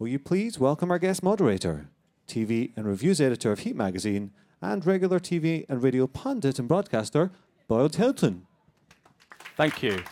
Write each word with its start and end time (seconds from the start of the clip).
Will 0.00 0.08
you 0.08 0.18
please 0.18 0.58
welcome 0.58 0.90
our 0.90 0.98
guest 0.98 1.22
moderator, 1.22 1.90
TV 2.26 2.72
and 2.74 2.86
reviews 2.86 3.20
editor 3.20 3.52
of 3.52 3.58
Heat 3.58 3.76
Magazine, 3.76 4.30
and 4.62 4.86
regular 4.86 5.20
TV 5.20 5.66
and 5.68 5.82
radio 5.82 6.06
pundit 6.06 6.58
and 6.58 6.66
broadcaster, 6.66 7.30
Boyd 7.68 7.96
Hilton. 7.96 8.46
Thank 9.58 9.82
you. 9.82 10.02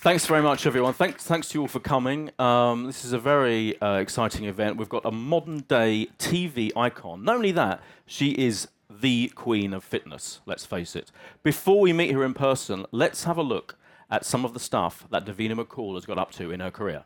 Thanks 0.00 0.26
very 0.26 0.42
much, 0.42 0.66
everyone. 0.66 0.92
Thanks, 0.92 1.24
thanks 1.24 1.48
to 1.48 1.54
you 1.54 1.62
all 1.62 1.68
for 1.68 1.80
coming. 1.80 2.30
Um, 2.38 2.84
this 2.84 3.06
is 3.06 3.14
a 3.14 3.18
very 3.18 3.80
uh, 3.80 3.94
exciting 3.94 4.44
event. 4.44 4.76
We've 4.76 4.90
got 4.90 5.06
a 5.06 5.10
modern 5.10 5.60
day 5.60 6.08
TV 6.18 6.70
icon. 6.76 7.24
Not 7.24 7.36
only 7.36 7.52
that, 7.52 7.80
she 8.04 8.32
is 8.32 8.68
the 8.90 9.32
queen 9.34 9.72
of 9.72 9.82
fitness, 9.82 10.40
let's 10.44 10.66
face 10.66 10.94
it. 10.94 11.10
Before 11.42 11.80
we 11.80 11.94
meet 11.94 12.12
her 12.12 12.22
in 12.22 12.34
person, 12.34 12.84
let's 12.92 13.24
have 13.24 13.38
a 13.38 13.42
look 13.42 13.78
at 14.10 14.26
some 14.26 14.44
of 14.44 14.52
the 14.52 14.60
stuff 14.60 15.06
that 15.10 15.24
Davina 15.24 15.58
McCall 15.58 15.94
has 15.94 16.04
got 16.04 16.18
up 16.18 16.32
to 16.32 16.50
in 16.50 16.60
her 16.60 16.70
career. 16.70 17.04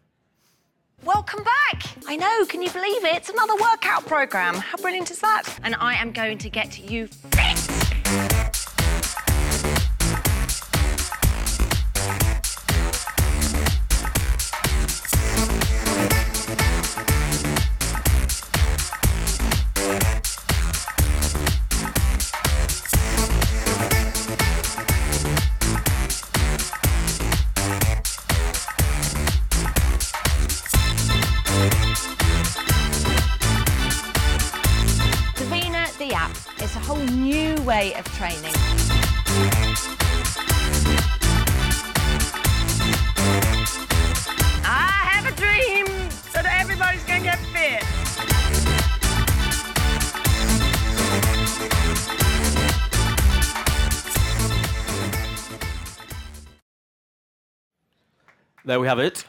Welcome 1.04 1.42
back! 1.42 1.82
I 2.06 2.14
know, 2.14 2.46
can 2.46 2.62
you 2.62 2.70
believe 2.70 3.04
it? 3.04 3.16
It's 3.16 3.28
another 3.28 3.56
workout 3.56 4.06
program. 4.06 4.54
How 4.54 4.76
brilliant 4.76 5.10
is 5.10 5.18
that? 5.18 5.42
And 5.64 5.74
I 5.74 5.94
am 5.94 6.12
going 6.12 6.38
to 6.38 6.48
get 6.48 6.78
you 6.78 7.08
fit! 7.08 7.71
There 58.64 58.78
we 58.78 58.86
have 58.86 59.00
it. 59.00 59.24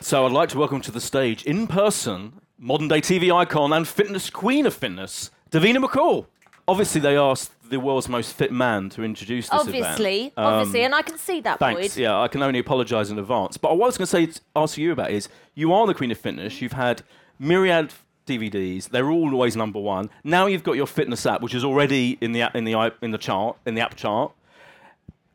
So 0.00 0.26
I'd 0.26 0.32
like 0.32 0.48
to 0.50 0.58
welcome 0.58 0.80
to 0.82 0.90
the 0.90 1.00
stage, 1.00 1.44
in 1.44 1.66
person, 1.66 2.40
modern 2.58 2.88
day 2.88 3.00
TV 3.00 3.34
icon 3.34 3.72
and 3.72 3.86
fitness 3.86 4.28
queen 4.30 4.66
of 4.66 4.74
fitness, 4.74 5.30
Davina 5.50 5.84
McCall. 5.84 6.26
Obviously, 6.68 7.00
they 7.00 7.16
asked 7.16 7.52
the 7.70 7.78
world's 7.78 8.08
most 8.08 8.32
fit 8.32 8.50
man 8.50 8.88
to 8.90 9.04
introduce 9.04 9.48
this 9.48 9.60
Obviously, 9.60 10.18
event. 10.18 10.32
Um, 10.36 10.44
obviously, 10.44 10.84
and 10.84 10.94
I 10.94 11.02
can 11.02 11.16
see 11.16 11.40
that, 11.42 11.60
Thanks. 11.60 11.94
Boyd. 11.94 11.96
Yeah, 11.96 12.20
I 12.20 12.26
can 12.26 12.42
only 12.42 12.58
apologise 12.58 13.08
in 13.08 13.18
advance. 13.18 13.56
But 13.56 13.76
what 13.78 13.84
I 13.84 13.88
was 13.88 13.98
going 13.98 14.06
to 14.26 14.34
say, 14.34 14.40
ask 14.56 14.76
you 14.76 14.90
about 14.90 15.12
is 15.12 15.28
you 15.54 15.72
are 15.72 15.86
the 15.86 15.94
queen 15.94 16.10
of 16.10 16.18
fitness. 16.18 16.60
You've 16.60 16.72
had 16.72 17.02
myriad 17.38 17.92
DVDs. 18.26 18.88
They're 18.88 19.10
all 19.10 19.32
always 19.32 19.56
number 19.56 19.78
one. 19.78 20.10
Now 20.24 20.46
you've 20.46 20.64
got 20.64 20.72
your 20.72 20.86
fitness 20.88 21.24
app, 21.24 21.40
which 21.40 21.54
is 21.54 21.64
already 21.64 22.18
in 22.20 22.32
the 22.32 22.42
app, 22.42 22.56
in 22.56 22.64
the 22.64 22.92
in 23.00 23.12
the 23.12 23.18
chart 23.18 23.56
in 23.64 23.76
the 23.76 23.80
app 23.80 23.94
chart. 23.94 24.32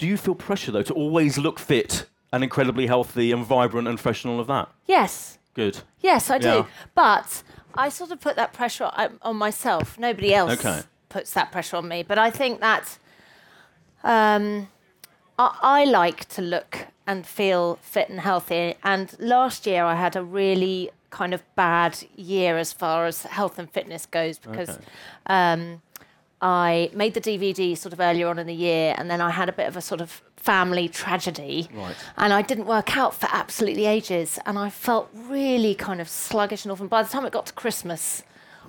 Do 0.01 0.07
you 0.07 0.17
feel 0.17 0.33
pressure 0.33 0.71
though 0.71 0.81
to 0.81 0.95
always 0.95 1.37
look 1.37 1.59
fit 1.59 2.07
and 2.33 2.43
incredibly 2.43 2.87
healthy 2.87 3.31
and 3.31 3.45
vibrant 3.45 3.87
and 3.87 3.99
fresh 3.99 4.23
and 4.23 4.33
all 4.33 4.39
of 4.39 4.47
that? 4.47 4.67
Yes, 4.87 5.37
Good. 5.53 5.77
yes, 5.99 6.31
I 6.31 6.39
do. 6.39 6.47
Yeah. 6.47 6.65
But 6.95 7.43
I 7.75 7.89
sort 7.89 8.09
of 8.09 8.19
put 8.19 8.35
that 8.35 8.51
pressure 8.51 8.89
on, 8.93 9.19
on 9.21 9.35
myself. 9.35 9.99
Nobody 9.99 10.33
else 10.33 10.53
Okay. 10.53 10.81
puts 11.09 11.33
that 11.33 11.51
pressure 11.51 11.77
on 11.77 11.87
me. 11.87 12.01
But 12.01 12.17
I 12.17 12.31
think 12.31 12.61
that 12.61 12.97
um, 14.03 14.69
I, 15.37 15.55
I 15.61 15.85
like 15.85 16.27
to 16.29 16.41
look 16.41 16.87
and 17.05 17.23
feel 17.27 17.77
fit 17.83 18.09
and 18.09 18.21
healthy. 18.21 18.73
And 18.83 19.15
last 19.19 19.67
year 19.67 19.83
I 19.83 19.93
had 19.93 20.15
a 20.15 20.23
really 20.23 20.89
kind 21.11 21.31
of 21.31 21.43
bad 21.55 21.99
year 22.15 22.57
as 22.57 22.73
far 22.73 23.05
as 23.05 23.21
health 23.21 23.59
and 23.59 23.69
fitness 23.69 24.07
goes 24.07 24.39
because 24.39 24.69
Okay. 24.69 24.79
um, 25.27 25.83
I 26.41 26.89
made 26.93 27.13
the 27.13 27.21
DVD 27.21 27.77
sort 27.77 27.93
of 27.93 27.99
earlier 27.99 28.27
on 28.27 28.39
in 28.39 28.47
the 28.47 28.53
year, 28.55 28.95
and 28.97 29.09
then 29.11 29.21
I 29.21 29.29
had 29.29 29.47
a 29.47 29.51
bit 29.51 29.67
of 29.67 29.77
a 29.77 29.81
sort 29.81 30.01
of 30.01 30.21
family 30.37 30.89
tragedy. 30.89 31.69
Right. 31.73 31.95
And 32.17 32.33
I 32.33 32.41
didn't 32.41 32.65
work 32.65 32.97
out 32.97 33.13
for 33.13 33.27
absolutely 33.31 33.85
ages, 33.85 34.39
and 34.45 34.57
I 34.57 34.69
felt 34.69 35.09
really 35.13 35.75
kind 35.75 36.01
of 36.01 36.09
sluggish 36.09 36.65
and 36.65 36.71
off. 36.71 36.79
And 36.81 36.89
by 36.89 37.03
the 37.03 37.09
time 37.09 37.25
it 37.25 37.31
got 37.31 37.45
to 37.47 37.53
Christmas, 37.53 38.23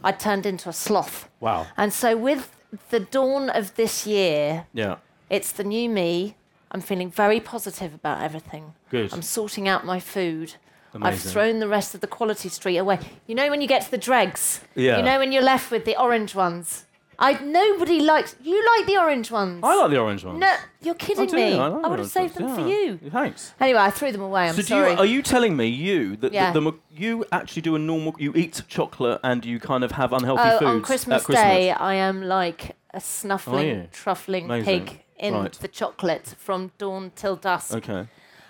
I 0.05 0.13
turned 0.13 0.45
into 0.45 0.69
a 0.69 0.73
sloth. 0.73 1.29
Wow. 1.41 1.67
And 1.77 1.93
so, 1.93 2.17
with 2.17 2.55
the 2.91 3.01
dawn 3.01 3.49
of 3.51 3.75
this 3.77 4.07
year, 4.07 4.67
Yeah. 4.75 4.97
it's 5.31 5.53
the 5.53 5.65
new 5.65 5.89
me. 5.89 6.37
I'm 6.71 6.81
feeling 6.81 7.11
very 7.11 7.41
positive 7.41 7.95
about 7.95 8.23
everything. 8.23 8.75
Good. 8.91 9.13
I'm 9.13 9.23
sorting 9.23 9.69
out 9.69 9.85
my 9.87 10.01
food. 10.01 10.55
Amazing. 10.95 11.07
I've 11.15 11.21
thrown 11.33 11.59
the 11.59 11.69
rest 11.69 11.95
of 11.95 12.01
the 12.03 12.07
quality 12.07 12.49
street 12.51 12.77
away. 12.77 12.99
You 13.27 13.35
know 13.35 13.49
when 13.49 13.63
you 13.63 13.69
get 13.69 13.83
to 13.83 13.91
the 13.91 13.99
dregs? 13.99 14.61
Yeah. 14.75 14.99
You 14.99 15.03
know 15.03 15.19
when 15.19 15.33
you're 15.33 15.43
left 15.43 15.71
with 15.71 15.85
the 15.87 15.99
orange 15.99 16.35
ones? 16.35 16.85
I 17.23 17.35
nobody 17.43 18.01
likes 18.01 18.35
you 18.43 18.57
like 18.77 18.87
the 18.87 18.99
orange 18.99 19.31
ones. 19.31 19.61
I 19.63 19.77
like 19.77 19.91
the 19.91 19.99
orange 19.99 20.25
ones. 20.25 20.39
No, 20.41 20.53
you're 20.81 20.95
kidding 20.97 21.23
I 21.23 21.27
do. 21.27 21.37
me. 21.37 21.53
I, 21.59 21.69
like 21.69 21.83
the 21.83 21.89
would 21.89 21.99
have 22.01 22.01
orange 22.01 22.11
saved 22.11 22.41
ones. 22.41 22.57
them 22.57 22.65
for 22.65 22.71
Yeah. 22.71 22.77
you. 23.03 23.11
Thanks. 23.11 23.55
Anyway, 23.61 23.79
I 23.79 23.91
threw 23.91 24.11
them 24.13 24.23
away. 24.23 24.49
I'm 24.49 24.55
So 24.55 24.63
do 24.63 24.69
sorry. 24.69 24.93
you, 24.93 24.99
are 24.99 25.07
you 25.07 25.23
telling 25.23 25.57
me 25.57 25.67
you 25.69 26.17
that 26.17 26.33
Yeah. 26.33 26.53
the, 26.53 26.61
the, 26.61 26.73
you 26.91 27.25
actually 27.31 27.63
do 27.63 27.77
a 27.77 27.79
normal 27.79 28.15
you 28.19 28.33
eat 28.35 28.63
chocolate 28.69 29.21
and 29.23 29.45
you 29.45 29.61
kind 29.61 29.85
of 29.85 29.93
have 29.93 30.13
unhealthy 30.13 30.43
oh, 30.45 30.59
foods 30.59 30.69
on 30.69 30.83
Christmas, 30.83 31.23
at 31.23 31.27
Christmas? 31.27 31.45
Day, 31.45 31.71
I 31.71 31.95
am 31.95 32.23
like 32.23 32.77
a 32.93 33.01
snuffling, 33.01 33.67
you? 33.69 33.89
truffling 33.93 34.45
Amazing. 34.47 34.87
pig 34.87 35.05
in 35.17 35.35
Right. 35.35 35.53
the 35.53 35.69
chocolate 35.69 36.35
from 36.39 36.73
dawn 36.79 37.13
till 37.15 37.37
dusk. 37.37 37.73
Okay, 37.75 38.09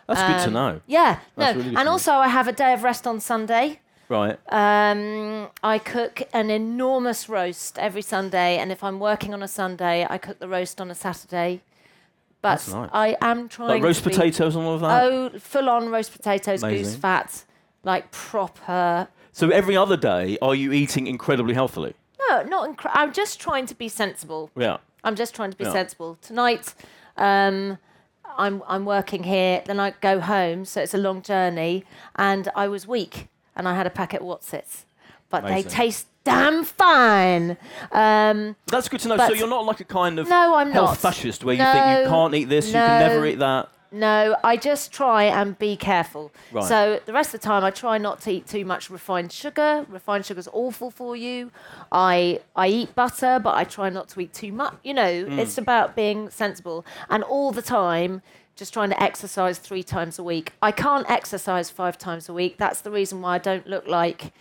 that's 0.09 0.23
good 0.23 0.39
to 0.39 0.47
Um, 0.47 0.53
know. 0.55 0.81
Yeah, 0.87 1.19
That's 1.37 1.55
no, 1.55 1.59
really 1.61 1.71
good 1.71 1.79
and 1.79 1.79
to 1.81 1.85
know. 1.85 1.91
also 1.91 2.13
I 2.15 2.29
have 2.29 2.49
a 2.49 2.53
day 2.53 2.73
of 2.73 2.83
rest 2.83 3.07
on 3.07 3.21
Sunday. 3.21 3.81
Right. 4.13 4.39
Um, 4.53 5.49
I 5.63 5.79
cook 5.79 6.23
an 6.35 6.51
enormous 6.51 7.29
roast 7.31 7.79
every 7.79 8.03
Sunday, 8.03 8.59
and 8.59 8.71
if 8.71 8.85
I'm 8.85 9.01
working 9.01 9.33
on 9.33 9.43
a 9.43 9.49
Sunday, 9.49 10.07
I 10.09 10.19
cook 10.19 10.39
the 10.39 10.49
roast 10.49 10.81
on 10.83 10.91
a 10.91 10.95
Saturday. 10.95 11.63
But 12.43 12.51
That's 12.57 12.69
nice. 12.73 12.91
I 12.93 13.17
am 13.23 13.49
trying 13.49 13.69
Like 13.71 13.83
roast 13.83 14.03
to 14.03 14.11
be- 14.11 14.15
potatoes 14.17 14.55
and 14.57 14.67
all 14.67 14.75
of 14.75 14.81
that. 14.83 15.03
Oh, 15.05 15.31
full 15.39 15.69
on 15.71 15.89
roast 15.89 16.13
potatoes, 16.13 16.61
goose 16.63 16.71
Amazing. 16.73 17.01
fat, 17.01 17.45
like 17.85 18.11
proper. 18.11 19.09
So 19.33 19.49
every 19.49 19.77
other 19.79 19.97
day, 19.97 20.37
are 20.43 20.55
you 20.55 20.73
eating 20.73 21.07
incredibly 21.07 21.55
healthily? 21.55 21.95
No, 22.29 22.43
not. 22.43 22.69
Incre- 22.69 22.91
I'm 22.93 23.13
just 23.15 23.41
trying 23.41 23.65
to 23.67 23.75
be 23.75 23.89
sensible. 23.89 24.51
Yeah. 24.57 24.77
I'm 25.05 25.17
just 25.17 25.35
trying 25.35 25.53
to 25.53 25.57
be 25.57 25.65
Yeah. 25.65 25.73
sensible. 25.73 26.19
Tonight, 26.21 26.75
um, 27.17 27.79
I'm 28.37 28.63
I'm 28.69 28.85
working 28.85 29.23
here. 29.23 29.63
Then 29.65 29.81
I 29.81 29.95
go 30.03 30.21
home, 30.21 30.65
so 30.67 30.83
it's 30.83 30.93
a 30.95 30.99
long 30.99 31.23
journey, 31.23 31.85
and 32.17 32.49
I 32.55 32.69
was 32.69 32.87
weak, 32.87 33.29
and 33.57 33.69
I 33.69 33.75
had 33.75 33.87
a 33.87 33.91
packet 33.91 34.21
of 34.23 34.27
Wotsits, 34.27 34.85
but 35.31 35.45
Amazing. 35.45 35.69
they 35.71 35.75
taste 35.77 36.07
damn 36.25 36.65
fine. 36.65 37.57
Um, 37.91 38.57
That's 38.67 38.89
good 38.89 39.01
to 39.01 39.09
know. 39.09 39.17
so 39.17 39.33
you're 39.33 39.49
not 39.49 39.65
like 39.65 39.81
a 39.81 39.85
kind 39.85 40.19
of 40.19 40.29
no, 40.29 40.55
I'm 40.55 40.71
health 40.71 40.91
not. 40.91 40.99
fascist 40.99 41.45
where 41.45 41.55
you 41.55 41.63
think 41.65 42.01
you 42.05 42.09
can't 42.09 42.35
eat 42.35 42.45
this, 42.45 42.67
you 42.69 42.73
can 42.75 43.01
never 43.09 43.27
eat 43.27 43.39
that. 43.39 43.69
No, 43.95 44.37
I 44.43 44.57
just 44.57 44.91
try 44.91 45.25
and 45.25 45.59
be 45.59 45.77
careful. 45.77 46.33
Right. 46.51 46.65
So 46.65 46.99
the 47.05 47.13
rest 47.13 47.35
of 47.35 47.43
the 47.43 47.47
time, 47.47 47.63
I 47.63 47.71
try 47.71 47.99
not 47.99 48.23
to 48.23 48.31
eat 48.31 48.47
too 48.47 48.65
much 48.65 48.89
refined 48.89 49.31
sugar. 49.33 49.85
Refined 49.87 50.25
sugar's 50.25 50.49
awful 50.51 50.91
for 50.91 51.15
you. 51.15 51.51
I 51.91 52.41
I 52.57 52.69
eat 52.69 52.95
butter, 52.95 53.39
but 53.39 53.55
I 53.55 53.65
try 53.65 53.91
not 53.91 54.09
to 54.11 54.21
eat 54.21 54.33
too 54.33 54.51
much. 54.51 54.73
You 54.83 54.95
know, 54.95 55.25
Mm. 55.27 55.37
it's 55.39 55.59
about 55.59 55.95
being 55.95 56.31
sensible 56.31 56.87
and 57.11 57.23
all 57.23 57.53
the 57.53 57.61
time. 57.61 58.23
Just 58.55 58.73
trying 58.73 58.91
to 58.91 59.03
exercise 59.03 59.59
three 59.59 59.83
times 59.83 60.19
a 60.19 60.23
week. 60.23 60.53
I 60.61 60.73
can't 60.73 61.09
exercise 61.11 61.71
five 61.71 61.97
times 61.97 62.29
a 62.29 62.33
week. 62.35 62.59
That's 62.59 62.83
the 62.83 62.91
reason 62.91 63.23
why 63.23 63.37
I 63.37 63.39
don't 63.39 63.67
look 63.67 63.87
like, 63.87 64.33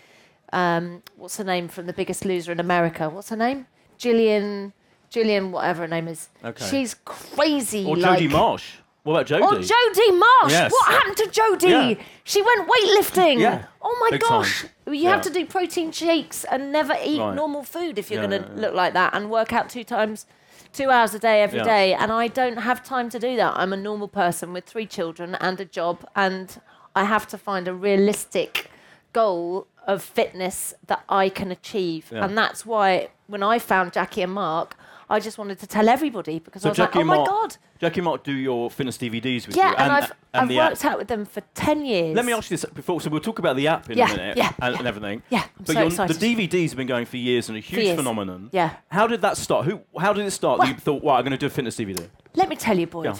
um, 0.51 1.01
what's 1.15 1.37
her 1.37 1.43
name 1.45 1.67
from 1.69 1.85
The 1.85 1.93
Biggest 1.93 2.25
Loser 2.25 2.51
in 2.51 2.59
America? 2.59 3.09
What's 3.09 3.29
her 3.29 3.37
name? 3.37 3.67
Jillian, 3.97 4.73
Jillian, 5.11 5.51
whatever 5.51 5.83
her 5.83 5.87
name 5.87 6.07
is. 6.09 6.27
Okay. 6.43 6.65
She's 6.65 6.95
crazy. 7.05 7.85
Or 7.85 7.95
like, 7.95 8.19
Jodie 8.19 8.31
Marsh. 8.31 8.73
What 9.03 9.13
about 9.13 9.27
Jodie? 9.27 9.47
Oh, 9.49 9.57
Jodie 9.57 10.19
Marsh! 10.19 10.51
Yes. 10.51 10.71
What 10.71 10.91
happened 10.91 11.17
to 11.17 11.23
Jodie? 11.29 11.95
Yeah. 11.97 12.03
She 12.23 12.41
went 12.41 12.69
weightlifting. 12.69 13.39
Yeah. 13.39 13.65
Oh 13.81 13.97
my 13.99 14.11
Big 14.11 14.21
gosh! 14.21 14.61
time. 14.61 14.69
You 14.93 14.93
Yeah. 15.03 15.09
have 15.11 15.21
to 15.21 15.31
do 15.31 15.45
protein 15.45 15.91
shakes 15.91 16.43
and 16.43 16.71
never 16.71 16.95
eat 17.03 17.19
Right. 17.19 17.33
normal 17.33 17.63
food 17.63 17.97
if 17.97 18.11
you're 18.11 18.21
Yeah, 18.21 18.29
going 18.29 18.43
to 18.43 18.49
look 18.61 18.75
like 18.75 18.93
that 18.93 19.15
and 19.15 19.31
work 19.31 19.53
out 19.53 19.69
two 19.69 19.83
times, 19.83 20.27
two 20.73 20.89
hours 20.89 21.13
a 21.13 21.19
day 21.19 21.41
every 21.43 21.59
Yeah. 21.59 21.65
day. 21.65 21.93
And 21.93 22.11
I 22.11 22.27
don't 22.27 22.57
have 22.57 22.83
time 22.83 23.09
to 23.09 23.19
do 23.19 23.35
that. 23.35 23.53
I'm 23.55 23.73
a 23.73 23.77
normal 23.77 24.07
person 24.07 24.53
with 24.53 24.65
three 24.65 24.85
children 24.85 25.35
and 25.35 25.59
a 25.59 25.65
job, 25.65 26.05
and 26.15 26.59
I 26.95 27.03
have 27.05 27.27
to 27.29 27.37
find 27.37 27.67
a 27.67 27.73
realistic 27.73 28.69
goal 29.13 29.67
of 29.87 30.01
fitness 30.03 30.73
that 30.87 31.03
I 31.09 31.29
can 31.29 31.51
achieve. 31.51 32.09
Yeah. 32.11 32.23
And 32.25 32.37
that's 32.37 32.65
why 32.65 33.09
when 33.27 33.43
I 33.43 33.59
found 33.59 33.93
Jackie 33.93 34.21
and 34.21 34.33
Mark, 34.33 34.75
I 35.11 35.19
just 35.19 35.37
wanted 35.37 35.59
to 35.59 35.67
tell 35.67 35.89
everybody 35.89 36.39
because 36.39 36.65
I 36.65 36.69
was 36.69 36.77
Jackie 36.77 36.99
like, 36.99 37.05
oh 37.05 37.21
my 37.21 37.25
god. 37.25 37.57
Jackie 37.79 37.99
and 37.99 38.05
Mark 38.05 38.23
do 38.23 38.31
your 38.31 38.71
fitness 38.71 38.97
DVDs 38.97 39.45
with 39.47 39.57
Yeah, 39.57 39.71
you, 39.71 39.75
and, 39.75 39.91
I've, 39.91 40.03
and 40.03 40.41
I've 40.43 40.47
the 40.47 40.57
worked 40.57 40.85
app. 40.85 40.91
out 40.93 40.97
with 40.99 41.07
them 41.09 41.25
for 41.25 41.41
10 41.53 41.85
years. 41.85 42.15
Let 42.15 42.25
me 42.25 42.31
ask 42.31 42.49
you 42.49 42.55
this 42.57 42.65
before. 42.73 43.01
So 43.01 43.09
we'll 43.09 43.19
talk 43.19 43.39
about 43.39 43.55
the 43.57 43.67
app 43.67 43.89
in 43.89 43.97
Yeah, 43.97 44.05
a 44.05 44.15
minute 44.15 44.37
yeah, 44.37 44.53
and, 44.61 44.73
yeah. 44.73 44.79
and 44.79 44.87
everything. 44.87 45.21
Yeah, 45.29 45.43
I'm 45.43 45.65
but 45.65 45.73
so 45.73 45.85
excited. 45.87 46.15
the 46.17 46.35
DVDs 46.47 46.69
have 46.69 46.77
been 46.77 46.87
going 46.87 47.05
for 47.05 47.17
years 47.17 47.49
and 47.49 47.57
a 47.57 47.61
huge 47.61 47.83
years. 47.83 47.97
phenomenon. 47.97 48.49
Yeah. 48.53 48.75
How 48.89 49.05
did 49.05 49.21
that 49.21 49.35
start? 49.37 49.65
Who? 49.65 49.81
How 49.99 50.13
did 50.13 50.25
it 50.25 50.31
start? 50.31 50.59
that 50.61 50.67
you 50.69 50.75
thought, 50.75 51.03
"Wow, 51.03 51.15
I'm 51.15 51.23
going 51.23 51.31
to 51.31 51.37
do 51.37 51.47
a 51.47 51.49
fitness 51.49 51.75
DVD." 51.77 52.07
Let 52.35 52.47
me 52.47 52.55
tell 52.55 52.77
you, 52.79 52.87
Boyd. 52.87 53.05
Yeah. 53.05 53.15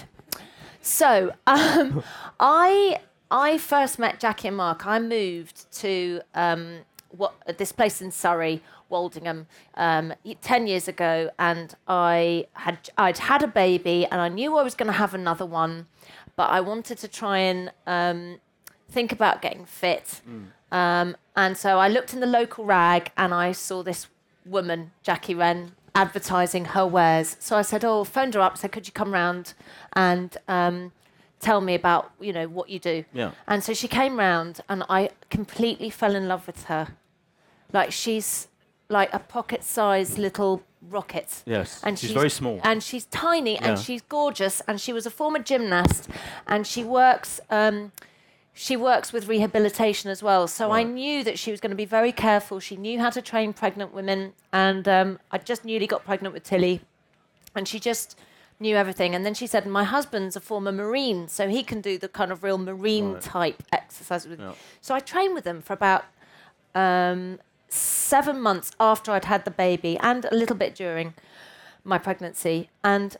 So, 0.80 1.32
um, 1.46 2.02
I 2.40 2.98
I 3.30 3.58
first 3.58 3.98
met 3.98 4.18
Jackie 4.20 4.48
and 4.48 4.56
Mark. 4.56 4.86
I 4.86 4.98
moved 4.98 5.70
to 5.80 6.20
um, 6.34 6.78
what 7.16 7.34
this 7.58 7.72
place 7.72 8.00
in 8.02 8.10
Surrey, 8.10 8.62
Woldingham, 8.90 9.46
um, 9.74 10.14
ten 10.40 10.66
years 10.66 10.88
ago, 10.88 11.30
and 11.38 11.74
I 11.86 12.46
had 12.54 12.90
I'd 12.98 13.18
had 13.18 13.42
a 13.42 13.48
baby, 13.48 14.06
and 14.10 14.20
I 14.20 14.28
knew 14.28 14.56
I 14.56 14.62
was 14.62 14.74
going 14.74 14.86
to 14.86 14.98
have 14.98 15.14
another 15.14 15.46
one, 15.46 15.86
but 16.36 16.50
I 16.50 16.60
wanted 16.60 16.98
to 16.98 17.08
try 17.08 17.38
and 17.38 17.70
um, 17.86 18.40
think 18.90 19.12
about 19.12 19.42
getting 19.42 19.64
fit. 19.64 20.20
Um, 20.70 21.16
and 21.36 21.56
so 21.56 21.78
I 21.78 21.88
looked 21.88 22.14
in 22.14 22.20
the 22.20 22.26
local 22.26 22.64
rag 22.64 23.10
and 23.16 23.34
I 23.34 23.52
saw 23.52 23.82
this 23.82 24.08
woman, 24.46 24.92
Jackie 25.02 25.34
Wren, 25.34 25.72
advertising 25.94 26.66
her 26.66 26.86
wares. 26.86 27.36
So 27.40 27.56
I 27.56 27.62
said, 27.62 27.84
"Oh, 27.84 28.04
phoned 28.04 28.34
her 28.34 28.40
up. 28.40 28.56
Said, 28.58 28.72
could 28.72 28.86
you 28.86 28.92
come 28.92 29.12
round 29.12 29.54
and 29.92 30.36
um, 30.48 30.92
tell 31.40 31.60
me 31.60 31.74
about 31.74 32.12
you 32.20 32.32
know 32.32 32.48
what 32.48 32.68
you 32.70 32.78
do?" 32.78 33.04
Yeah. 33.12 33.32
And 33.46 33.62
so 33.62 33.74
she 33.74 33.88
came 33.88 34.18
round, 34.18 34.60
and 34.68 34.82
I 34.88 35.10
completely 35.30 35.90
fell 35.90 36.14
in 36.14 36.26
love 36.28 36.46
with 36.46 36.64
her. 36.64 36.88
Like 37.72 37.92
she's 37.92 38.48
like 38.88 39.12
a 39.14 39.18
pocket-sized 39.18 40.18
little 40.18 40.62
rocket. 40.90 41.42
Yes. 41.46 41.80
And 41.82 41.98
she's, 41.98 42.10
very 42.10 42.28
small. 42.30 42.60
And 42.62 42.82
she's 42.82 43.06
tiny 43.06 43.56
and 43.56 43.78
Yeah. 43.78 43.82
she's 43.82 44.02
gorgeous. 44.02 44.60
And 44.68 44.80
she 44.80 44.92
was 44.92 45.06
a 45.06 45.10
former 45.10 45.38
gymnast, 45.38 46.08
and 46.46 46.66
she 46.66 46.84
works. 46.84 47.40
Um, 47.50 47.92
she 48.54 48.76
works 48.76 49.14
with 49.14 49.28
rehabilitation 49.28 50.10
as 50.10 50.22
well. 50.22 50.46
So 50.46 50.72
I 50.72 50.82
knew 50.82 51.24
that 51.24 51.38
she 51.38 51.50
was 51.50 51.58
going 51.60 51.70
to 51.70 51.76
be 51.76 51.86
very 51.86 52.12
careful. 52.12 52.60
She 52.60 52.76
knew 52.76 52.98
how 53.00 53.08
to 53.08 53.22
train 53.22 53.54
pregnant 53.54 53.94
women, 53.94 54.34
and 54.52 54.86
um, 54.86 55.18
I 55.30 55.38
just 55.38 55.64
newly 55.64 55.86
got 55.86 56.04
pregnant 56.04 56.34
with 56.34 56.44
Tilly, 56.44 56.82
and 57.54 57.66
she 57.66 57.80
just 57.80 58.18
knew 58.60 58.76
everything. 58.76 59.14
And 59.14 59.24
then 59.24 59.32
she 59.32 59.46
said, 59.46 59.66
"My 59.66 59.84
husband's 59.84 60.36
a 60.36 60.40
former 60.40 60.70
marine, 60.70 61.28
so 61.28 61.48
he 61.48 61.62
can 61.62 61.80
do 61.80 61.96
the 61.96 62.08
kind 62.08 62.30
of 62.30 62.42
real 62.42 62.58
marine 62.58 63.18
type 63.20 63.62
exercises." 63.72 64.28
With. 64.28 64.40
So 64.82 64.94
I 64.94 65.00
trained 65.00 65.34
with 65.34 65.44
them 65.44 65.62
for 65.62 65.72
about 65.72 66.04
um, 66.74 67.38
seven 67.72 68.40
months 68.40 68.70
after 68.78 69.12
I'd 69.12 69.24
had 69.26 69.44
the 69.44 69.50
baby, 69.50 69.96
and 70.00 70.24
a 70.26 70.34
little 70.34 70.56
bit 70.56 70.74
during 70.74 71.14
my 71.84 71.98
pregnancy, 71.98 72.68
and 72.84 73.16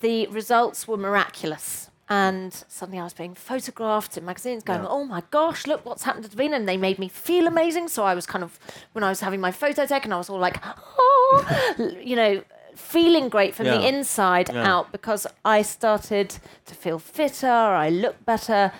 the 0.00 0.26
results 0.28 0.86
were 0.86 0.96
miraculous. 0.96 1.88
And 2.08 2.52
suddenly 2.66 2.98
I 3.00 3.04
was 3.04 3.12
being 3.14 3.34
photographed 3.34 4.16
in 4.16 4.24
magazines 4.24 4.64
going, 4.64 4.82
Yeah. 4.82 4.88
oh 4.88 5.04
my 5.04 5.22
gosh, 5.30 5.66
look 5.68 5.84
what's 5.86 6.02
happened 6.02 6.24
to 6.28 6.36
Davina. 6.36 6.56
And 6.56 6.68
they 6.68 6.76
made 6.76 6.98
me 6.98 7.08
feel 7.08 7.46
amazing. 7.46 7.86
So 7.86 8.02
I 8.02 8.16
was 8.16 8.26
kind 8.26 8.42
of, 8.42 8.58
when 8.94 9.04
I 9.04 9.08
was 9.10 9.20
having 9.20 9.40
my 9.40 9.52
photo 9.52 9.86
taken, 9.86 10.12
I 10.12 10.16
was 10.16 10.28
all 10.28 10.40
like, 10.40 10.56
oh, 10.64 11.44
you 12.02 12.16
know, 12.16 12.42
feeling 12.74 13.28
great 13.28 13.54
from 13.54 13.66
the 13.66 13.86
inside 13.86 14.50
Yeah. 14.52 14.66
out 14.74 14.90
because 14.90 15.24
I 15.44 15.62
started 15.62 16.36
to 16.66 16.74
feel 16.74 16.98
fitter, 16.98 17.46
I 17.46 17.90
looked 17.90 18.24
better. 18.26 18.72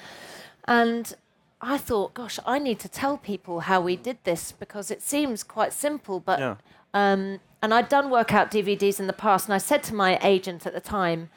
And 0.67 1.15
I 1.63 1.77
thought, 1.79 2.15
gosh, 2.15 2.39
I 2.47 2.59
need 2.59 2.79
to 2.81 2.89
tell 2.89 3.19
people 3.19 3.61
how 3.61 3.81
we 3.81 3.97
did 3.97 4.19
this 4.25 4.53
because 4.53 4.91
it 4.91 5.03
seems 5.03 5.43
quite 5.43 5.73
simple, 5.73 6.19
but 6.21 6.39
yeah. 6.39 6.55
um, 6.95 7.41
and 7.63 7.75
I'd 7.75 7.89
done 7.91 8.09
workout 8.11 8.51
DVDs 8.51 8.99
in 8.99 9.07
the 9.07 9.13
past, 9.13 9.47
and 9.47 9.55
I 9.55 9.59
said 9.59 9.83
to 9.85 9.95
my 9.95 10.19
agent 10.23 10.67
at 10.67 10.73
the 10.73 10.81
time, 10.81 11.29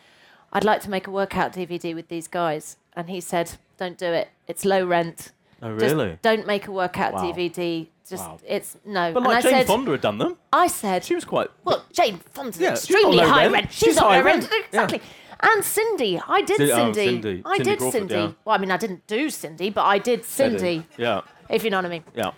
I'd 0.54 0.64
like 0.64 0.82
to 0.82 0.90
make 0.90 1.08
a 1.08 1.12
workout 1.12 1.52
DVD 1.54 1.94
with 1.94 2.08
these 2.08 2.28
guys. 2.28 2.78
And 2.96 3.10
he 3.10 3.20
said, 3.20 3.54
Don't 3.78 3.98
do 3.98 4.06
it. 4.06 4.30
It's 4.48 4.64
low 4.66 4.86
rent. 4.86 5.32
Oh, 5.62 5.78
Just 5.80 5.96
really? 5.96 6.20
don't 6.22 6.46
make 6.46 6.68
a 6.68 6.72
workout 6.72 7.14
Wow. 7.14 7.24
DVD. 7.24 7.88
Just 8.08 8.24
Wow. 8.24 8.40
it's 8.48 8.78
no. 8.86 9.12
But 9.14 9.24
like 9.24 9.38
I 9.38 9.42
Jane 9.42 9.52
said, 9.52 9.68
Fonda 9.68 9.92
had 9.92 10.02
done 10.02 10.20
them. 10.20 10.38
I 10.54 10.68
said, 10.68 11.04
She 11.04 11.16
was 11.16 11.26
quite. 11.26 11.50
well, 11.64 11.84
Jane 11.92 12.18
Fonda's 12.20 12.60
Yeah, 12.62 12.72
extremely 12.74 13.18
high 13.20 13.44
rent. 13.44 13.54
rent. 13.54 13.72
She's, 13.72 13.80
She's 13.90 13.96
not 13.96 14.06
high 14.12 14.22
rent. 14.22 14.48
rent. 14.50 14.92
Yeah. 14.94 14.98
And 15.46 15.64
Cindy, 15.64 16.20
I 16.26 16.42
did 16.42 16.58
Cindy- 16.58 16.72
oh, 16.72 16.94
Cindy. 16.94 17.06
Cindy. 17.06 17.42
I 17.46 17.58
Cindy 17.58 17.70
did 17.72 17.80
Crawford, 17.80 18.00
Cindy. 18.00 18.14
yeah. 18.16 18.32
Well, 18.46 18.56
I 18.56 18.58
mean, 18.60 18.72
I 18.72 18.78
didn't 18.78 19.06
do 19.08 19.30
Cindy, 19.30 19.70
but 19.70 19.84
I 19.84 19.98
did 20.00 20.24
Cindy. 20.26 20.86
Yeah. 20.98 21.22
If 21.50 21.64
you 21.64 21.70
know 21.70 21.78
what 21.78 21.86
I 21.86 21.90
mean. 21.90 22.04
Yeah. 22.16 22.32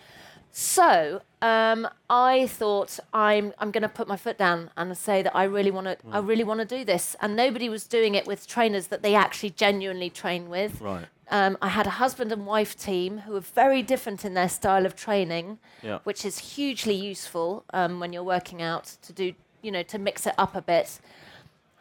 So 0.52 1.22
um, 1.42 1.88
I 2.10 2.48
thought 2.48 2.98
I'm 3.14 3.54
I'm 3.60 3.72
going 3.72 3.82
to 3.84 3.90
put 3.90 4.08
my 4.08 4.16
foot 4.16 4.38
down 4.38 4.70
and 4.78 4.98
say 4.98 5.22
that 5.22 5.36
I 5.36 5.44
really 5.44 5.70
want 5.72 5.88
to 5.88 5.98
I 6.12 6.20
Mm. 6.20 6.28
really 6.28 6.44
want 6.46 6.62
to 6.62 6.66
do 6.66 6.86
this. 6.86 7.16
And 7.22 7.36
nobody 7.36 7.68
was 7.70 7.86
doing 7.88 8.16
it 8.16 8.26
with 8.26 8.48
trainers 8.48 8.88
that 8.88 9.04
they 9.04 9.16
actually 9.16 9.50
genuinely 9.52 10.10
train 10.10 10.50
with. 10.50 10.80
Right. 10.82 11.06
Um, 11.30 11.58
I 11.62 11.70
had 11.70 11.88
a 11.88 11.92
husband 11.92 12.32
and 12.32 12.46
wife 12.48 12.78
team 12.78 13.18
who 13.20 13.34
were 13.34 13.40
very 13.42 13.82
different 13.84 14.24
in 14.24 14.34
their 14.34 14.48
style 14.50 14.86
of 14.86 14.96
training, 14.96 15.58
Yeah. 15.82 16.00
which 16.06 16.24
is 16.24 16.38
hugely 16.56 16.94
useful 16.96 17.66
um, 17.74 18.00
when 18.00 18.14
you're 18.14 18.24
working 18.24 18.62
out 18.62 18.86
to 19.02 19.12
do 19.14 19.34
you 19.62 19.72
know 19.72 19.84
to 19.84 19.98
mix 20.00 20.26
it 20.26 20.36
up 20.38 20.56
a 20.56 20.62
bit. 20.62 21.00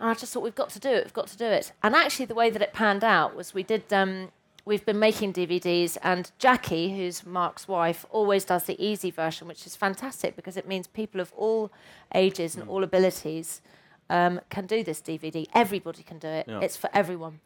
And 0.05 0.11
I 0.11 0.15
just 0.15 0.35
thought 0.35 0.43
we've 0.43 0.55
got 0.55 0.69
to 0.69 0.79
do 0.79 0.91
it. 0.91 1.03
We've 1.03 1.15
got 1.15 1.29
to 1.29 1.37
do 1.39 1.47
it. 1.47 1.73
And 1.83 1.95
actually, 1.95 2.27
the 2.27 2.35
way 2.35 2.51
that 2.51 2.61
it 2.61 2.75
panned 2.75 3.03
out 3.03 3.35
was 3.35 3.55
we 3.55 3.63
did. 3.63 3.91
Um, 3.91 4.33
we've 4.67 4.85
been 4.85 4.99
making 4.99 5.33
DVDs, 5.33 5.97
and 6.03 6.31
Jackie, 6.39 6.95
who's 6.95 7.25
Mark's 7.25 7.67
wife, 7.67 8.05
always 8.11 8.45
does 8.45 8.65
the 8.65 8.77
easy 8.85 9.11
version, 9.11 9.49
which 9.49 9.67
is 9.67 9.75
fantastic 9.77 10.37
because 10.37 10.59
it 10.59 10.69
means 10.69 10.87
people 10.87 11.23
of 11.23 11.33
all 11.35 11.73
ages 12.15 12.55
and 12.55 12.69
all 12.69 12.85
abilities 12.85 13.63
um, 14.11 14.43
can 14.51 14.67
do 14.67 14.85
this 14.85 15.01
DVD. 15.01 15.47
Everybody 15.55 16.03
can 16.03 16.19
do 16.19 16.29
it. 16.29 16.49
Yeah. 16.49 16.61
It's 16.61 16.77
for 16.77 16.91
everyone. 16.93 17.41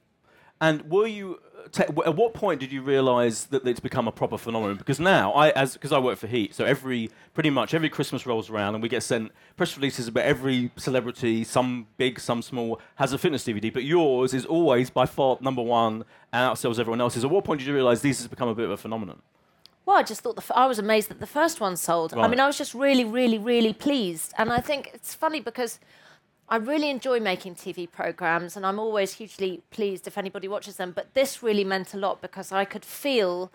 And 0.61 0.91
were 0.91 1.07
you? 1.07 1.39
At 1.79 2.15
what 2.17 2.35
point 2.35 2.61
did 2.61 2.73
you 2.73 2.83
realise 2.83 3.45
that 3.45 3.67
it's 3.67 3.81
become 3.81 4.09
a 4.09 4.13
proper 4.13 4.39
phenomenon? 4.39 4.77
Because 4.77 5.01
now, 5.01 5.33
I 5.33 5.51
as 5.51 5.75
because 5.75 5.93
I 5.93 5.99
work 5.99 6.19
for 6.19 6.27
Heat, 6.27 6.55
so 6.55 6.65
every 6.65 7.11
pretty 7.35 7.51
much 7.51 7.75
every 7.75 7.89
Christmas 7.89 8.27
rolls 8.27 8.51
around, 8.51 8.75
and 8.75 8.83
we 8.83 8.89
get 8.89 9.03
sent 9.03 9.33
press 9.57 9.77
releases 9.77 10.09
about 10.09 10.25
every 10.25 10.71
celebrity, 10.77 11.45
some 11.45 11.87
big, 11.97 12.21
some 12.21 12.43
small, 12.43 12.81
has 12.97 13.13
a 13.13 13.19
fitness 13.19 13.45
DVD. 13.45 13.73
But 13.73 13.85
yours 13.85 14.35
is 14.35 14.47
always 14.47 14.91
by 14.91 15.07
far 15.07 15.39
number 15.41 15.63
one 15.63 16.05
and 16.33 16.55
outsells 16.55 16.79
everyone 16.79 17.01
else's. 17.01 17.25
At 17.25 17.31
what 17.31 17.45
point 17.45 17.61
did 17.61 17.69
you 17.69 17.75
realise 17.75 18.01
this 18.01 18.19
has 18.19 18.29
become 18.29 18.49
a 18.49 18.55
bit 18.55 18.65
of 18.67 18.71
a 18.71 18.77
phenomenon? 18.77 19.21
Well, 19.87 19.97
I 19.97 20.03
just 20.03 20.21
thought 20.21 20.37
the 20.37 20.43
f- 20.43 20.53
I 20.55 20.67
was 20.67 20.79
amazed 20.79 21.09
that 21.09 21.19
the 21.19 21.27
first 21.27 21.61
one 21.61 21.75
sold. 21.75 22.13
I 22.13 22.29
mean, 22.29 22.41
I 22.41 22.47
was 22.47 22.59
just 22.59 22.75
really, 22.75 23.05
really, 23.05 23.39
really 23.39 23.73
pleased. 23.73 24.35
And 24.37 24.53
I 24.53 24.61
think 24.61 24.91
it's 24.93 25.15
funny 25.15 25.41
because 25.41 25.81
I 26.51 26.57
really 26.57 26.89
enjoy 26.91 27.21
making 27.21 27.57
TV 27.57 27.91
programs, 27.91 28.57
and 28.57 28.65
I'm 28.65 28.79
always 28.79 29.15
hugely 29.15 29.63
pleased 29.71 30.07
if 30.07 30.17
anybody 30.17 30.49
watches 30.49 30.77
them. 30.77 30.93
But 30.93 31.13
this 31.15 31.43
really 31.43 31.65
meant 31.65 31.93
a 31.95 31.99
lot 31.99 32.23
because 32.23 32.53
I 32.53 32.65
could 32.65 32.85
feel 32.85 33.53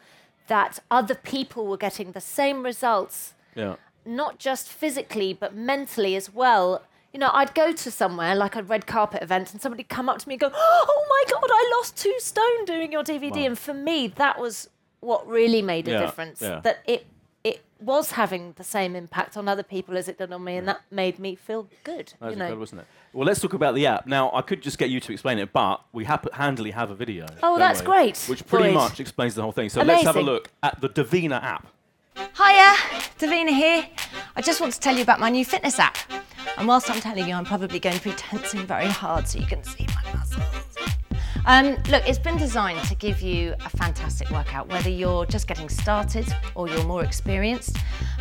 that 0.48 0.80
other 0.92 1.16
people 1.16 1.66
were 1.66 1.78
getting 1.78 2.12
the 2.12 2.22
same 2.22 2.64
results, 2.64 3.34
Yeah. 3.56 3.76
not 4.06 4.38
just 4.38 4.68
physically 4.70 5.34
but 5.34 5.56
mentally 5.56 6.16
as 6.16 6.32
well. 6.34 6.84
You 7.14 7.20
know, 7.20 7.30
I'd 7.34 7.54
go 7.56 7.72
to 7.72 7.92
somewhere 7.92 8.36
like 8.36 8.56
a 8.56 8.64
red 8.64 8.86
carpet 8.88 9.22
event, 9.24 9.54
and 9.54 9.62
somebody'd 9.62 9.90
come 9.90 10.10
up 10.10 10.18
to 10.20 10.28
me 10.28 10.34
and 10.36 10.42
go, 10.42 10.52
"Oh 10.54 11.06
my 11.10 11.32
God, 11.32 11.50
I 11.50 11.72
lost 11.78 11.96
two 11.98 12.16
stone 12.20 12.66
doing 12.66 12.92
your 12.92 13.04
DVD." 13.04 13.32
Wow. 13.42 13.46
And 13.48 13.60
for 13.60 13.74
me, 13.74 14.08
that 14.08 14.40
was 14.40 14.70
what 15.00 15.28
really 15.28 15.62
made 15.62 15.88
a 15.88 15.92
Yeah, 15.92 16.00
difference. 16.02 16.42
yeah. 16.42 16.60
That 16.62 16.80
it 16.86 17.06
it 17.44 17.62
was 17.80 18.12
having 18.12 18.54
the 18.56 18.64
same 18.64 18.96
impact 18.96 19.36
on 19.36 19.48
other 19.48 19.64
people 19.64 19.98
as 19.98 20.08
it 20.08 20.18
did 20.18 20.32
on 20.32 20.44
me, 20.44 20.56
and 20.58 20.68
that 20.68 20.82
made 20.90 21.20
me 21.20 21.36
feel 21.36 21.68
good. 21.84 22.14
That 22.20 22.28
was 22.28 22.34
you 22.34 22.40
know. 22.40 22.46
incredible, 22.46 22.60
wasn't 22.60 22.82
it? 22.82 22.88
Well, 23.12 23.26
let's 23.26 23.42
talk 23.42 23.54
about 23.54 23.76
the 23.76 23.86
app. 23.86 24.08
Now, 24.08 24.32
I 24.34 24.42
could 24.42 24.62
just 24.62 24.78
get 24.78 24.90
you 24.90 25.00
to 25.02 25.12
explain 25.12 25.40
it, 25.40 25.52
but 25.52 25.82
we 25.92 26.06
hap- 26.06 26.34
handily 26.34 26.72
have 26.72 26.90
a 26.90 26.96
video. 26.96 27.26
Oh, 27.44 27.58
that's 27.58 27.82
we? 27.82 27.86
great, 27.86 28.18
Which 28.28 28.46
pretty 28.48 28.70
Boyd. 28.70 28.76
much 28.76 29.00
explains 29.00 29.36
the 29.36 29.42
whole 29.42 29.52
thing. 29.52 29.70
So 29.70 29.84
let's 29.84 30.04
have 30.04 30.16
a 30.16 30.22
look 30.22 30.50
at 30.64 30.80
the 30.80 30.90
Davina 30.90 31.44
app. 31.44 31.68
Hiya, 32.16 32.76
Davina 33.20 33.50
here. 33.50 33.88
I 34.36 34.42
just 34.42 34.62
want 34.62 34.74
to 34.74 34.80
tell 34.80 34.96
you 34.96 35.02
about 35.04 35.20
my 35.20 35.30
new 35.30 35.44
fitness 35.44 35.80
app. 35.80 35.98
And 36.58 36.68
whilst 36.68 36.90
I'm 36.90 37.02
telling 37.02 37.28
you, 37.28 37.36
I'm 37.36 37.46
probably 37.46 37.80
going 37.80 37.98
to 37.98 38.04
be 38.04 38.12
tensing 38.12 38.66
very 38.66 38.88
hard 38.88 39.28
so 39.28 39.40
you 39.40 39.46
can 39.48 39.64
see 39.64 39.86
my 39.88 40.14
muscles. 40.14 40.73
Um, 41.46 41.76
look, 41.90 42.08
it's 42.08 42.20
been 42.20 42.38
designed 42.38 42.82
to 42.88 42.96
give 42.96 43.22
you 43.22 43.54
a 43.66 43.70
fantastic 43.70 44.30
workout, 44.30 44.70
whether 44.70 44.90
you're 44.90 45.26
just 45.26 45.46
getting 45.46 45.68
started 45.68 46.26
or 46.56 46.70
you're 46.70 46.86
more 46.86 47.04
experienced. 47.04 47.78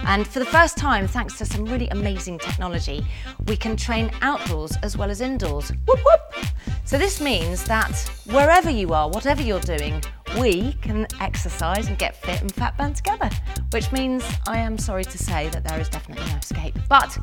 And 0.06 0.26
for 0.26 0.40
the 0.40 0.44
first 0.44 0.76
time, 0.76 1.06
thanks 1.06 1.38
to 1.38 1.46
some 1.46 1.64
really 1.64 1.88
amazing 1.90 2.40
technology, 2.40 3.06
we 3.46 3.56
can 3.56 3.76
train 3.76 4.10
outdoors 4.22 4.76
as 4.82 4.96
well 4.96 5.08
as 5.08 5.20
indoors. 5.20 5.70
Whoop 5.86 6.00
whoop! 6.04 6.46
So 6.84 6.98
this 6.98 7.20
means 7.20 7.62
that 7.64 7.92
wherever 8.26 8.70
you 8.70 8.92
are, 8.92 9.08
whatever 9.08 9.40
you're 9.40 9.60
doing, 9.60 10.02
we 10.40 10.72
can 10.74 11.06
exercise 11.20 11.86
and 11.86 11.96
get 11.98 12.16
fit 12.16 12.40
and 12.40 12.52
fat 12.52 12.76
burn 12.76 12.92
together. 12.92 13.30
Which 13.70 13.92
means 13.92 14.24
I 14.48 14.58
am 14.58 14.76
sorry 14.78 15.04
to 15.04 15.18
say 15.18 15.48
that 15.50 15.62
there 15.62 15.80
is 15.80 15.88
definitely 15.88 16.26
no 16.26 16.38
escape. 16.38 16.76
But 16.88 17.16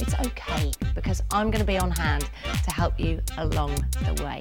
it's 0.00 0.14
okay 0.14 0.70
because 0.94 1.22
I'm 1.30 1.50
going 1.50 1.60
to 1.60 1.66
be 1.66 1.78
on 1.78 1.92
hand 1.92 2.28
to 2.64 2.70
help 2.70 3.00
you 3.00 3.22
along 3.38 3.74
the 4.04 4.22
way. 4.22 4.40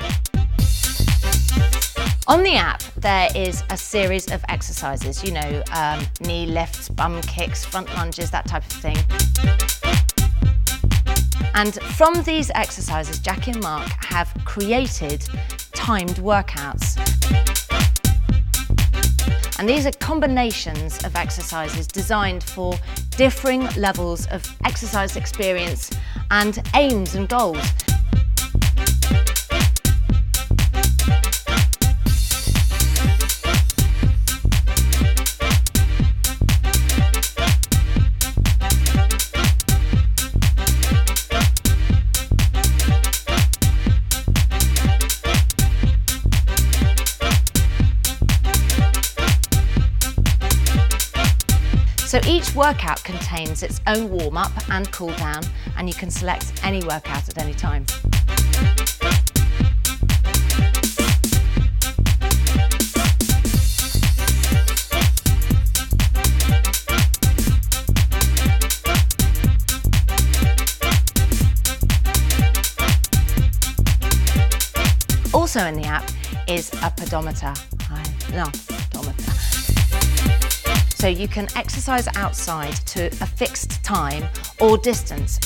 On 2.28 2.42
the 2.42 2.56
app, 2.56 2.82
there 2.96 3.30
is 3.36 3.64
a 3.70 3.78
series 3.78 4.32
of 4.32 4.44
exercises, 4.50 5.24
you 5.24 5.32
know, 5.32 5.64
um, 5.72 6.04
knee 6.22 6.48
lifts, 6.48 6.90
bum 6.90 7.22
kicks, 7.22 7.64
front 7.64 7.88
lunges, 7.96 8.32
that 8.32 8.48
type 8.48 8.64
of 8.64 8.72
thing. 8.72 8.98
And 11.54 11.76
from 11.96 12.22
these 12.24 12.52
exercises, 12.56 13.20
Jackie 13.20 13.52
and 13.52 13.62
Mark 13.62 13.88
have 14.04 14.34
created 14.44 15.26
timed 15.72 16.16
workouts. 16.16 16.98
And 19.58 19.70
these 19.70 19.86
are 19.86 19.92
combinations 19.92 21.02
of 21.06 21.16
exercises 21.16 21.88
designed 21.88 22.44
for 22.44 22.74
differing 23.12 23.68
levels 23.78 24.28
of 24.28 24.44
exercise 24.66 25.16
experience 25.16 25.92
and 26.30 26.62
aims 26.76 27.16
and 27.16 27.30
goals. 27.30 27.66
So 52.16 52.22
each 52.30 52.56
workout 52.56 53.04
contains 53.04 53.62
its 53.62 53.82
own 53.88 54.10
warm 54.10 54.38
up 54.38 54.54
and 54.70 54.90
cool 54.94 55.12
down, 55.18 55.44
and 55.76 55.90
you 55.90 55.94
can 55.94 56.10
select 56.10 56.54
any 56.64 56.82
workout 56.82 57.28
at 57.28 57.38
any 57.38 57.54
time. 57.54 57.86
Also 75.34 75.66
in 75.66 75.76
the 75.76 75.84
app 75.84 76.10
is 76.48 76.72
a 76.82 76.90
pedometer. 76.96 77.54
Hi, 77.90 78.04
no. 78.32 78.75
So 81.06 81.10
you 81.10 81.28
can 81.28 81.48
exercise 81.56 82.08
outside 82.16 82.74
to 82.88 83.06
a 83.06 83.28
fixed 83.28 83.84
time 83.84 84.28
or 84.60 84.76
distance. 84.76 85.40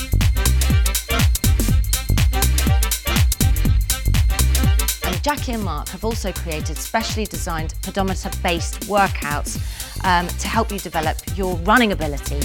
And 5.04 5.22
Jackie 5.22 5.52
and 5.52 5.62
Mark 5.62 5.90
have 5.90 6.06
also 6.06 6.32
created 6.32 6.78
specially 6.78 7.26
designed 7.26 7.74
pedometer 7.82 8.32
based 8.42 8.84
workouts 8.84 9.60
um, 10.06 10.30
to 10.30 10.48
help 10.48 10.72
you 10.72 10.80
develop 10.80 11.18
your 11.36 11.58
running 11.58 11.92
ability. 11.92 12.40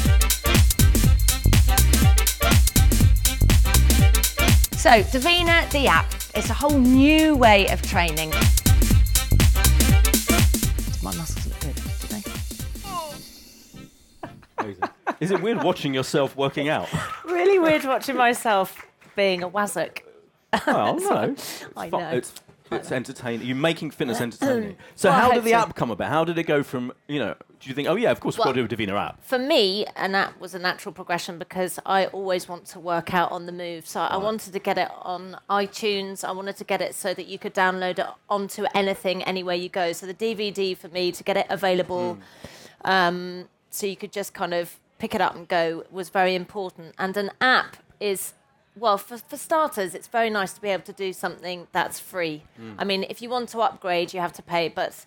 So, 4.77 5.05
Davina, 5.15 5.71
the 5.71 5.87
app, 5.87 6.13
it's 6.35 6.51
a 6.51 6.55
whole 6.55 6.81
new 6.81 7.37
way 7.37 7.69
of 7.69 7.81
training. 7.81 8.33
Is 15.25 15.31
it 15.31 15.41
weird 15.43 15.63
watching 15.63 15.95
yourself 15.95 16.37
working 16.37 16.69
out? 16.69 16.89
Really 17.25 17.59
weird 17.59 17.85
watching 17.85 18.17
myself 18.17 18.87
being 19.17 19.43
a 19.43 19.49
wazzock. 19.51 20.01
Well, 20.67 20.97
no. 21.01 21.23
It's 21.33 21.65
I 21.77 21.91
fu- 21.91 21.99
know. 21.99 22.11
It's, 22.11 22.33
it's 22.71 22.93
entertaining. 22.93 23.47
You're 23.47 23.57
making 23.57 23.91
fitness 23.91 24.21
entertaining. 24.27 24.77
So 24.95 25.09
Well, 25.09 25.19
I 25.19 25.21
how 25.21 25.27
hope 25.27 25.35
did 25.37 25.45
the 25.45 25.51
so. 25.51 25.57
app 25.57 25.75
come 25.75 25.91
about? 25.91 26.11
How 26.11 26.25
did 26.25 26.39
it 26.39 26.45
go 26.45 26.63
from, 26.63 26.93
you 27.09 27.19
know, 27.19 27.35
do 27.61 27.69
you 27.69 27.75
think, 27.75 27.89
oh 27.89 27.97
yeah, 27.97 28.11
of 28.13 28.21
course 28.21 28.37
we've 28.39 28.45
got 28.45 28.53
to 28.55 28.67
do 28.67 28.73
a 28.73 28.77
Davina 28.77 28.95
app? 29.01 29.25
For 29.25 29.39
me, 29.39 29.87
an 29.97 30.15
app 30.15 30.39
was 30.39 30.55
a 30.55 30.59
natural 30.59 30.93
progression 30.93 31.39
because 31.39 31.79
I 31.87 32.07
always 32.07 32.49
want 32.49 32.67
to 32.67 32.79
work 32.81 33.13
out 33.15 33.33
on 33.33 33.47
the 33.47 33.53
move. 33.53 33.87
So 33.89 34.01
I 34.01 34.17
wanted 34.19 34.53
to 34.53 34.59
get 34.59 34.79
it 34.79 34.91
on 35.03 35.37
iTunes. 35.51 36.25
I 36.25 36.31
wanted 36.33 36.57
to 36.59 36.65
get 36.65 36.81
it 36.81 36.95
so 36.95 37.15
that 37.15 37.27
you 37.27 37.39
could 37.39 37.55
download 37.55 37.99
it 37.99 38.07
onto 38.29 38.65
anything, 38.75 39.23
anywhere 39.25 39.57
you 39.57 39.69
go. 39.71 39.93
So 39.93 40.07
the 40.07 40.15
DVD 40.15 40.77
for 40.77 40.89
me 40.89 41.11
to 41.13 41.25
get 41.25 41.37
it 41.37 41.47
available, 41.51 42.19
um, 42.85 43.49
so 43.71 43.87
you 43.87 43.97
could 43.97 44.13
just 44.13 44.35
kind 44.35 44.55
of 44.55 44.79
pick 44.99 45.15
it 45.15 45.21
up 45.21 45.35
and 45.35 45.47
go 45.49 45.85
was 45.91 46.09
very 46.09 46.35
important. 46.35 46.95
And 46.99 47.17
an 47.17 47.31
app 47.41 47.77
is 48.01 48.35
well, 48.77 48.99
for, 48.99 49.19
for 49.19 49.37
starters, 49.37 49.95
it's 49.95 50.09
very 50.09 50.31
nice 50.31 50.53
to 50.55 50.61
be 50.61 50.69
able 50.69 50.83
to 50.83 50.93
do 50.93 51.13
something 51.13 51.69
that's 51.71 52.01
free. 52.01 52.43
I 52.77 52.83
mean, 52.83 53.05
if 53.09 53.23
you 53.23 53.29
want 53.31 53.49
to 53.51 53.61
upgrade, 53.61 54.13
you 54.13 54.19
have 54.21 54.33
to 54.35 54.43
pay, 54.43 54.69
but 54.69 55.05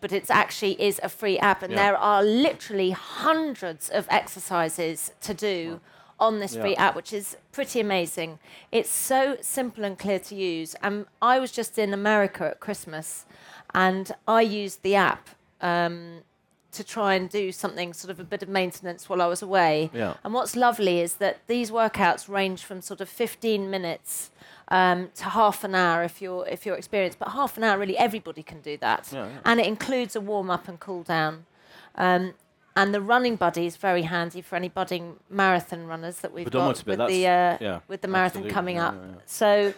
but 0.00 0.12
it 0.12 0.30
actually 0.30 0.80
is 0.80 1.00
a 1.02 1.08
free 1.08 1.36
app, 1.40 1.60
and 1.64 1.72
Yeah. 1.72 1.86
there 1.86 1.96
are 1.96 2.22
literally 2.22 2.90
hundreds 2.92 3.88
of 3.90 4.06
exercises 4.08 5.10
to 5.22 5.34
do 5.34 5.80
on 6.20 6.38
this 6.38 6.56
free 6.56 6.76
app, 6.76 6.94
which 6.94 7.12
is 7.12 7.36
pretty 7.50 7.80
amazing. 7.80 8.38
It's 8.70 8.90
so 8.90 9.36
simple 9.40 9.84
and 9.84 9.98
clear 9.98 10.20
to 10.20 10.34
use. 10.36 10.76
And 10.82 11.06
I 11.20 11.40
was 11.40 11.50
just 11.50 11.78
in 11.78 11.92
America 11.92 12.44
at 12.46 12.60
Christmas, 12.60 13.26
and 13.74 14.12
I 14.28 14.42
used 14.42 14.82
the 14.82 14.94
app. 14.94 15.30
Um, 15.60 16.22
to 16.72 16.84
try 16.84 17.14
and 17.14 17.30
do 17.30 17.50
something 17.50 17.92
sort 17.94 18.10
of 18.10 18.20
a 18.20 18.24
bit 18.24 18.42
of 18.42 18.48
maintenance 18.48 19.08
while 19.08 19.22
I 19.22 19.26
was 19.26 19.42
away. 19.42 19.90
Yeah. 19.92 20.14
And 20.22 20.34
what's 20.34 20.54
lovely 20.54 21.00
is 21.00 21.14
that 21.14 21.46
these 21.46 21.70
workouts 21.70 22.28
range 22.28 22.62
from 22.62 22.82
sort 22.82 23.00
of 23.00 23.08
15 23.08 23.70
minutes 23.70 24.30
um, 24.68 25.10
to 25.14 25.24
half 25.24 25.64
an 25.64 25.74
hour 25.74 26.02
if 26.02 26.20
you're 26.20 26.46
if 26.46 26.66
you're 26.66 26.76
experienced. 26.76 27.18
But 27.18 27.30
half 27.30 27.56
an 27.56 27.64
hour, 27.64 27.78
really, 27.78 27.96
everybody 27.96 28.42
can 28.42 28.60
do 28.60 28.76
that. 28.78 29.08
Yeah, 29.12 29.26
yeah. 29.26 29.38
And 29.44 29.60
it 29.60 29.66
includes 29.66 30.14
a 30.14 30.20
warm 30.20 30.50
up 30.50 30.68
and 30.68 30.78
cool 30.78 31.02
down. 31.02 31.46
Um, 31.94 32.34
and 32.76 32.94
the 32.94 33.00
running 33.00 33.34
buddy 33.34 33.66
is 33.66 33.76
very 33.76 34.02
handy 34.02 34.40
for 34.40 34.54
any 34.54 34.68
budding 34.68 35.16
marathon 35.28 35.86
runners 35.86 36.18
that 36.20 36.32
we've 36.32 36.44
Pedometer 36.44 36.84
got 36.84 36.98
with 36.98 37.08
the 37.08 37.26
uh, 37.26 37.58
yeah, 37.60 37.80
with 37.88 38.02
the 38.02 38.08
marathon 38.08 38.48
coming 38.48 38.78
up. 38.78 38.94
So 39.26 39.74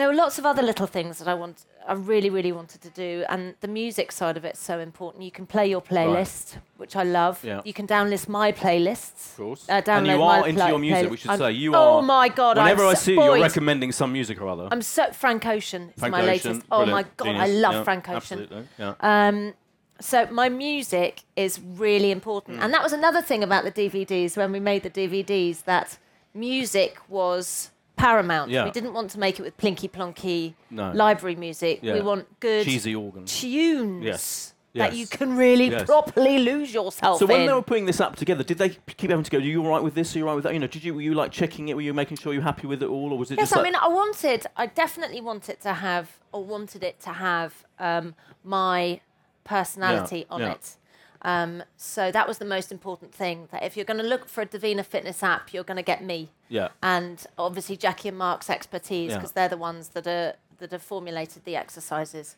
there 0.00 0.08
were 0.08 0.14
lots 0.14 0.38
of 0.38 0.46
other 0.46 0.62
little 0.62 0.86
things 0.86 1.18
that 1.18 1.28
I 1.28 1.34
want, 1.34 1.64
I 1.86 1.92
really, 1.92 2.30
really 2.30 2.52
wanted 2.52 2.80
to 2.82 2.90
do, 2.90 3.24
and 3.28 3.54
the 3.60 3.68
music 3.68 4.10
side 4.12 4.36
of 4.36 4.44
it's 4.44 4.58
so 4.60 4.78
important. 4.80 5.22
You 5.24 5.30
can 5.30 5.46
play 5.46 5.66
your 5.68 5.82
playlist, 5.82 6.56
which 6.78 6.96
I 6.96 7.02
love. 7.02 7.44
Yeah. 7.44 7.60
You 7.64 7.72
can 7.72 7.86
downlist 7.86 8.28
my 8.28 8.52
playlists. 8.52 9.32
Of 9.32 9.36
course. 9.36 9.66
Uh, 9.68 9.82
download 9.82 9.98
and 9.98 10.06
you 10.08 10.22
are 10.22 10.48
into 10.48 10.68
your 10.68 10.78
music, 10.78 11.06
playlist. 11.06 11.10
we 11.10 11.16
should 11.18 11.30
I'm- 11.30 11.38
say. 11.38 11.52
You 11.52 11.74
oh 11.74 11.78
are. 11.78 11.98
Oh 11.98 12.02
my 12.02 12.28
god! 12.28 12.58
I'm 12.58 12.64
Whenever 12.64 12.86
I 12.86 12.94
so- 12.94 13.00
see 13.02 13.14
you, 13.14 13.22
you're 13.22 13.40
recommending 13.42 13.92
some 13.92 14.12
music 14.12 14.40
or 14.40 14.48
other. 14.48 14.68
I'm 14.72 14.82
so 14.82 15.10
Frank 15.12 15.46
Ocean. 15.46 15.90
Is 15.94 16.00
Frank 16.00 16.12
my 16.12 16.20
Ocean, 16.20 16.52
latest. 16.52 16.66
Oh 16.70 16.86
my 16.86 17.04
god! 17.16 17.36
I 17.36 17.46
love 17.46 17.74
yeah, 17.74 17.82
Frank 17.84 18.08
Ocean. 18.08 18.16
Absolutely. 18.40 18.64
Yeah. 18.78 18.94
Um, 19.00 19.54
so 20.00 20.26
my 20.30 20.48
music 20.48 21.24
is 21.36 21.60
really 21.60 22.10
important, 22.10 22.58
Mm. 22.58 22.64
and 22.64 22.74
that 22.74 22.82
was 22.82 22.92
another 22.94 23.20
thing 23.20 23.42
about 23.42 23.64
the 23.64 23.72
DVDs 23.72 24.36
when 24.36 24.50
we 24.52 24.60
made 24.60 24.82
the 24.82 24.90
DVDs 24.90 25.64
that 25.64 25.98
music 26.34 26.96
was 27.08 27.70
paramount. 28.00 28.50
Yeah. 28.50 28.64
We 28.64 28.70
didn't 28.70 28.92
want 28.92 29.10
to 29.10 29.18
make 29.18 29.38
it 29.38 29.42
with 29.42 29.56
plinky 29.56 29.88
plonky 29.90 30.54
No. 30.70 30.92
library 30.92 31.36
music. 31.36 31.80
Yeah. 31.82 31.94
We 31.94 32.00
want 32.00 32.40
good 32.40 32.64
Cheesy 32.64 32.94
organ. 32.94 33.24
tunes 33.26 34.04
Yes. 34.04 34.54
that 34.74 34.92
Yes. 34.92 34.98
you 35.00 35.06
can 35.06 35.36
really 35.36 35.68
Yes. 35.70 35.84
properly 35.84 36.38
lose 36.38 36.72
yourself 36.72 37.18
So 37.18 37.26
when 37.26 37.40
in. 37.42 37.46
they 37.48 37.52
were 37.52 37.62
putting 37.62 37.86
this 37.86 38.00
app 38.00 38.16
together, 38.16 38.42
did 38.44 38.58
they 38.58 38.70
keep 38.70 39.10
having 39.10 39.24
to 39.24 39.30
go? 39.30 39.38
Are 39.38 39.40
you 39.40 39.62
all 39.64 39.70
right 39.70 39.82
with 39.82 39.94
this? 39.94 40.14
Are 40.14 40.18
you 40.18 40.24
all 40.24 40.30
right 40.30 40.34
with 40.36 40.44
that? 40.44 40.52
You 40.54 40.60
know, 40.60 40.66
did 40.66 40.82
you 40.84 40.94
were 40.94 41.00
you 41.02 41.14
like 41.14 41.32
checking 41.32 41.68
it? 41.68 41.74
Were 41.74 41.82
you 41.82 41.92
making 41.94 42.16
sure 42.18 42.32
you're 42.32 42.42
happy 42.52 42.66
with 42.66 42.82
it 42.82 42.88
all, 42.88 43.12
or 43.12 43.18
was 43.18 43.30
it 43.30 43.38
Yes, 43.38 43.50
just 43.50 43.56
I 43.56 43.62
like, 43.62 43.72
mean, 43.72 43.80
I 43.80 43.88
wanted, 43.88 44.46
I 44.56 44.66
definitely 44.66 45.20
wanted 45.20 45.60
to 45.62 45.72
have, 45.74 46.06
or 46.32 46.44
wanted 46.44 46.82
it 46.84 47.00
to 47.00 47.10
have 47.10 47.64
um, 47.78 48.14
my 48.44 49.00
personality 49.44 50.26
on 50.30 50.40
yeah. 50.40 50.52
it. 50.52 50.76
Um, 51.22 51.62
so 51.76 52.10
that 52.10 52.26
was 52.26 52.38
the 52.38 52.44
most 52.44 52.72
important 52.72 53.14
thing. 53.14 53.48
That 53.52 53.62
if 53.62 53.76
you're 53.76 53.84
going 53.84 54.00
to 54.00 54.06
look 54.06 54.28
for 54.28 54.40
a 54.42 54.46
Davina 54.46 54.84
Fitness 54.84 55.22
app, 55.22 55.52
you're 55.52 55.64
going 55.64 55.76
to 55.76 55.82
get 55.82 56.02
me, 56.02 56.30
yeah, 56.48 56.68
and 56.82 57.24
obviously 57.36 57.76
Jackie 57.76 58.08
and 58.08 58.18
Mark's 58.18 58.48
expertise 58.48 59.10
Yeah. 59.10 59.16
because 59.18 59.32
they're 59.32 59.48
the 59.48 59.56
ones 59.56 59.88
that 59.90 60.06
are 60.06 60.34
that 60.58 60.70
have 60.72 60.82
formulated 60.82 61.44
the 61.44 61.56
exercises. 61.56 62.36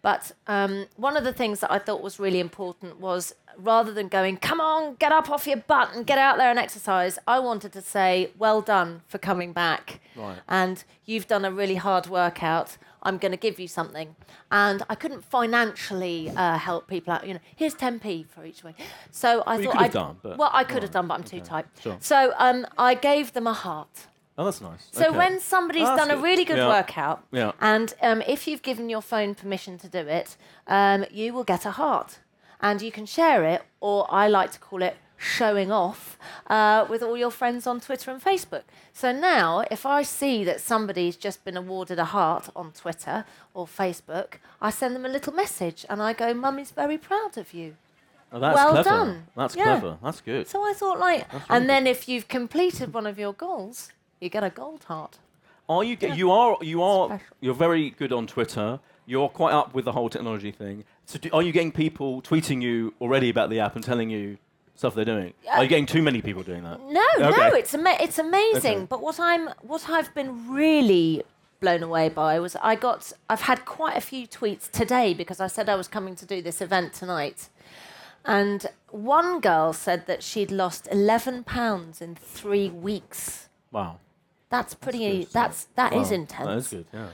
But 0.00 0.32
um, 0.46 0.86
one 0.96 1.16
of 1.16 1.24
the 1.24 1.32
things 1.32 1.58
that 1.60 1.72
I 1.72 1.78
thought 1.80 2.02
was 2.02 2.20
really 2.20 2.38
important 2.38 3.00
was 3.00 3.34
rather 3.58 3.92
than 3.92 4.08
going, 4.08 4.36
come 4.38 4.60
on, 4.60 4.94
get 4.94 5.10
up 5.12 5.28
off 5.28 5.46
your 5.46 5.56
butt 5.58 5.94
and 5.94 6.06
get 6.06 6.16
out 6.16 6.38
there 6.38 6.48
and 6.48 6.58
exercise, 6.58 7.18
I 7.26 7.38
wanted 7.40 7.72
to 7.72 7.82
say, 7.82 8.30
well 8.38 8.62
done 8.62 9.02
for 9.08 9.18
coming 9.18 9.52
back. 9.52 10.00
Right. 10.16 10.38
And 10.48 10.82
you've 11.04 11.26
done 11.26 11.44
a 11.44 11.50
really 11.50 11.74
hard 11.74 12.06
workout. 12.06 12.78
I'm 13.02 13.18
going 13.18 13.32
to 13.32 13.38
give 13.38 13.58
you 13.60 13.68
something. 13.68 14.14
And 14.50 14.82
I 14.88 14.94
couldn't 14.94 15.24
financially 15.24 16.30
uh, 16.30 16.56
help 16.58 16.88
people 16.88 17.12
out. 17.12 17.26
You 17.26 17.34
know, 17.34 17.40
here's 17.56 17.74
10p 17.74 18.26
for 18.28 18.44
each 18.44 18.62
week. 18.64 18.76
So 19.10 19.42
I 19.46 19.56
Well, 19.58 19.72
thought 19.72 19.90
done, 19.92 20.16
well, 20.38 20.50
I 20.52 20.64
could 20.64 20.82
have 20.82 20.92
done, 20.92 21.06
but 21.08 21.14
I'm 21.14 21.24
too 21.24 21.40
tight. 21.40 21.66
sure. 21.80 21.96
So 22.00 22.32
um, 22.38 22.66
I 22.78 22.94
gave 22.94 23.32
them 23.32 23.46
a 23.46 23.52
heart. 23.52 24.06
Oh, 24.36 24.44
that's 24.44 24.60
nice. 24.60 24.86
So 24.92 25.08
Okay. 25.08 25.16
when 25.16 25.40
somebody's 25.40 25.88
Oh, 25.88 25.96
done 25.96 26.10
a 26.12 26.14
good. 26.14 26.22
really 26.22 26.44
good 26.44 26.58
Yeah. 26.58 26.68
workout, 26.68 27.24
Yeah. 27.32 27.52
and 27.60 27.92
um, 28.02 28.22
if 28.22 28.46
you've 28.46 28.62
given 28.62 28.88
your 28.88 29.02
phone 29.02 29.34
permission 29.34 29.78
to 29.78 29.88
do 29.88 29.98
it, 29.98 30.36
um, 30.68 31.04
you 31.10 31.32
will 31.34 31.42
get 31.42 31.66
a 31.66 31.72
heart, 31.72 32.20
and 32.60 32.82
you 32.82 32.90
can 32.92 33.06
share 33.06 33.44
it, 33.44 33.62
or 33.80 34.06
I 34.10 34.28
like 34.28 34.52
to 34.52 34.58
call 34.58 34.82
it 34.82 34.96
showing 35.16 35.72
off 35.72 36.16
uh, 36.46 36.86
with 36.88 37.02
all 37.02 37.16
your 37.16 37.30
friends 37.30 37.66
on 37.66 37.80
Twitter 37.80 38.10
and 38.10 38.22
Facebook. 38.22 38.62
So 38.92 39.10
now, 39.12 39.64
if 39.70 39.84
I 39.84 40.02
see 40.02 40.44
that 40.44 40.60
somebody's 40.60 41.16
just 41.16 41.44
been 41.44 41.56
awarded 41.56 41.98
a 41.98 42.04
heart 42.04 42.48
on 42.54 42.70
Twitter 42.72 43.24
or 43.54 43.66
Facebook, 43.66 44.34
I 44.62 44.70
send 44.70 44.94
them 44.94 45.04
a 45.04 45.08
little 45.08 45.32
message, 45.32 45.84
and 45.88 46.00
I 46.02 46.12
go, 46.12 46.32
"Mummy's 46.34 46.70
very 46.70 46.98
proud 46.98 47.36
of 47.36 47.52
you." 47.52 47.76
Oh, 48.32 48.38
that's 48.38 48.54
well 48.54 48.70
clever. 48.72 48.88
done. 48.90 49.26
That's 49.34 49.56
Yeah. 49.56 49.64
clever. 49.64 49.98
That's 50.02 50.20
good. 50.20 50.46
So 50.48 50.62
I 50.62 50.72
thought, 50.74 50.98
like, 50.98 51.32
really 51.32 51.44
and 51.48 51.68
then 51.70 51.86
if 51.86 52.08
you've 52.08 52.28
completed 52.28 52.92
one 52.92 53.06
of 53.06 53.18
your 53.18 53.32
goals, 53.32 53.90
you 54.20 54.28
get 54.28 54.44
a 54.44 54.50
gold 54.50 54.84
heart. 54.84 55.18
Are 55.68 55.82
you 55.84 55.96
get, 55.96 56.16
you 56.16 56.30
are 56.30 56.56
you 56.62 56.82
are 56.82 57.08
Special. 57.08 57.36
you're 57.40 57.54
very 57.54 57.90
good 57.90 58.12
on 58.12 58.26
Twitter. 58.26 58.80
You're 59.06 59.28
quite 59.30 59.52
up 59.54 59.74
with 59.74 59.86
the 59.86 59.92
whole 59.92 60.10
technology 60.10 60.50
thing. 60.52 60.84
So 61.08 61.18
do, 61.18 61.30
are 61.32 61.40
you 61.40 61.52
getting 61.52 61.72
people 61.72 62.20
tweeting 62.20 62.60
you 62.60 62.92
already 63.00 63.30
about 63.30 63.48
the 63.48 63.60
app 63.60 63.74
and 63.76 63.82
telling 63.82 64.10
you 64.10 64.36
stuff 64.74 64.94
they're 64.94 65.06
doing? 65.06 65.32
Are 65.50 65.60
you 65.60 65.64
uh, 65.64 65.66
getting 65.66 65.86
too 65.86 66.02
many 66.02 66.20
people 66.20 66.42
doing 66.42 66.62
that? 66.64 66.80
No, 66.82 67.06
no, 67.18 67.54
it's 67.54 67.72
ama- 67.72 67.96
it's 67.98 68.18
amazing. 68.18 68.76
Okay. 68.76 68.86
But 68.86 69.00
what 69.00 69.18
I'm 69.18 69.48
what 69.62 69.88
I've 69.88 70.14
been 70.14 70.52
really 70.52 71.22
blown 71.60 71.82
away 71.82 72.10
by 72.10 72.38
was 72.38 72.56
I 72.56 72.74
got 72.74 73.10
I've 73.30 73.40
had 73.40 73.64
quite 73.64 73.96
a 73.96 74.02
few 74.02 74.26
tweets 74.26 74.70
today 74.70 75.14
because 75.14 75.40
I 75.40 75.46
said 75.46 75.70
I 75.70 75.76
was 75.76 75.88
coming 75.88 76.14
to 76.14 76.26
do 76.26 76.42
this 76.42 76.60
event 76.60 76.92
tonight. 76.92 77.48
And 78.26 78.66
one 78.90 79.40
girl 79.40 79.72
said 79.72 80.06
that 80.08 80.22
she'd 80.22 80.50
lost 80.50 80.88
11 80.90 81.44
pounds 81.44 82.02
in 82.02 82.16
3 82.16 82.68
weeks. 82.68 83.48
Wow. 83.72 84.00
That's 84.50 84.74
pretty 84.74 85.18
good. 85.20 85.28
that's 85.32 85.64
that 85.74 85.92
is 85.92 86.08
Wow. 86.08 86.14
intense. 86.14 86.46
That 86.46 86.56
is 86.56 86.68
good. 86.68 86.86
Yeah. 86.92 87.08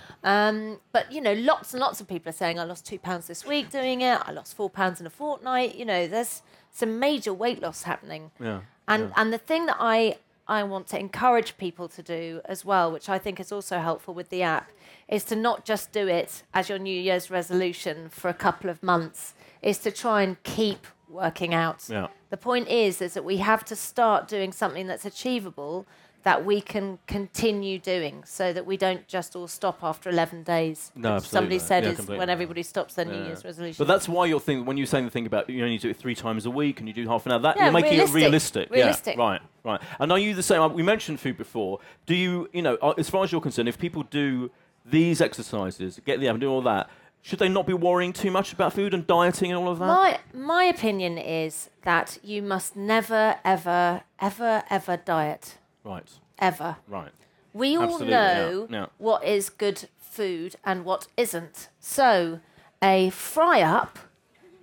Um, 0.49 0.81
but 0.93 1.11
you 1.11 1.21
know, 1.21 1.33
lots 1.33 1.73
and 1.75 1.81
lots 1.81 2.00
of 2.00 2.07
people 2.09 2.31
are 2.31 2.33
saying 2.33 2.59
I 2.61 2.64
lost 2.64 2.87
two 2.87 2.99
pounds 2.99 3.26
this 3.26 3.45
week 3.45 3.71
doing 3.71 4.03
it. 4.03 4.21
I 4.25 4.31
lost 4.31 4.55
four 4.57 4.71
pounds 4.71 5.00
in 5.00 5.07
a 5.07 5.11
fortnight. 5.11 5.75
You 5.75 5.85
know, 5.85 6.07
there's 6.07 6.43
some 6.71 6.99
major 6.99 7.35
weight 7.35 7.61
loss 7.61 7.83
happening. 7.83 8.31
Yeah. 8.41 8.61
And 8.87 9.05
yeah. 9.09 9.12
and 9.17 9.33
the 9.33 9.38
thing 9.38 9.67
that 9.67 9.76
I 9.81 10.19
I 10.47 10.62
want 10.62 10.87
to 10.88 10.99
encourage 11.00 11.57
people 11.57 11.88
to 11.88 12.03
do 12.03 12.41
as 12.45 12.64
well, 12.64 12.93
which 12.93 13.09
I 13.09 13.19
think 13.19 13.41
is 13.41 13.50
also 13.50 13.79
helpful 13.79 14.14
with 14.14 14.29
the 14.29 14.43
app, 14.43 14.71
is 15.09 15.25
to 15.25 15.37
not 15.37 15.64
just 15.64 15.91
do 15.91 16.07
it 16.07 16.43
as 16.53 16.69
your 16.69 16.79
New 16.79 17.00
Year's 17.00 17.31
resolution 17.31 18.11
for 18.11 18.29
a 18.29 18.35
couple 18.35 18.71
of 18.71 18.83
months. 18.83 19.35
Is 19.62 19.79
to 19.79 19.91
try 19.91 20.23
and 20.23 20.41
keep 20.43 20.87
working 21.09 21.55
out. 21.55 21.85
Yeah. 21.88 22.09
The 22.29 22.37
point 22.37 22.69
is, 22.69 23.00
is 23.00 23.14
that 23.14 23.25
we 23.25 23.38
have 23.38 23.64
to 23.67 23.76
start 23.76 24.29
doing 24.29 24.53
something 24.53 24.87
that's 24.87 25.07
achievable 25.07 25.87
that 26.25 26.45
we 26.45 26.61
can 26.61 26.99
continue 27.07 27.78
doing, 27.78 28.25
so 28.26 28.52
that 28.52 28.64
we 28.66 28.76
don't 28.76 29.07
just 29.07 29.37
all 29.37 29.47
stop 29.47 29.78
after 29.83 30.09
11 30.11 30.43
days. 30.43 30.90
No, 30.97 31.14
which 31.16 31.25
Somebody 31.25 31.57
absolutely. 31.57 31.59
said 31.59 31.85
Yeah, 32.09 32.14
is 32.14 32.19
when 32.19 32.31
everybody 32.31 32.62
stops 32.62 32.95
their 32.95 33.04
New 33.04 33.25
Year's 33.25 33.45
resolution. 33.45 33.76
But 33.78 33.93
that's 33.93 34.09
why 34.09 34.26
you're 34.26 34.40
thinking 34.40 34.64
when 34.64 34.76
you're 34.76 34.87
saying 34.87 35.04
the 35.04 35.11
thing 35.11 35.26
about 35.26 35.49
you 35.50 35.62
only 35.62 35.78
do 35.78 35.90
it 35.90 35.97
three 35.97 36.14
times 36.14 36.47
a 36.47 36.50
week 36.50 36.81
and 36.81 36.88
you 36.88 36.95
do 36.95 37.07
half 37.07 37.26
an 37.26 37.33
hour. 37.33 37.38
That 37.40 37.57
Yeah, 37.57 37.64
you're 37.64 37.73
making 37.73 37.90
realistic. 37.93 38.14
it 38.16 38.25
realistic. 38.25 38.71
Realistic. 38.71 39.16
Yeah, 39.16 39.23
right, 39.23 39.40
right. 39.64 39.81
And 40.00 40.11
are 40.11 40.19
you 40.19 40.35
the 40.35 40.43
same? 40.43 40.73
We 40.73 40.83
mentioned 40.83 41.21
food 41.21 41.37
before. 41.37 41.78
Do 42.07 42.14
you, 42.14 42.49
you 42.52 42.62
know, 42.62 42.76
uh, 42.81 42.95
as 42.97 43.11
far 43.11 43.23
as 43.23 43.31
you're 43.31 43.40
concerned, 43.43 43.69
if 43.69 43.78
people 43.78 44.02
do 44.04 44.50
these 44.87 45.21
exercises, 45.21 46.00
get 46.07 46.21
the 46.21 46.28
app 46.28 46.35
and 46.35 46.40
do 46.40 46.50
all 46.50 46.62
that, 46.62 46.88
should 47.21 47.38
they 47.38 47.49
not 47.49 47.66
be 47.66 47.73
worrying 47.75 48.12
too 48.12 48.31
much 48.31 48.52
about 48.52 48.73
food 48.73 48.93
and 48.95 49.07
dieting 49.07 49.50
and 49.50 49.59
all 49.59 49.69
of 49.71 49.78
that? 49.78 49.87
My 49.87 50.19
my 50.33 50.64
opinion 50.64 51.16
is 51.19 51.71
that 51.83 52.19
you 52.23 52.43
must 52.43 52.76
never, 52.76 53.37
ever, 53.45 54.02
ever, 54.21 54.62
ever 54.71 54.97
diet. 54.97 55.57
Right, 55.85 56.11
Ever. 56.38 56.76
right. 56.88 57.12
We 57.53 57.76
all 57.76 57.85
Absolutely, 57.85 58.11
yeah, 58.12 58.35
know 58.35 58.67
yeah. 58.71 58.87
what 58.99 59.23
is 59.25 59.49
good 59.49 59.88
food 59.99 60.57
and 60.64 60.85
what 60.85 61.07
isn't. 61.17 61.69
So 61.79 62.41
a 62.83 63.11
fry 63.11 63.61
up 63.62 63.99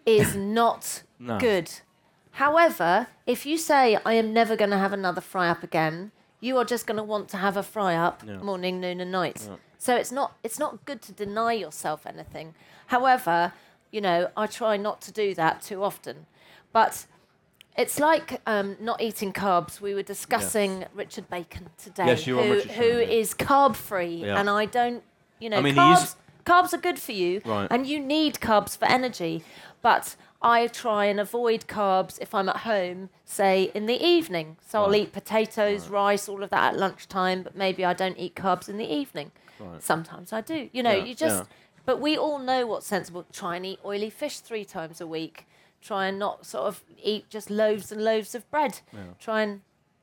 is 0.06 0.36
not 0.60 1.04
No. 1.20 1.38
good. 1.38 1.72
However, 2.32 3.08
if 3.26 3.46
you 3.46 3.58
say 3.58 3.98
I 4.06 4.14
am 4.14 4.34
never 4.34 4.56
going 4.56 4.72
to 4.72 4.78
have 4.78 4.94
another 4.94 5.22
fry 5.22 5.50
up 5.50 5.64
again, 5.64 6.12
you 6.40 6.58
are 6.58 6.66
just 6.66 6.86
going 6.88 6.98
to 6.98 7.04
want 7.04 7.30
to 7.30 7.38
have 7.38 7.56
a 7.56 7.64
fry 7.64 7.96
up 7.96 8.24
Yeah. 8.26 8.38
morning, 8.38 8.80
noon, 8.82 9.00
and 9.00 9.12
night. 9.12 9.50
So 9.78 9.96
it's 9.96 10.12
not 10.12 10.38
it's 10.44 10.60
not 10.60 10.86
good 10.86 11.02
to 11.04 11.12
deny 11.12 11.54
yourself 11.54 12.06
anything. 12.06 12.54
However, 12.88 13.54
you 13.92 14.02
know 14.02 14.30
I 14.36 14.48
try 14.48 14.78
not 14.78 15.02
to 15.02 15.12
do 15.12 15.34
that 15.36 15.62
too 15.62 15.84
often, 15.84 16.26
but. 16.74 17.06
It's 17.78 18.00
like 18.00 18.42
um, 18.46 18.76
not 18.82 19.02
eating 19.02 19.32
carbs. 19.34 19.80
We 19.80 19.94
were 19.94 20.04
discussing 20.04 20.86
Richard 20.94 21.30
Bacon 21.30 21.70
today, 21.78 22.08
Yes, 22.08 22.28
you 22.28 22.38
who, 22.38 22.54
Richard 22.54 22.72
who 22.72 22.82
Bacon, 22.82 23.00
yeah. 23.12 23.18
is 23.20 23.34
carb 23.34 23.76
free, 23.76 24.16
Yeah. 24.26 24.40
and 24.40 24.50
I 24.50 24.66
don't, 24.66 25.04
you 25.40 25.50
know, 25.50 25.58
I 25.58 25.62
mean, 25.62 25.76
carbs. 25.76 26.04
is- 26.04 26.16
Carbs 26.44 26.74
are 26.74 26.78
good 26.78 26.98
for 26.98 27.12
you, 27.12 27.40
Right. 27.46 27.68
and 27.70 27.86
you 27.86 28.00
need 28.00 28.36
carbs 28.40 28.76
for 28.76 28.86
energy. 28.86 29.44
But 29.84 30.16
I 30.42 30.66
try 30.66 31.06
and 31.06 31.20
avoid 31.20 31.68
carbs 31.68 32.18
if 32.20 32.34
I'm 32.34 32.50
at 32.50 32.58
home, 32.58 33.10
say 33.26 33.70
in 33.76 33.86
the 33.86 34.04
evening. 34.04 34.58
So 34.68 34.84
I'll 34.84 34.96
eat 34.96 35.14
potatoes, 35.14 35.88
rice, 35.88 36.28
all 36.28 36.42
of 36.42 36.50
that 36.50 36.74
at 36.74 36.80
lunchtime, 36.80 37.44
but 37.44 37.56
maybe 37.56 37.86
I 37.86 37.94
don't 37.94 38.18
eat 38.18 38.34
carbs 38.36 38.68
in 38.68 38.78
the 38.78 38.92
evening. 38.92 39.32
Right. 39.60 39.84
Sometimes 39.84 40.34
I 40.34 40.42
do. 40.42 40.68
You 40.74 40.82
know, 40.82 40.96
Yeah, 40.96 41.04
you 41.04 41.14
just. 41.14 41.46
But 41.86 42.00
we 42.02 42.18
all 42.18 42.40
know 42.40 42.66
what's 42.66 42.88
sensible. 42.88 43.24
Try 43.32 43.56
and 43.58 43.66
eat 43.66 43.80
oily 43.86 44.10
fish 44.10 44.40
three 44.40 44.66
times 44.66 45.00
a 45.00 45.06
week. 45.06 45.46
Try 45.82 46.08
and 46.08 46.20
not 46.20 46.46
sort 46.46 46.66
of 46.66 46.84
eat 47.04 47.30
just 47.30 47.50
loaves 47.50 47.92
and 47.92 48.04
loaves 48.04 48.36
of 48.36 48.50
bread. 48.52 48.80
Try 49.20 49.42
and 49.42 49.62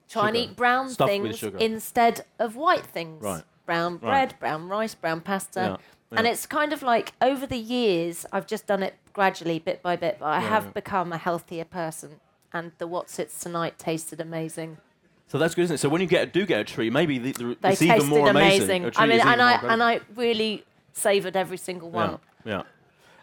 try 0.09 0.29
and 0.29 0.37
eat 0.37 0.57
brown 0.57 0.89
Stuffed 0.89 1.11
things 1.11 1.43
instead 1.61 2.25
of 2.39 2.57
white 2.57 2.85
things. 2.85 3.23
Right. 3.23 3.43
Brown 3.67 3.93
Right. 3.95 4.01
bread, 4.01 4.35
brown 4.41 4.69
rice, 4.69 4.95
brown 4.95 5.21
pasta. 5.21 5.79
Yeah, 6.11 6.19
And 6.19 6.27
it's 6.27 6.47
kind 6.47 6.73
of 6.73 6.83
like 6.83 7.13
over 7.21 7.47
the 7.47 7.59
years, 7.59 8.25
I've 8.33 8.47
just 8.47 8.67
done 8.67 8.83
it 8.83 8.95
gradually, 9.13 9.59
bit 9.59 9.83
by 9.83 9.95
bit, 9.95 10.17
but 10.19 10.27
I 10.27 10.41
Yeah, 10.41 10.49
have 10.49 10.73
become 10.75 11.13
a 11.13 11.19
healthier 11.19 11.65
person. 11.67 12.21
And 12.53 12.73
the 12.79 12.89
Wotsits 12.89 13.39
Tonight 13.43 13.79
tasted 13.79 14.21
amazing. 14.21 14.79
So 15.27 15.37
that's 15.37 15.55
good, 15.55 15.65
isn't 15.65 15.75
it? 15.75 15.79
So 15.79 15.91
when 15.91 16.01
you 16.01 16.07
get 16.07 16.33
do 16.33 16.47
get 16.47 16.61
a 16.61 16.65
treat, 16.65 16.91
maybe 16.91 17.19
the, 17.19 17.33
the, 17.33 17.57
They 17.61 17.73
it's 17.73 17.83
even 17.83 17.97
tasted 17.97 18.09
more 18.09 18.31
amazing. 18.31 18.85
amazing. 18.85 18.93
I 18.97 19.07
mean, 19.07 19.21
and 19.21 19.43
I 19.43 19.53
and 19.73 19.83
I 19.83 20.01
really 20.15 20.65
savoured 20.95 21.37
every 21.37 21.59
single 21.59 21.91
one. 21.91 22.19
Yeah, 22.47 22.53
yeah. 22.53 22.63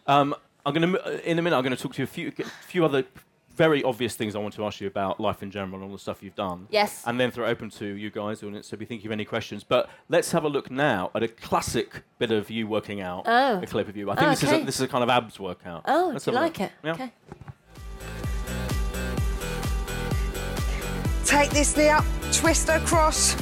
Um, 0.05 0.35
I'm 0.65 0.73
going 0.73 0.91
to 0.93 1.05
uh, 1.05 1.17
in 1.23 1.37
a 1.39 1.41
minute. 1.41 1.55
I'm 1.55 1.63
going 1.63 1.75
to 1.75 1.81
talk 1.81 1.93
to 1.95 1.99
you 2.01 2.03
a 2.03 2.07
few 2.07 2.31
few 2.67 2.83
other 2.85 3.03
very 3.55 3.81
obvious 3.83 4.15
things 4.15 4.35
I 4.35 4.39
want 4.39 4.53
to 4.55 4.65
ask 4.65 4.81
you 4.81 4.87
about 4.87 5.17
life 5.17 5.41
in 5.41 5.49
general 5.49 5.75
and 5.75 5.83
all 5.85 5.91
the 5.91 5.97
stuff 5.99 6.21
you've 6.21 6.35
done. 6.35 6.67
Yes. 6.69 7.03
And 7.05 7.17
then 7.17 7.31
throw 7.31 7.45
it 7.45 7.49
open 7.51 7.69
to 7.71 7.85
you 7.85 8.09
guys, 8.09 8.43
audience, 8.43 8.67
so 8.67 8.73
if 8.73 8.81
you 8.81 8.85
think 8.85 9.05
of 9.05 9.11
any 9.11 9.23
questions. 9.23 9.63
But 9.63 9.89
let's 10.09 10.31
have 10.33 10.43
a 10.43 10.49
look 10.49 10.69
now 10.69 11.09
at 11.15 11.23
a 11.23 11.29
classic 11.29 12.01
bit 12.19 12.31
of 12.31 12.49
you 12.49 12.67
working 12.67 12.99
out. 12.99 13.23
Oh. 13.25 13.61
A 13.61 13.65
clip 13.65 13.87
of 13.87 13.95
you. 13.95 14.11
I 14.11 14.15
think 14.15 14.27
Oh, 14.27 14.29
this 14.31 14.43
is 14.43 14.51
a, 14.51 14.63
this 14.65 14.75
is 14.75 14.81
a 14.81 14.87
kind 14.89 15.03
of 15.05 15.09
abs 15.09 15.39
workout. 15.39 15.83
Oh, 15.87 16.09
Let's 16.11 16.25
do 16.25 16.31
you 16.31 16.37
a 16.37 16.41
like 16.41 16.59
look. 16.59 16.69
it? 16.69 16.73
Yeah. 16.83 16.93
Okay. 16.93 17.11
Take 21.23 21.49
this 21.51 21.75
knee 21.75 21.89
up, 21.89 22.05
twist 22.31 22.69
across. 22.69 23.33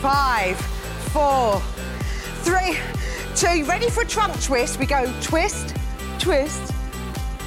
Five, 0.00 0.56
four, 1.12 1.60
three, 2.42 2.76
two. 3.36 3.64
Ready 3.64 3.90
for 3.90 4.02
a 4.02 4.06
trunk 4.06 4.40
twist? 4.42 4.78
We 4.78 4.86
go 4.86 5.12
twist, 5.20 5.74
twist. 6.18 6.72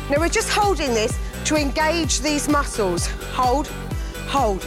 Now 0.10 0.18
we're 0.20 0.30
just 0.30 0.50
holding 0.50 0.94
this 0.94 1.18
to 1.46 1.56
engage 1.56 2.20
these 2.22 2.48
muscles. 2.50 3.08
Hold, 3.34 3.68
hold, 4.28 4.64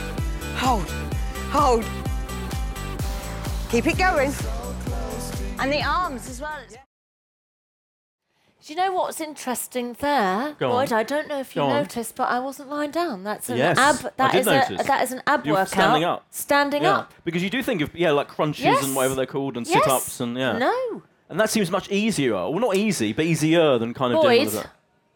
hold, 0.56 0.88
hold. 1.50 1.84
Keep 3.70 3.86
it 3.88 3.98
going. 3.98 4.32
And 5.58 5.72
the 5.72 5.82
arms 5.82 6.28
as 6.28 6.40
well. 6.40 6.58
It's 6.64 6.76
Do 8.66 8.72
you 8.72 8.76
know 8.78 8.92
what's 8.92 9.20
interesting 9.20 9.94
there, 10.00 10.54
Go. 10.58 10.70
Boyd? 10.70 10.92
I 10.92 11.02
don't 11.02 11.28
know 11.28 11.40
if 11.40 11.54
you 11.54 11.60
Go 11.62 11.66
on. 11.66 11.82
noticed, 11.82 12.16
but 12.16 12.28
I 12.30 12.38
wasn't 12.40 12.70
lying 12.70 12.90
down. 12.90 13.22
That's 13.24 13.48
an 13.50 13.58
Yes, 13.58 13.76
ab. 13.78 13.96
I 14.06 14.10
That 14.16 14.32
did 14.32 14.40
is 14.40 14.46
notice. 14.46 14.80
a 14.80 14.84
that 14.84 15.02
is 15.02 15.12
an 15.12 15.22
ab 15.26 15.44
You're 15.44 15.54
workout. 15.56 15.68
standing 15.68 16.04
up. 16.04 16.24
Standing 16.30 16.82
yeah. 16.84 16.96
up. 16.98 17.14
Because 17.24 17.42
you 17.42 17.50
do 17.50 17.62
think 17.62 17.82
of 17.82 17.94
yeah, 17.94 18.10
like 18.12 18.28
crunches 18.28 18.64
Yes. 18.64 18.82
and 18.84 18.96
whatever 18.96 19.14
they're 19.14 19.26
called, 19.26 19.56
and 19.56 19.66
Yes. 19.66 19.82
sit-ups 19.84 20.20
and 20.20 20.36
yeah. 20.38 20.56
No. 20.58 21.02
And 21.28 21.40
that 21.40 21.50
seems 21.50 21.70
much 21.70 21.90
easier. 21.90 22.34
Well, 22.34 22.58
not 22.58 22.76
easy, 22.76 23.12
but 23.12 23.24
easier 23.24 23.78
than 23.78 23.94
kind 23.94 24.14
of 24.14 24.22
doing 24.22 24.40
all 24.40 24.46
of 24.46 24.52
that. 24.52 24.70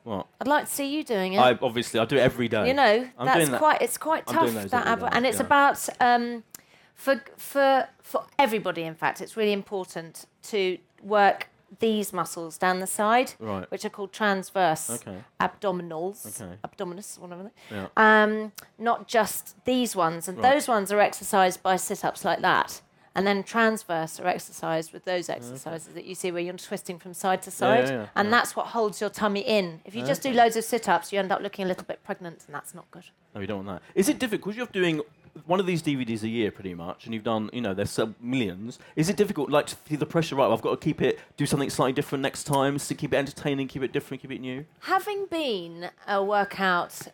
What? 0.04 0.26
I'd 0.40 0.48
like 0.48 0.64
to 0.64 0.70
see 0.72 0.86
you 0.86 1.04
doing 1.04 1.34
it. 1.34 1.38
I 1.38 1.58
obviously 1.60 2.00
I 2.00 2.04
do 2.06 2.16
it 2.16 2.20
every 2.20 2.48
day. 2.48 2.66
you 2.68 2.74
know, 2.74 3.06
I'm 3.18 3.26
that's 3.26 3.50
that. 3.50 3.58
quite. 3.58 3.82
It's 3.82 3.98
quite 3.98 4.26
tough 4.26 4.52
that 4.70 4.86
ab, 4.86 5.06
and 5.12 5.26
it's 5.26 5.36
yeah. 5.38 5.44
about 5.44 5.86
um, 6.00 6.44
for 6.94 7.22
for 7.36 7.88
for 8.02 8.24
everybody. 8.38 8.82
In 8.84 8.94
fact, 8.94 9.20
it's 9.20 9.36
really 9.36 9.52
important 9.52 10.24
to 10.44 10.78
work 11.02 11.48
these 11.80 12.14
muscles 12.14 12.56
down 12.56 12.80
the 12.80 12.86
side, 12.86 13.34
Right. 13.38 13.70
which 13.70 13.84
are 13.84 13.90
called 13.90 14.10
transverse 14.10 14.88
Okay. 14.88 15.18
abdominals, 15.38 16.40
Okay. 16.40 16.54
abdominus, 16.64 17.18
whatever. 17.18 17.50
Yeah. 17.70 17.88
Um, 17.94 18.52
not 18.78 19.06
just 19.06 19.62
these 19.66 19.94
ones, 19.94 20.28
and 20.28 20.38
Right. 20.38 20.54
those 20.54 20.66
ones 20.66 20.90
are 20.90 21.00
exercised 21.00 21.62
by 21.62 21.76
sit-ups 21.76 22.24
like 22.24 22.40
that. 22.40 22.80
And 23.18 23.26
then 23.26 23.42
transverse 23.42 24.20
are 24.20 24.28
exercised 24.28 24.92
with 24.92 25.04
those 25.04 25.28
exercises 25.28 25.92
that 25.94 26.04
you 26.04 26.14
see 26.14 26.30
where 26.30 26.40
you're 26.40 26.54
twisting 26.54 27.00
from 27.00 27.14
side 27.14 27.42
to 27.42 27.50
yeah, 27.50 27.52
side. 27.52 27.88
yeah, 27.88 28.06
and 28.14 28.26
yeah. 28.26 28.30
that's 28.30 28.54
what 28.54 28.66
holds 28.66 29.00
your 29.00 29.10
tummy 29.10 29.40
in. 29.40 29.80
If 29.84 29.96
you 29.96 30.06
just 30.06 30.22
do 30.22 30.32
loads 30.32 30.54
of 30.54 30.62
sit 30.62 30.88
ups, 30.88 31.12
you 31.12 31.18
end 31.18 31.32
up 31.32 31.40
looking 31.40 31.64
a 31.64 31.68
little 31.68 31.82
bit 31.82 32.04
pregnant, 32.04 32.44
and 32.46 32.54
that's 32.54 32.76
not 32.76 32.88
good. 32.92 33.06
No, 33.34 33.40
you 33.40 33.48
don't 33.48 33.66
want 33.66 33.82
that. 33.82 33.90
Is 33.96 34.08
it 34.08 34.20
difficult? 34.20 34.54
Because 34.54 34.56
you're 34.56 34.66
doing 34.84 35.02
one 35.46 35.58
of 35.58 35.66
these 35.66 35.82
DVDs 35.82 36.22
a 36.22 36.28
year, 36.28 36.52
pretty 36.52 36.74
much, 36.74 37.06
and 37.06 37.12
you've 37.12 37.24
done, 37.24 37.50
you 37.52 37.60
know, 37.60 37.74
there's 37.74 37.90
sub 37.90 38.14
millions. 38.20 38.78
Is 38.94 39.08
it 39.08 39.16
difficult, 39.16 39.50
like, 39.50 39.66
to 39.66 39.74
feel 39.74 39.98
the 39.98 40.06
pressure? 40.06 40.36
Right, 40.36 40.48
I've 40.48 40.62
got 40.62 40.80
to 40.80 40.84
keep 40.84 41.02
it, 41.02 41.18
do 41.36 41.44
something 41.44 41.70
slightly 41.70 41.94
different 41.94 42.22
next 42.22 42.44
time, 42.44 42.78
to 42.78 42.94
keep 42.94 43.12
it 43.12 43.16
entertaining, 43.16 43.66
keep 43.66 43.82
it 43.82 43.92
different, 43.92 44.22
keep 44.22 44.30
it 44.30 44.40
new. 44.40 44.64
Having 44.82 45.26
been 45.26 45.90
a 46.06 46.22
workout 46.22 47.08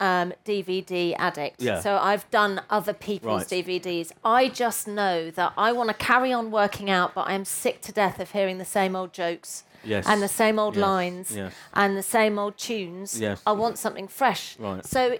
um, 0.00 0.32
DVD 0.44 1.14
addict, 1.18 1.60
Yeah. 1.60 1.80
so 1.80 1.96
I've 1.96 2.30
done 2.30 2.60
other 2.70 2.92
people's 2.92 3.50
Right. 3.50 3.64
DVDs, 3.64 4.12
I 4.24 4.48
just 4.48 4.86
know 4.86 5.30
that 5.32 5.52
I 5.56 5.72
want 5.72 5.88
to 5.88 5.94
carry 5.94 6.32
on 6.32 6.50
working 6.50 6.88
out, 6.90 7.14
but 7.14 7.26
I'm 7.28 7.44
sick 7.44 7.80
to 7.82 7.92
death 7.92 8.20
of 8.20 8.30
hearing 8.30 8.58
the 8.58 8.64
same 8.64 8.94
old 8.94 9.12
jokes. 9.12 9.64
Yes. 9.84 10.06
And 10.08 10.20
the 10.22 10.28
same 10.28 10.58
old 10.58 10.74
Yes, 10.74 10.82
lines 10.82 11.36
yes. 11.36 11.52
and 11.72 11.96
the 11.96 12.02
same 12.02 12.38
old 12.38 12.56
tunes. 12.58 13.20
I 13.46 13.52
want 13.52 13.78
something 13.78 14.08
fresh. 14.08 14.56
Right. 14.58 14.84
So 14.84 15.18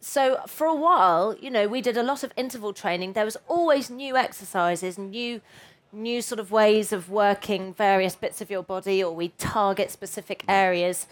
so 0.00 0.40
for 0.46 0.66
a 0.66 0.74
while, 0.74 1.36
you 1.40 1.50
know, 1.50 1.68
we 1.68 1.80
did 1.82 1.96
a 1.96 2.02
lot 2.02 2.22
of 2.22 2.32
interval 2.36 2.72
training. 2.72 3.12
There 3.12 3.24
was 3.24 3.36
always 3.48 3.90
new 3.90 4.16
exercises, 4.16 4.98
new 4.98 5.40
new 5.92 6.20
sort 6.20 6.38
of 6.40 6.50
ways 6.50 6.92
of 6.92 7.08
working 7.10 7.72
various 7.74 8.16
bits 8.16 8.40
of 8.40 8.50
your 8.50 8.62
body 8.62 9.02
or 9.02 9.14
we 9.14 9.28
target 9.38 9.90
specific 9.90 10.44
areas. 10.48 11.06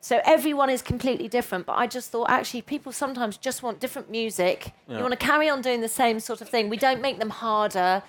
So 0.00 0.20
everyone 0.24 0.70
is 0.70 0.80
completely 0.80 1.28
different, 1.28 1.66
but 1.66 1.72
I 1.76 1.86
just 1.86 2.10
thought 2.10 2.30
actually 2.30 2.62
people 2.62 2.92
sometimes 2.92 3.36
just 3.36 3.62
want 3.62 3.80
different 3.80 4.10
music. 4.10 4.72
Yeah. 4.86 4.96
You 4.96 5.02
want 5.02 5.18
to 5.18 5.26
carry 5.26 5.48
on 5.48 5.60
doing 5.60 5.80
the 5.80 5.88
same 5.88 6.20
sort 6.20 6.40
of 6.40 6.48
thing. 6.48 6.68
We 6.68 6.76
don't 6.76 7.00
make 7.02 7.18
them 7.18 7.30
harder. 7.30 8.02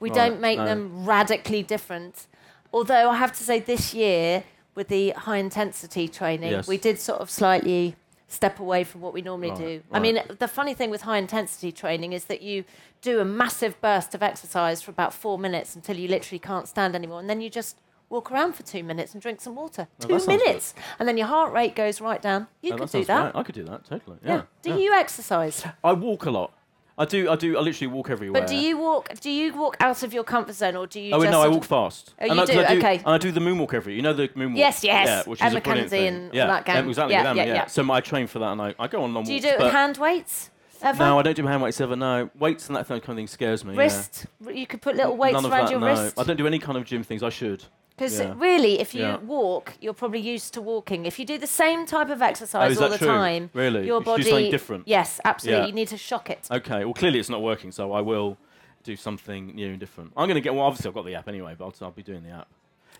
We 0.00 0.08
Right, 0.10 0.14
don't 0.16 0.40
make 0.40 0.58
no. 0.58 0.64
them 0.64 1.04
radically 1.04 1.62
different. 1.62 2.26
Although 2.72 3.10
I 3.10 3.16
have 3.16 3.32
to 3.36 3.44
say 3.44 3.60
this 3.60 3.92
year 3.94 4.44
with 4.74 4.88
the 4.88 5.10
high 5.10 5.36
intensity 5.36 6.08
training, 6.08 6.50
Yes. 6.52 6.66
we 6.66 6.78
did 6.78 6.98
sort 6.98 7.20
of 7.20 7.30
slightly 7.30 7.94
step 8.26 8.58
away 8.58 8.82
from 8.82 9.00
what 9.02 9.12
we 9.12 9.20
normally 9.22 9.50
Right, 9.50 9.58
do. 9.58 9.82
I 9.92 10.00
mean, 10.00 10.18
the 10.38 10.48
funny 10.48 10.74
thing 10.74 10.90
with 10.90 11.02
high 11.02 11.18
intensity 11.18 11.70
training 11.70 12.12
is 12.14 12.24
that 12.24 12.40
you 12.42 12.64
do 13.02 13.20
a 13.20 13.24
massive 13.24 13.80
burst 13.80 14.14
of 14.14 14.22
exercise 14.22 14.80
for 14.82 14.90
about 14.90 15.12
four 15.14 15.38
minutes 15.38 15.76
until 15.76 15.96
you 15.96 16.08
literally 16.08 16.38
can't 16.40 16.66
stand 16.66 16.96
anymore, 16.96 17.20
and 17.20 17.28
then 17.30 17.40
you 17.42 17.50
just 17.50 17.76
walk 18.10 18.30
around 18.30 18.54
for 18.54 18.62
two 18.62 18.82
minutes 18.84 19.12
and 19.12 19.22
drink 19.22 19.40
some 19.40 19.54
water. 19.56 19.88
That 19.98 20.08
two 20.08 20.18
sounds 20.18 20.26
minutes, 20.26 20.74
and 20.98 21.08
then 21.08 21.16
your 21.16 21.26
heart 21.26 21.52
rate 21.52 21.74
goes 21.74 22.00
right 22.00 22.20
down. 22.22 22.46
You 22.62 22.72
Oh, 22.74 22.76
could 22.78 22.86
do 22.86 22.98
sounds 22.98 23.06
that. 23.08 23.32
great. 23.32 23.40
I 23.40 23.42
could 23.44 23.54
do 23.54 23.64
that 23.64 23.84
totally. 23.84 24.18
Yeah. 24.24 24.42
Do 24.62 24.70
yeah. 24.70 24.76
you 24.76 24.92
exercise? 24.94 25.64
I 25.82 25.92
walk 25.92 26.26
a 26.26 26.30
lot. 26.30 26.52
I 26.96 27.04
do. 27.06 27.28
I 27.28 27.34
do. 27.34 27.58
I 27.58 27.60
literally 27.60 27.92
walk 27.92 28.08
everywhere. 28.10 28.40
But 28.42 28.48
do 28.48 28.54
you 28.54 28.78
walk? 28.78 29.08
Do 29.20 29.28
you 29.28 29.52
walk 29.52 29.76
out 29.80 30.04
of 30.04 30.14
your 30.14 30.22
comfort 30.22 30.54
zone, 30.54 30.76
or 30.76 30.86
do 30.86 31.00
you? 31.00 31.12
Oh 31.12 31.20
just 31.20 31.32
no, 31.32 31.40
I 31.40 31.44
sort 31.46 31.54
walk 31.54 31.62
of- 31.62 31.68
fast. 31.68 32.14
Oh, 32.20 32.24
you 32.26 32.32
I, 32.32 32.36
'cause 32.36 32.48
do? 32.50 32.60
I? 32.60 32.76
Okay. 32.76 32.96
And 32.98 33.08
I 33.08 33.18
do 33.18 33.32
the 33.32 33.40
moonwalk 33.40 33.74
every. 33.74 33.96
You 33.96 34.02
know 34.02 34.12
the 34.12 34.28
moonwalk. 34.28 34.56
Yes, 34.56 34.84
yes. 34.84 35.06
Yeah, 35.08 35.22
which 35.28 35.40
is 35.40 35.44
Emma 35.44 35.58
a 35.58 35.60
brilliant 35.60 35.90
Mackenzie 35.90 36.06
thing. 36.08 36.24
and 36.26 36.34
yeah, 36.34 36.46
that 36.46 36.64
gang. 36.64 36.88
Exactly. 36.88 37.14
Yeah, 37.14 37.22
with 37.22 37.26
Emma, 37.30 37.36
yeah, 37.40 37.46
yeah, 37.46 37.54
yeah. 37.54 37.66
So 37.66 37.90
I 37.92 38.00
train 38.00 38.28
for 38.28 38.38
that, 38.38 38.52
and 38.52 38.62
I, 38.62 38.74
I 38.78 38.86
go 38.86 39.02
on 39.02 39.12
long 39.12 39.24
Do 39.24 39.32
you 39.32 39.38
walks. 39.38 39.42
do 39.44 39.48
it 39.48 39.52
with 39.58 39.66
but- 39.66 39.72
hand 39.72 39.96
weights? 39.98 40.50
Ever? 40.82 40.98
No, 41.02 41.18
I 41.18 41.22
don't 41.22 41.34
do 41.36 41.46
hand 41.46 41.62
weights 41.62 41.80
ever. 41.80 41.96
No, 41.96 42.30
weights 42.38 42.66
and 42.68 42.76
that 42.76 42.86
kind 42.86 43.00
of 43.00 43.16
thing 43.16 43.26
scares 43.26 43.64
me. 43.64 43.72
yeah. 43.74 43.80
Wrist. 43.80 44.26
You 44.52 44.66
could 44.66 44.82
put 44.82 44.94
little 44.96 45.16
weights 45.16 45.32
None 45.32 45.46
of 45.46 45.50
around 45.50 45.64
that, 45.64 45.70
your 45.72 45.80
no. 45.80 45.86
wrist. 45.86 46.18
I 46.18 46.22
don't 46.24 46.36
do 46.36 46.46
any 46.46 46.58
kind 46.60 46.76
of 46.78 46.84
gym 46.84 47.02
things. 47.02 47.22
I 47.24 47.30
should. 47.30 47.64
Because 47.96 48.18
Yeah. 48.18 48.34
really, 48.36 48.80
if 48.80 48.92
you 48.94 49.02
Yeah. 49.02 49.18
walk, 49.18 49.74
you're 49.80 49.94
probably 49.94 50.18
used 50.20 50.52
to 50.54 50.60
walking. 50.60 51.06
If 51.06 51.18
you 51.18 51.24
do 51.24 51.38
the 51.38 51.46
same 51.46 51.86
type 51.86 52.10
of 52.10 52.22
exercise 52.22 52.76
Oh, 52.78 52.84
all 52.84 52.88
the 52.90 52.98
true? 52.98 53.06
time, 53.06 53.50
Really? 53.54 53.86
your 53.86 54.00
You 54.00 54.04
body 54.04 54.22
something 54.24 54.50
different? 54.50 54.88
Yes, 54.88 55.20
absolutely. 55.24 55.60
Yeah. 55.62 55.66
You 55.68 55.72
need 55.74 55.88
to 55.88 55.96
shock 55.96 56.28
it. 56.28 56.48
Okay. 56.50 56.84
Well, 56.84 56.94
clearly 56.94 57.20
it's 57.20 57.28
not 57.28 57.40
working, 57.42 57.70
so 57.70 57.92
I 57.92 58.00
will 58.00 58.36
do 58.82 58.96
something 58.96 59.54
new 59.54 59.70
and 59.70 59.78
different. 59.78 60.12
I'm 60.16 60.26
going 60.26 60.34
to 60.34 60.40
get. 60.40 60.54
Well, 60.54 60.64
obviously 60.64 60.88
I've 60.88 60.94
got 60.94 61.06
the 61.06 61.14
app 61.14 61.28
anyway, 61.28 61.54
but 61.56 61.66
I'll, 61.66 61.74
I'll 61.82 61.90
be 61.92 62.02
doing 62.02 62.24
the 62.24 62.30
app. 62.30 62.48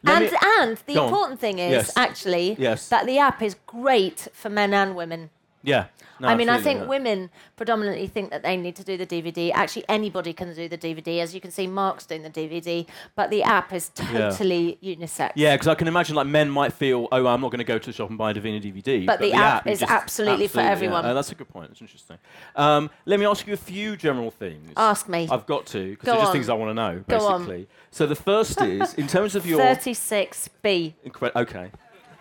Let 0.05 0.23
and 0.23 0.31
me- 0.33 0.39
and 0.61 0.77
the 0.87 0.95
Go 0.95 1.01
on. 1.01 1.09
important 1.09 1.41
thing 1.41 1.59
is 1.59 1.73
Yes. 1.73 1.93
actually 1.97 2.57
Yes. 2.59 2.89
that 2.89 3.05
the 3.07 3.19
app 3.19 3.43
is 3.43 3.57
great 3.67 4.29
for 4.33 4.49
men 4.49 4.73
and 4.75 4.95
women. 4.95 5.31
Yeah. 5.65 5.87
No, 6.21 6.29
I 6.29 6.37
mean, 6.37 6.49
I 6.49 6.61
think 6.61 6.79
yeah. 6.83 6.87
women 6.87 7.29
predominantly 7.57 8.07
think 8.07 8.31
that 8.31 8.45
they 8.45 8.57
need 8.57 8.77
to 8.77 8.85
do 8.85 8.97
the 8.97 9.05
DVD. 9.05 9.51
Actually, 9.53 9.85
anybody 9.89 10.33
can 10.33 10.55
do 10.55 10.69
the 10.69 10.79
DVD. 10.79 11.19
As 11.21 11.35
you 11.35 11.41
can 11.41 11.51
see, 11.51 11.67
Mark's 11.67 12.07
doing 12.07 12.23
the 12.23 12.31
DVD, 12.31 12.87
but 13.17 13.31
the 13.31 13.43
app 13.43 13.73
is 13.73 13.91
Yeah. 13.99 14.31
totally 14.31 14.79
unisex. 14.81 15.33
Yeah, 15.35 15.55
because 15.57 15.67
I 15.67 15.75
can 15.75 15.89
imagine 15.89 16.15
like 16.15 16.29
men 16.29 16.49
might 16.51 16.73
feel, 16.73 17.09
oh, 17.11 17.27
I'm 17.27 17.41
not 17.41 17.51
going 17.51 17.59
to 17.59 17.65
go 17.65 17.79
to 17.79 17.87
the 17.87 17.93
shop 17.93 18.11
and 18.11 18.17
buy 18.17 18.31
a 18.31 18.35
Davina 18.35 18.63
DVD. 18.63 19.05
But 19.05 19.19
the 19.19 19.33
app 19.33 19.67
you 19.67 19.73
is 19.73 19.81
just- 19.81 19.91
absolutely 19.91 20.47
for 20.47 20.61
yeah. 20.61 20.71
everyone. 20.71 21.05
Uh, 21.05 21.15
that's 21.15 21.33
a 21.33 21.35
good 21.35 21.49
point. 21.49 21.73
It's 21.73 21.81
interesting. 21.81 22.19
Um, 22.55 22.91
let 23.07 23.19
me 23.19 23.27
ask 23.27 23.45
you 23.49 23.53
a 23.53 23.57
few 23.57 23.97
general 23.97 24.31
things. 24.31 24.73
Ask 24.77 25.09
me. 25.09 25.27
I've 25.29 25.47
got 25.47 25.67
to 25.67 25.91
because 25.91 26.07
Go 26.07 26.13
they're 26.13 26.21
just 26.21 26.29
on. 26.29 26.33
things 26.33 26.49
I 26.49 26.55
want 26.55 26.71
to 26.71 26.75
know, 26.75 27.05
Go 27.09 27.27
on. 27.27 27.41
basically. 27.41 27.69
So 27.91 28.07
the 28.07 28.15
first 28.15 28.63
is 28.63 28.95
in 28.95 29.09
terms 29.09 29.35
of 29.35 29.45
your 29.51 29.59
36B. 29.59 30.95
Incre- 31.07 31.35
okay. 31.35 31.71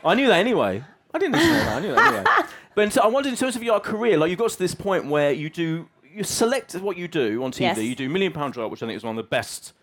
I 0.03 0.15
knew 0.15 0.27
that 0.27 0.39
anyway. 0.39 0.83
I 1.13 1.19
didn't 1.19 1.35
say 1.35 1.47
that. 1.49 1.77
I 1.77 1.79
knew 1.79 1.95
that 1.95 2.07
anyway. 2.07 2.49
but 2.75 2.97
I 2.97 3.07
wondered 3.07 3.29
in 3.29 3.35
terms 3.37 3.55
of 3.55 3.63
your 3.63 3.79
career, 3.79 4.17
like 4.17 4.29
you've 4.29 4.39
got 4.39 4.51
to 4.51 4.59
this 4.59 4.75
point 4.75 5.05
where 5.05 5.31
you 5.31 5.49
do, 5.49 5.87
you 6.11 6.23
select 6.23 6.73
what 6.75 6.97
you 6.97 7.07
do 7.07 7.43
on 7.43 7.51
TV. 7.51 7.61
Yes. 7.61 7.77
You 7.77 7.95
do 7.95 8.09
Million 8.09 8.33
Pound 8.33 8.53
Drop, 8.53 8.71
which 8.71 8.81
I 8.81 8.87
think 8.87 8.97
is 8.97 9.03
one 9.03 9.17
of 9.17 9.23
the 9.23 9.29
best 9.29 9.73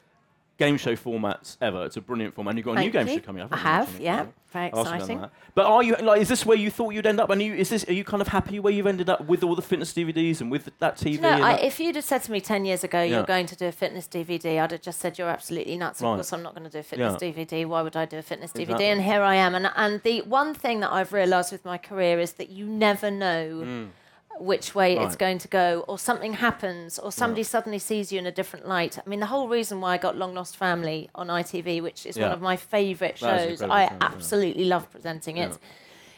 game 0.61 0.77
show 0.77 0.94
formats 0.94 1.57
ever. 1.61 1.87
It's 1.87 1.96
a 1.96 2.01
brilliant 2.01 2.35
format. 2.35 2.53
And 2.53 2.59
you've 2.59 2.66
got 2.66 2.73
a 2.77 2.81
new 2.81 2.92
Thank 2.92 3.07
game 3.07 3.09
you. 3.09 3.20
show 3.20 3.27
coming 3.27 3.42
up. 3.42 3.53
I 3.53 3.57
you, 3.57 3.62
have, 3.62 4.01
yeah. 4.01 4.27
Very 4.53 4.66
I've 4.66 4.75
also 4.75 4.90
done 4.90 5.01
exciting. 5.01 5.27
But 5.55 5.66
are 5.66 5.83
you 5.83 5.94
like? 5.96 6.20
Is 6.20 6.29
this 6.29 6.44
where 6.44 6.57
you 6.57 6.70
thought 6.70 6.90
you'd 6.90 7.07
end 7.07 7.20
up? 7.20 7.31
And 7.31 7.40
you, 7.40 7.55
is 7.55 7.70
this? 7.70 7.88
Are 7.88 7.92
you 7.92 8.05
kind 8.05 8.20
of 8.20 8.29
happy 8.29 8.59
where 8.59 8.73
you've 8.73 8.87
ended 8.87 9.09
up 9.09 9.25
with 9.27 9.42
all 9.44 9.55
the 9.55 9.62
fitness 9.62 9.92
DVDs 9.92 10.40
and 10.40 10.51
with 10.51 10.70
that 10.81 10.96
TV? 10.96 11.12
You 11.12 11.20
know, 11.20 11.31
I, 11.31 11.53
that- 11.55 11.64
if 11.64 11.79
you'd 11.81 11.94
have 11.96 12.05
said 12.05 12.23
to 12.25 12.33
me 12.33 12.40
10 12.40 12.64
years 12.64 12.85
ago, 12.85 13.01
Yeah. 13.01 13.16
you're 13.16 13.27
going 13.27 13.46
to 13.46 13.57
do 13.57 13.66
a 13.66 13.73
fitness 13.73 14.07
DVD, 14.09 14.61
I'd 14.61 14.73
have 14.73 14.83
just 14.83 15.01
said, 15.01 15.18
you're 15.18 15.29
absolutely 15.29 15.77
nuts. 15.77 16.01
Of 16.01 16.07
Right. 16.07 16.14
course, 16.16 16.33
I'm 16.33 16.42
not 16.42 16.55
going 16.55 16.64
to 16.64 16.70
do 16.70 16.79
a 16.81 16.83
fitness 16.83 17.16
Yeah. 17.23 17.29
DVD. 17.31 17.64
Why 17.66 17.83
would 17.83 17.96
I 17.96 18.05
do 18.05 18.18
a 18.18 18.23
fitness 18.23 18.53
DVD? 18.53 18.62
Exactly. 18.62 18.87
And 18.87 19.03
here 19.03 19.23
I 19.23 19.37
am. 19.37 19.55
And, 19.55 19.70
and 19.77 20.03
the 20.03 20.23
one 20.23 20.53
thing 20.55 20.81
that 20.81 20.92
I've 20.92 21.12
realised 21.12 21.53
with 21.53 21.64
my 21.64 21.79
career 21.79 22.18
is 22.18 22.33
that 22.35 22.51
you 22.51 22.66
never 22.66 23.09
know 23.11 23.62
mm. 23.64 23.88
Which 24.40 24.74
way 24.74 24.96
it's 24.96 25.14
Mm. 25.16 25.18
Going 25.18 25.38
to 25.38 25.48
go, 25.48 25.85
or 25.87 25.98
something 25.98 26.35
happens, 26.35 26.98
or 26.98 27.12
somebody 27.12 27.42
suddenly 27.42 27.79
sees 27.79 28.11
you 28.11 28.18
in 28.18 28.26
a 28.26 28.33
different 28.33 28.66
light. 28.66 28.98
I 28.98 29.09
mean, 29.09 29.20
the 29.20 29.26
whole 29.26 29.48
reason 29.48 29.81
why 29.81 29.94
I 29.94 29.98
got 29.98 30.16
Long 30.16 30.35
Lost 30.35 30.57
Family 30.57 31.11
on 31.14 31.29
ITV, 31.29 31.83
which 31.83 32.07
is 32.07 32.18
one 32.18 32.33
of 32.33 32.40
my 32.40 32.57
favourite 32.57 33.18
shows, 33.18 33.61
I 33.62 33.66
show, 33.66 33.94
yeah. 33.94 33.96
absolutely 34.00 34.64
love 34.64 34.90
presenting 34.90 35.37
it. 35.37 35.59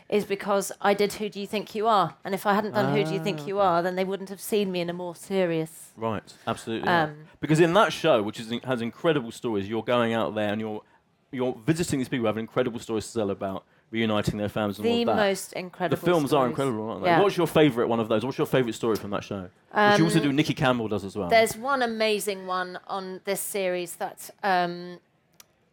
Is 0.09 0.27
because 0.27 0.71
I 0.83 0.93
did 0.93 1.15
Who 1.15 1.31
Do 1.31 1.41
You 1.41 1.47
Think 1.47 1.75
You 1.75 1.87
Are? 1.87 2.17
And 2.23 2.35
if 2.35 2.45
I 2.45 2.53
hadn't 2.53 2.75
done 2.75 2.95
Who 2.95 3.03
Do 3.03 3.15
You 3.15 3.21
Ah, 3.21 3.25
Think 3.25 3.47
You 3.47 3.59
Are, 3.61 3.83
then 3.83 3.97
they 3.97 4.05
wouldn't 4.05 4.29
have 4.29 4.43
seen 4.43 4.71
me 4.71 4.81
in 4.81 4.91
a 4.91 4.93
more 4.93 5.17
serious. 5.17 5.93
Right, 5.97 6.23
absolutely. 6.47 6.87
yeah. 6.87 7.05
Um, 7.05 7.15
because 7.41 7.61
in 7.61 7.73
that 7.73 7.95
show, 7.95 8.23
which 8.23 8.39
is, 8.39 8.53
has 8.65 8.83
incredible 8.83 9.31
stories, 9.31 9.67
you're 9.69 9.83
going 9.83 10.13
out 10.13 10.35
there 10.35 10.53
and 10.53 10.61
you're 10.61 10.83
you're 11.31 11.57
visiting 11.65 11.99
these 11.99 12.11
people 12.11 12.25
who 12.25 12.27
have 12.27 12.37
incredible 12.37 12.79
stories 12.79 13.07
to 13.11 13.19
tell 13.21 13.31
about 13.31 13.65
reuniting 13.93 14.39
their 14.39 14.49
families 14.49 14.79
and 14.79 14.87
all 14.89 14.93
The 14.95 15.03
of 15.03 15.07
that. 15.07 15.17
most 15.17 15.51
the 15.51 15.59
incredible. 15.61 16.03
films 16.05 16.33
are 16.33 16.47
incredible, 16.47 16.89
aren't 16.91 17.03
they? 17.05 17.11
Yeah. 17.11 17.21
What's 17.21 17.37
your 17.37 17.47
favourite 17.47 17.89
one 17.89 18.01
of 18.01 18.09
those? 18.09 18.25
What's 18.25 18.39
your 18.39 18.47
favourite 18.49 18.75
story 18.75 18.97
from 18.97 19.11
that 19.11 19.23
show? 19.23 19.43
Which 19.43 19.99
you 19.99 20.05
also 20.05 20.19
do. 20.21 20.33
Nicky 20.33 20.55
Campbell 20.55 20.89
does 20.89 21.05
as 21.05 21.15
well. 21.15 21.29
There's 21.29 21.57
one 21.57 21.83
amazing 21.83 22.47
one 22.47 22.81
on 22.89 23.21
this 23.25 23.41
series 23.41 23.97
that 23.97 24.31
um, 24.43 24.99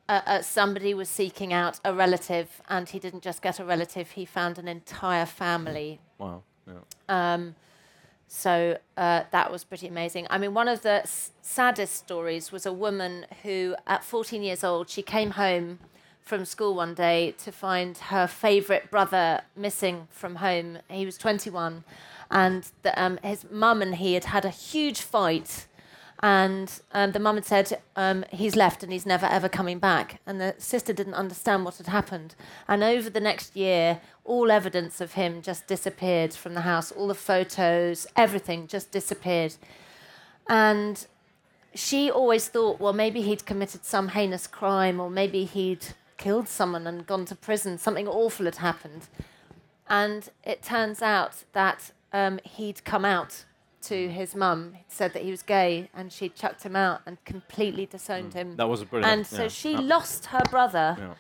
uh, 0.10 0.22
uh, 0.26 0.42
somebody 0.42 0.94
was 0.94 1.08
seeking 1.10 1.54
out 1.54 1.80
a 1.86 1.94
relative, 1.94 2.62
and 2.70 2.88
he 2.90 3.00
didn't 3.00 3.24
just 3.24 3.42
get 3.42 3.60
a 3.60 3.66
relative; 3.66 4.12
he 4.12 4.26
found 4.26 4.60
an 4.60 4.68
entire 4.68 5.26
family. 5.26 6.00
wow. 6.20 6.44
Yeah. 6.68 7.34
Um, 7.34 7.56
so 8.28 8.78
uh, 8.96 9.24
that 9.32 9.52
was 9.52 9.64
pretty 9.64 9.88
amazing. 9.88 10.28
I 10.30 10.38
mean, 10.38 10.54
one 10.54 10.68
of 10.68 10.84
the 10.84 11.02
s- 11.02 11.32
saddest 11.42 11.96
stories 11.96 12.52
was 12.52 12.66
a 12.68 12.72
woman 12.74 13.26
who, 13.42 13.76
at 13.88 14.04
14 14.04 14.44
years 14.44 14.64
old, 14.64 14.88
she 14.90 15.02
came 15.02 15.32
home 15.32 15.80
from 16.30 16.46
school 16.46 16.76
one 16.76 16.94
day 16.94 17.32
to 17.39 17.52
find 17.52 17.98
her 17.98 18.28
favourite 18.28 18.92
brother 18.92 19.42
missing 19.56 20.08
from 20.12 20.36
home. 20.36 20.78
He 20.88 21.04
was 21.04 21.18
21, 21.18 21.84
and 22.30 22.70
the, 22.84 23.04
um, 23.04 23.18
his 23.24 23.50
mum 23.50 23.82
and 23.82 23.96
he 23.96 24.13
had 24.13 24.26
had 24.26 24.46
a 24.46 24.52
huge 24.52 25.02
fight. 25.02 25.65
And 26.22 26.72
um, 26.92 27.13
the 27.13 27.20
mum 27.20 27.36
had 27.36 27.46
said, 27.46 27.82
um, 27.96 28.26
he's 28.30 28.56
left 28.56 28.84
and 28.84 28.92
he's 28.92 29.08
never 29.08 29.26
ever 29.26 29.50
coming 29.50 29.80
back. 29.80 30.22
And 30.28 30.39
the 30.39 30.54
sister 30.60 30.94
didn't 30.94 31.15
understand 31.15 31.65
what 31.65 31.78
had 31.78 31.88
happened. 31.88 32.36
And 32.68 32.84
over 32.84 33.10
the 33.10 33.22
next 33.22 33.56
year, 33.56 34.00
all 34.24 34.52
evidence 34.52 35.02
of 35.02 35.13
him 35.13 35.42
just 35.42 35.65
disappeared 35.65 36.34
from 36.34 36.54
the 36.54 36.62
house. 36.62 36.92
All 36.92 37.08
the 37.08 37.15
photos, 37.15 38.06
everything 38.15 38.68
just 38.68 38.92
disappeared. 38.92 39.56
And 40.48 41.08
she 41.74 42.12
always 42.12 42.50
thought, 42.50 42.80
well, 42.80 42.94
maybe 42.94 43.22
he'd 43.24 43.48
committed 43.48 43.84
some 43.84 44.10
heinous 44.10 44.46
crime 44.46 45.00
or 45.00 45.10
maybe 45.10 45.46
he'd 45.46 45.88
killed 46.20 46.48
someone 46.48 46.86
and 46.86 47.08
gone 47.08 47.26
to 47.26 47.36
prison. 47.36 47.80
Something 47.80 48.08
awful 48.08 48.46
had 48.46 48.58
happened. 48.58 49.08
And 49.88 50.30
it 50.44 50.62
turns 50.62 51.02
out 51.02 51.44
that 51.54 51.92
um, 52.14 52.40
he'd 52.44 52.86
come 52.86 53.04
out 53.06 53.46
to 53.84 54.10
his 54.10 54.36
mum, 54.36 54.76
said 54.88 55.14
that 55.14 55.24
he 55.24 55.32
was 55.32 55.42
gay, 55.42 55.90
and 55.96 56.12
she'd 56.14 56.36
chucked 56.36 56.62
him 56.64 56.76
out 56.76 57.02
and 57.08 57.18
completely 57.26 57.86
disowned 57.88 58.34
him. 58.36 58.54
Mm. 58.54 58.58
That 58.58 58.70
was 58.70 58.82
a 58.82 58.86
brilliant. 58.86 59.12
and 59.12 59.26
so 59.26 59.44
yeah. 59.44 59.48
she 59.48 59.72
Yeah. 59.72 59.80
lost 59.80 60.28
her 60.28 60.44
brother 60.52 61.16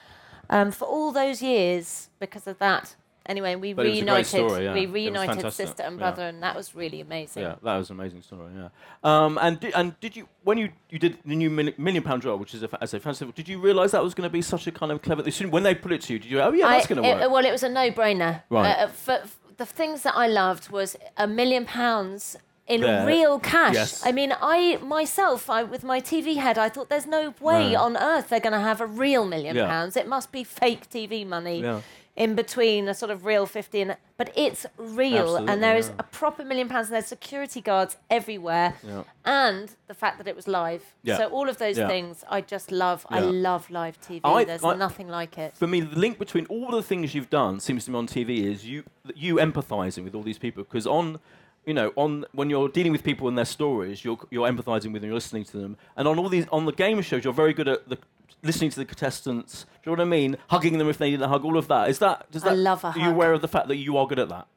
um, 0.49 0.71
for 0.71 0.85
all 0.85 1.11
those 1.11 1.41
years 1.41 2.09
because 2.19 2.45
of 2.45 2.59
that. 2.59 2.95
Anyway, 3.29 3.55
we 3.55 3.73
But 3.73 3.85
it 3.85 3.89
was 3.89 3.99
a 3.99 4.01
great 4.01 4.07
reunited. 4.09 4.25
story, 4.49 4.63
yeah. 4.65 4.73
We 4.73 4.85
reunited 4.87 5.53
sister 5.53 5.83
and 5.83 5.95
yeah. 5.95 5.99
brother, 5.99 6.23
and 6.23 6.41
that 6.41 6.55
was 6.55 6.73
really 6.75 6.99
amazing. 6.99 7.43
Yeah, 7.43 7.55
that 7.63 7.77
was 7.77 7.89
an 7.91 7.99
amazing 7.99 8.23
story. 8.23 8.51
Yeah. 8.55 8.69
Um, 9.03 9.37
and 9.39 9.59
di- 9.59 9.71
and 9.73 9.97
did 9.99 10.15
you 10.17 10.27
when 10.43 10.57
you, 10.57 10.69
you 10.89 10.97
did 10.99 11.19
the 11.23 11.35
new 11.35 11.49
million, 11.49 11.75
Million 11.77 12.03
Pound 12.03 12.23
Drop, 12.23 12.39
which 12.39 12.55
is 12.55 12.63
a, 12.63 12.69
as 12.81 12.93
a 12.95 12.99
fantasy, 12.99 13.31
did 13.35 13.47
you 13.47 13.59
realise 13.61 13.91
that 13.91 14.03
was 14.03 14.13
going 14.15 14.27
to 14.27 14.33
be 14.33 14.41
such 14.41 14.65
a 14.67 14.71
kind 14.71 14.91
of 14.91 15.01
clever? 15.03 15.21
thing? 15.21 15.51
When 15.51 15.63
they 15.63 15.75
put 15.75 15.91
it 15.91 16.01
to 16.01 16.13
you, 16.13 16.19
did 16.19 16.31
you? 16.31 16.37
go, 16.37 16.47
Oh 16.47 16.53
yeah, 16.53 16.67
that's 16.69 16.87
going 16.87 17.01
to 17.03 17.07
it- 17.07 17.17
work. 17.19 17.31
well, 17.31 17.45
it 17.45 17.51
was 17.51 17.63
a 17.63 17.69
no-brainer. 17.69 18.41
Right. 18.49 18.71
Uh, 18.79 18.87
for, 18.87 19.19
for 19.25 19.53
the 19.57 19.65
things 19.65 20.01
that 20.01 20.15
I 20.15 20.25
loved 20.27 20.69
was 20.71 20.95
a 21.15 21.27
million 21.27 21.65
pounds 21.65 22.35
in 22.65 22.81
there. 22.81 23.05
real 23.05 23.37
cash. 23.39 23.73
Yes. 23.75 24.05
I 24.05 24.11
mean, 24.11 24.33
I 24.41 24.77
myself, 24.77 25.49
I, 25.49 25.61
with 25.63 25.83
my 25.83 25.99
TV 26.01 26.37
head, 26.37 26.57
I 26.57 26.69
thought 26.69 26.89
there's 26.89 27.05
no 27.07 27.33
way 27.39 27.73
No. 27.73 27.81
on 27.81 27.97
earth 27.97 28.29
they're 28.29 28.39
going 28.39 28.53
to 28.53 28.59
have 28.59 28.79
a 28.81 28.85
real 28.87 29.25
million 29.25 29.55
Yeah. 29.55 29.67
pounds. 29.67 29.95
It 29.97 30.07
must 30.07 30.31
be 30.31 30.43
fake 30.43 30.89
TV 30.89 31.25
money 31.27 31.61
Yeah. 31.61 31.81
In 32.15 32.35
between 32.35 32.87
a 32.87 32.93
sort 32.93 33.11
of 33.11 33.25
real 33.25 33.45
50 33.45 33.81
and. 33.81 33.97
But 34.17 34.31
it's 34.35 34.65
real, 34.77 35.17
Absolutely, 35.19 35.53
and 35.53 35.63
there 35.63 35.77
is 35.77 35.87
yeah. 35.87 35.95
a 35.99 36.03
proper 36.03 36.43
million 36.43 36.67
pounds, 36.67 36.87
and 36.87 36.95
there's 36.95 37.05
security 37.05 37.61
guards 37.61 37.95
everywhere, 38.09 38.73
Yeah. 38.85 39.03
and 39.23 39.73
the 39.87 39.93
fact 39.93 40.17
that 40.17 40.27
it 40.27 40.35
was 40.35 40.45
live. 40.47 40.83
Yeah. 41.03 41.17
So 41.17 41.27
all 41.29 41.47
of 41.47 41.57
those 41.57 41.77
things, 41.77 42.25
I 42.29 42.41
just 42.41 42.69
love. 42.71 43.05
I 43.09 43.21
love 43.21 43.69
live 43.71 43.99
TV. 44.01 44.19
I- 44.25 44.43
there's 44.43 44.63
I- 44.63 44.75
nothing 44.75 45.07
like 45.07 45.37
it. 45.37 45.55
For 45.55 45.67
me, 45.67 45.79
the 45.79 45.97
link 45.97 46.19
between 46.19 46.45
all 46.47 46.69
the 46.71 46.83
things 46.83 47.15
you've 47.15 47.29
done 47.29 47.59
seems 47.61 47.85
to 47.85 47.91
me 47.91 47.97
on 47.97 48.07
TV 48.07 48.43
is 48.51 48.65
you 48.65 48.83
you 49.15 49.35
empathizing 49.35 50.03
with 50.03 50.13
all 50.15 50.21
these 50.23 50.37
people 50.37 50.63
because 50.63 50.85
on 50.85 51.19
you 51.65 51.73
know 51.73 51.91
on 51.95 52.25
when 52.33 52.49
you're 52.49 52.67
dealing 52.69 52.91
with 52.91 53.03
people 53.03 53.27
and 53.29 53.37
their 53.37 53.45
stories, 53.45 54.03
you're 54.03 54.17
you're 54.29 54.47
empathizing 54.49 54.91
with 54.91 55.01
them, 55.01 55.05
you're 55.11 55.13
listening 55.13 55.45
to 55.45 55.57
them, 55.57 55.77
and 55.95 56.07
on 56.09 56.19
all 56.19 56.27
these 56.27 56.45
on 56.51 56.65
the 56.65 56.73
game 56.73 57.01
shows, 57.01 57.23
you're 57.23 57.31
very 57.33 57.53
good 57.53 57.69
at 57.69 57.87
the 57.87 57.97
listening 58.43 58.69
to 58.71 58.77
the 58.77 58.85
contestants. 58.85 59.63
Do 59.63 59.69
you 59.89 59.95
know 59.95 60.01
what 60.03 60.07
I 60.07 60.09
mean? 60.09 60.37
Hugging 60.49 60.77
them 60.77 60.89
if 60.89 60.97
they 60.97 61.11
need 61.11 61.21
a 61.21 61.27
hug. 61.27 61.43
All 61.45 61.57
of 61.57 61.67
that 61.67 61.89
is 61.89 61.99
that. 61.99 62.29
Does 62.31 62.43
that? 62.43 62.51
I 62.51 62.55
love 62.55 62.83
a 62.83 62.87
Are 62.87 62.99
you 62.99 63.09
aware 63.09 63.33
of 63.33 63.41
the 63.41 63.47
fact 63.47 63.67
that 63.67 63.77
you 63.77 63.97
are 63.97 64.07
good 64.07 64.19
at 64.19 64.29
that? 64.29 64.47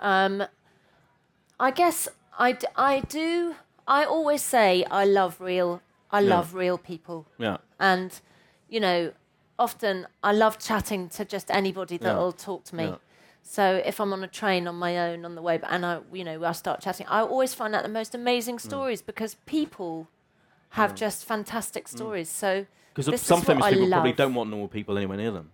Um, 0.00 0.44
I 1.60 1.70
guess 1.70 2.08
I, 2.38 2.52
d- 2.52 2.66
I 2.76 3.00
do. 3.00 3.54
I 3.86 4.04
always 4.04 4.42
say 4.42 4.84
I 4.90 5.04
love 5.04 5.40
real. 5.40 5.80
I 6.10 6.20
Yeah. 6.20 6.36
love 6.36 6.54
real 6.54 6.76
people, 6.78 7.26
Yeah. 7.38 7.56
and 7.80 8.20
you 8.68 8.80
know, 8.80 9.12
often 9.58 10.06
I 10.22 10.32
love 10.32 10.58
chatting 10.58 11.08
to 11.10 11.24
just 11.24 11.50
anybody 11.50 11.96
that 11.98 12.14
Yeah. 12.14 12.18
will 12.18 12.32
talk 12.32 12.64
to 12.64 12.74
me. 12.76 12.84
Yeah. 12.84 12.96
So 13.42 13.82
if 13.84 13.98
I'm 14.00 14.12
on 14.12 14.22
a 14.22 14.28
train 14.28 14.66
on 14.68 14.76
my 14.76 14.98
own 14.98 15.24
on 15.24 15.34
the 15.34 15.42
way, 15.42 15.58
and 15.68 15.84
I, 15.86 16.00
you 16.12 16.22
know, 16.24 16.44
I 16.44 16.52
start 16.52 16.80
chatting, 16.80 17.06
I 17.08 17.20
always 17.20 17.54
find 17.54 17.74
out 17.74 17.82
the 17.82 17.88
most 17.88 18.14
amazing 18.14 18.56
Mm. 18.56 18.60
stories 18.60 19.02
because 19.02 19.34
people 19.46 20.08
have 20.70 20.94
just 20.94 21.24
fantastic 21.24 21.88
stories. 21.88 22.30
So 22.30 22.66
Because 22.94 23.20
some 23.20 23.42
famous 23.42 23.66
people 23.68 23.88
probably 23.88 24.12
don't 24.12 24.34
want 24.34 24.50
normal 24.50 24.68
people 24.68 24.96
anywhere 24.96 25.16
near 25.18 25.30
them. 25.30 25.50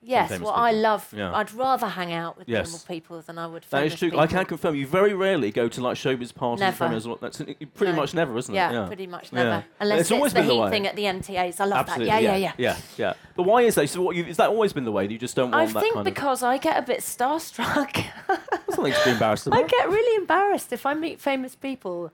yes, 0.00 0.38
well, 0.40 0.52
I 0.54 0.72
love. 0.72 1.12
Yeah. 1.14 1.34
I'd 1.34 1.52
rather 1.52 1.86
hang 1.86 2.12
out 2.12 2.38
with 2.38 2.48
Yes. 2.48 2.66
normal 2.70 2.84
people 2.88 3.20
than 3.20 3.36
I 3.36 3.46
would. 3.46 3.64
That 3.70 3.84
is 3.84 3.94
true. 3.94 4.08
People. 4.08 4.20
I 4.20 4.26
can 4.26 4.44
confirm 4.46 4.74
you 4.74 4.86
very 4.86 5.12
rarely 5.12 5.50
go 5.50 5.68
to 5.68 5.80
like 5.82 5.96
showbiz 5.96 6.34
parties. 6.34 6.60
Never. 6.60 7.16
That's 7.20 7.38
pretty 7.74 7.92
No. 7.92 7.92
much 7.92 8.14
never, 8.14 8.36
isn't 8.38 8.54
it? 8.54 8.56
Yeah, 8.56 8.86
pretty 8.86 9.06
much 9.06 9.32
Yeah. 9.32 9.42
never. 9.42 9.64
Unless 9.80 10.00
It's 10.00 10.10
it's, 10.10 10.16
always 10.16 10.32
the 10.32 10.40
been 10.40 10.48
the 10.48 10.54
heat 10.54 10.60
way. 10.60 10.70
thing 10.70 10.86
at 10.86 10.96
the 10.96 11.04
NTAs. 11.06 11.60
I 11.60 11.64
love 11.66 11.78
Absolutely. 11.80 12.06
that. 12.06 12.22
Yeah, 12.22 12.36
yeah, 12.36 12.36
yeah. 12.36 12.52
yeah, 12.56 12.76
yeah. 12.96 13.12
But 13.36 13.42
why 13.42 13.62
is 13.62 13.74
that? 13.74 13.88
So 13.90 14.00
what 14.02 14.16
you, 14.16 14.24
is 14.24 14.36
that 14.38 14.48
always 14.48 14.72
been 14.72 14.84
the 14.84 14.92
way? 14.92 15.06
that 15.06 15.12
You 15.12 15.18
just 15.18 15.36
don't 15.36 15.52
I 15.52 15.62
want 15.64 15.72
that 15.74 15.78
I 15.78 15.82
think 15.82 15.94
kind 15.94 16.04
because 16.04 16.42
I 16.42 16.58
get 16.58 16.78
a 16.78 16.82
bit 16.82 17.00
starstruck. 17.00 18.04
That's 18.28 18.74
something 18.76 18.92
to 18.92 19.04
be 19.04 19.10
embarrassed 19.10 19.48
I 19.52 19.62
get 19.62 19.88
really 19.88 20.16
embarrassed 20.16 20.72
if 20.72 20.86
I 20.86 20.94
meet 20.94 21.20
famous 21.20 21.54
people. 21.54 22.12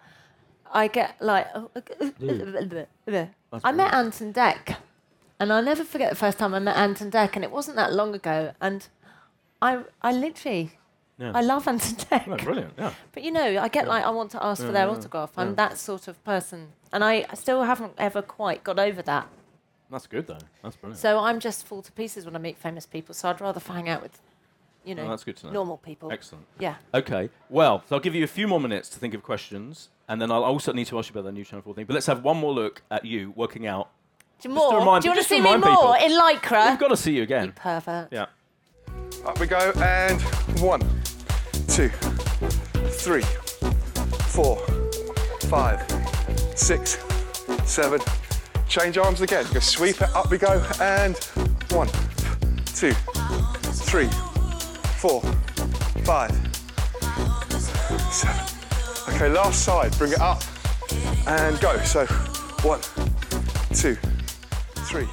I 0.73 0.89
get 0.89 1.15
like. 1.21 1.47
oh, 1.55 1.71
I 3.63 3.73
met 3.73 3.95
Ant 3.95 4.21
and 4.21 4.35
Dec, 4.35 4.77
and 5.39 5.53
I'll 5.53 5.63
never 5.63 5.85
forget 5.85 6.11
the 6.11 6.17
first 6.17 6.39
time 6.39 6.55
I 6.55 6.59
met 6.59 6.77
Ant 6.77 7.01
and 7.01 7.13
Dec, 7.13 7.35
and 7.35 7.45
it 7.45 7.51
wasn't 7.51 7.77
that 7.77 7.93
long 7.93 8.15
ago. 8.15 8.53
And 8.61 8.87
I, 9.63 9.81
I 10.03 10.13
literally, 10.13 10.73
Yeah. 11.19 11.33
I 11.35 11.43
love 11.43 11.69
Ant 11.69 11.89
and 11.89 12.07
oh, 12.11 12.17
Dec. 12.17 12.29
Oh, 12.29 12.45
brilliant. 12.45 12.73
Yeah. 12.79 12.93
But 13.13 13.23
you 13.23 13.31
know, 13.31 13.59
I 13.61 13.69
get 13.69 13.87
like 13.87 14.05
I 14.05 14.11
want 14.11 14.31
to 14.33 14.45
ask 14.45 14.65
for 14.65 14.73
their 14.73 14.89
autograph. 14.89 15.33
I'm 15.37 15.55
that 15.57 15.79
sort 15.79 16.09
of 16.09 16.23
person, 16.25 16.69
and 16.93 17.05
I 17.05 17.27
still 17.35 17.63
haven't 17.63 17.93
ever 17.99 18.23
quite 18.23 18.65
got 18.65 18.79
over 18.79 19.03
that. 19.03 19.29
That's 19.91 20.07
good 20.07 20.27
though. 20.27 20.39
That's 20.63 20.77
brilliant. 20.77 20.99
So 21.01 21.21
I'm 21.21 21.39
just 21.39 21.67
fall 21.67 21.83
to 21.83 21.93
pieces 21.93 22.25
when 22.25 22.35
I 22.35 22.39
meet 22.39 22.59
famous 22.59 22.87
people. 22.87 23.15
So 23.15 23.29
I'd 23.29 23.41
rather 23.41 23.61
hang 23.61 23.89
out 23.89 24.03
with, 24.03 24.19
you 24.85 24.93
oh, 24.93 24.97
know, 24.97 25.07
Oh, 25.07 25.09
that's 25.11 25.25
good 25.25 25.37
to 25.39 25.47
know. 25.47 25.53
normal 25.53 25.77
people. 25.79 26.11
Excellent. 26.13 26.45
Yeah. 26.59 26.77
Okay. 26.93 27.31
Well, 27.49 27.83
so 27.89 27.97
I'll 27.97 28.01
give 28.01 28.15
you 28.15 28.25
a 28.25 28.29
few 28.29 28.47
more 28.49 28.61
minutes 28.61 28.89
to 28.91 28.99
think 28.99 29.15
of 29.15 29.23
questions, 29.23 29.89
and 30.09 30.21
then 30.21 30.31
I'll 30.31 30.45
also 30.45 30.73
need 30.73 30.87
to 30.89 30.99
ask 30.99 31.09
you 31.13 31.19
about 31.19 31.27
the 31.27 31.33
new 31.33 31.45
Channel 31.45 31.63
4 31.63 31.75
thing. 31.75 31.85
But 31.87 31.95
let's 31.95 32.07
have 32.07 32.23
one 32.23 32.37
more 32.37 32.53
look 32.53 32.83
at 32.91 33.05
you 33.05 33.33
working 33.37 33.67
out. 33.67 33.91
Do 34.41 34.49
you, 34.49 34.55
more? 34.55 34.79
remind- 34.79 35.03
Do 35.03 35.09
you 35.09 35.13
want 35.15 35.23
to 35.23 35.29
see 35.29 35.41
me 35.41 35.57
more 35.57 35.71
people. 35.71 35.93
in 35.95 36.13
lycra? 36.13 36.71
We've 36.71 36.79
got 36.79 36.89
to 36.89 36.97
see 36.97 37.17
you 37.17 37.23
again. 37.23 37.53
Pervert. 37.53 38.09
Yeah. 38.11 38.27
Up 39.25 39.41
we 39.41 39.47
go, 39.47 39.73
and 39.77 40.21
one, 40.61 40.81
two, 41.69 41.89
three, 42.91 43.23
four, 44.29 44.59
five, 45.49 45.81
six, 46.55 46.99
seven. 47.65 48.01
Change 48.69 48.99
arms 48.99 49.21
again. 49.23 49.47
Go 49.55 49.61
sweep 49.61 50.03
it. 50.03 50.15
Up 50.15 50.31
we 50.31 50.37
go, 50.37 50.63
and 50.81 51.17
one, 51.71 51.89
two, 52.75 52.93
three, 53.73 54.09
four, 55.07 55.21
five, 56.05 56.31
seven. 58.11 59.15
Okay, 59.15 59.29
last 59.29 59.63
side. 59.63 59.95
Bring 59.99 60.13
it 60.13 60.19
up 60.19 60.43
and 61.27 61.61
go. 61.61 61.77
So 61.81 62.07
one, 62.63 62.81
two, 63.75 63.97
three. 64.87 65.07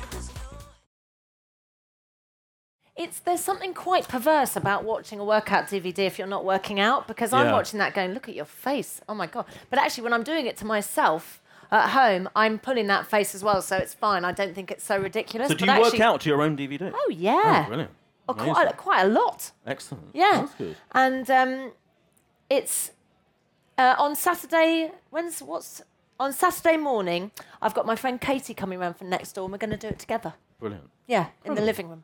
It's 2.96 3.20
there's 3.20 3.42
something 3.42 3.74
quite 3.74 4.08
perverse 4.08 4.56
about 4.56 4.86
watching 4.86 5.20
a 5.20 5.26
workout 5.26 5.68
DVD 5.68 6.00
if 6.00 6.18
you're 6.18 6.26
not 6.26 6.46
working 6.46 6.80
out 6.80 7.06
because 7.06 7.34
I'm 7.34 7.48
Yeah. 7.48 7.52
watching 7.52 7.80
that 7.80 7.94
going, 7.94 8.14
look 8.14 8.30
at 8.30 8.36
your 8.36 8.46
face. 8.46 9.02
Oh 9.10 9.14
my 9.14 9.28
god. 9.28 9.44
But 9.70 9.80
actually 9.80 10.04
when 10.06 10.14
I'm 10.14 10.24
doing 10.24 10.46
it 10.46 10.56
to 10.58 10.66
myself 10.66 11.42
at 11.70 11.90
home, 11.90 12.30
I'm 12.34 12.60
pulling 12.60 12.88
that 12.88 13.08
face 13.08 13.36
as 13.36 13.44
well, 13.44 13.62
so 13.62 13.76
it's 13.76 13.94
fine. 13.94 14.24
I 14.24 14.32
don't 14.32 14.56
think 14.56 14.72
it's 14.72 14.86
so 14.86 14.98
ridiculous. 14.98 15.50
So 15.50 15.56
do 15.56 15.66
but 15.66 15.74
you 15.76 15.80
work 15.82 15.88
actually- 15.88 16.02
out 16.04 16.22
to 16.22 16.30
your 16.30 16.42
own 16.42 16.56
DVD? 16.56 16.94
Oh 16.96 17.12
yeah. 17.14 17.64
Oh, 17.66 17.68
brilliant. 17.68 17.92
Oh, 18.30 18.34
quite, 18.34 18.68
a- 18.70 18.74
quite 18.74 19.02
a 19.04 19.08
lot. 19.08 19.52
Excellent. 19.66 20.10
Yeah. 20.14 20.42
That's 20.42 20.54
good. 20.56 20.76
And 20.94 21.30
um, 21.30 21.72
it's 22.50 22.92
uh, 23.78 23.96
on 23.98 24.16
Saturday. 24.16 24.92
When's 25.10 25.42
what's 25.42 25.82
on 26.20 26.32
Saturday 26.34 26.78
morning? 26.78 27.32
I've 27.62 27.74
got 27.74 27.86
my 27.86 27.96
friend 27.96 28.22
Katie 28.22 28.54
coming 28.54 28.80
round 28.80 28.98
from 28.98 29.10
next 29.10 29.34
door, 29.34 29.46
and 29.46 29.52
we're 29.52 29.58
going 29.58 29.72
to 29.72 29.78
do 29.78 29.88
it 29.88 30.00
together. 30.00 30.34
Brilliant. 30.60 30.90
Yeah, 31.08 31.28
in 31.44 31.56
the 31.56 31.62
living 31.62 31.90
room. 31.90 32.04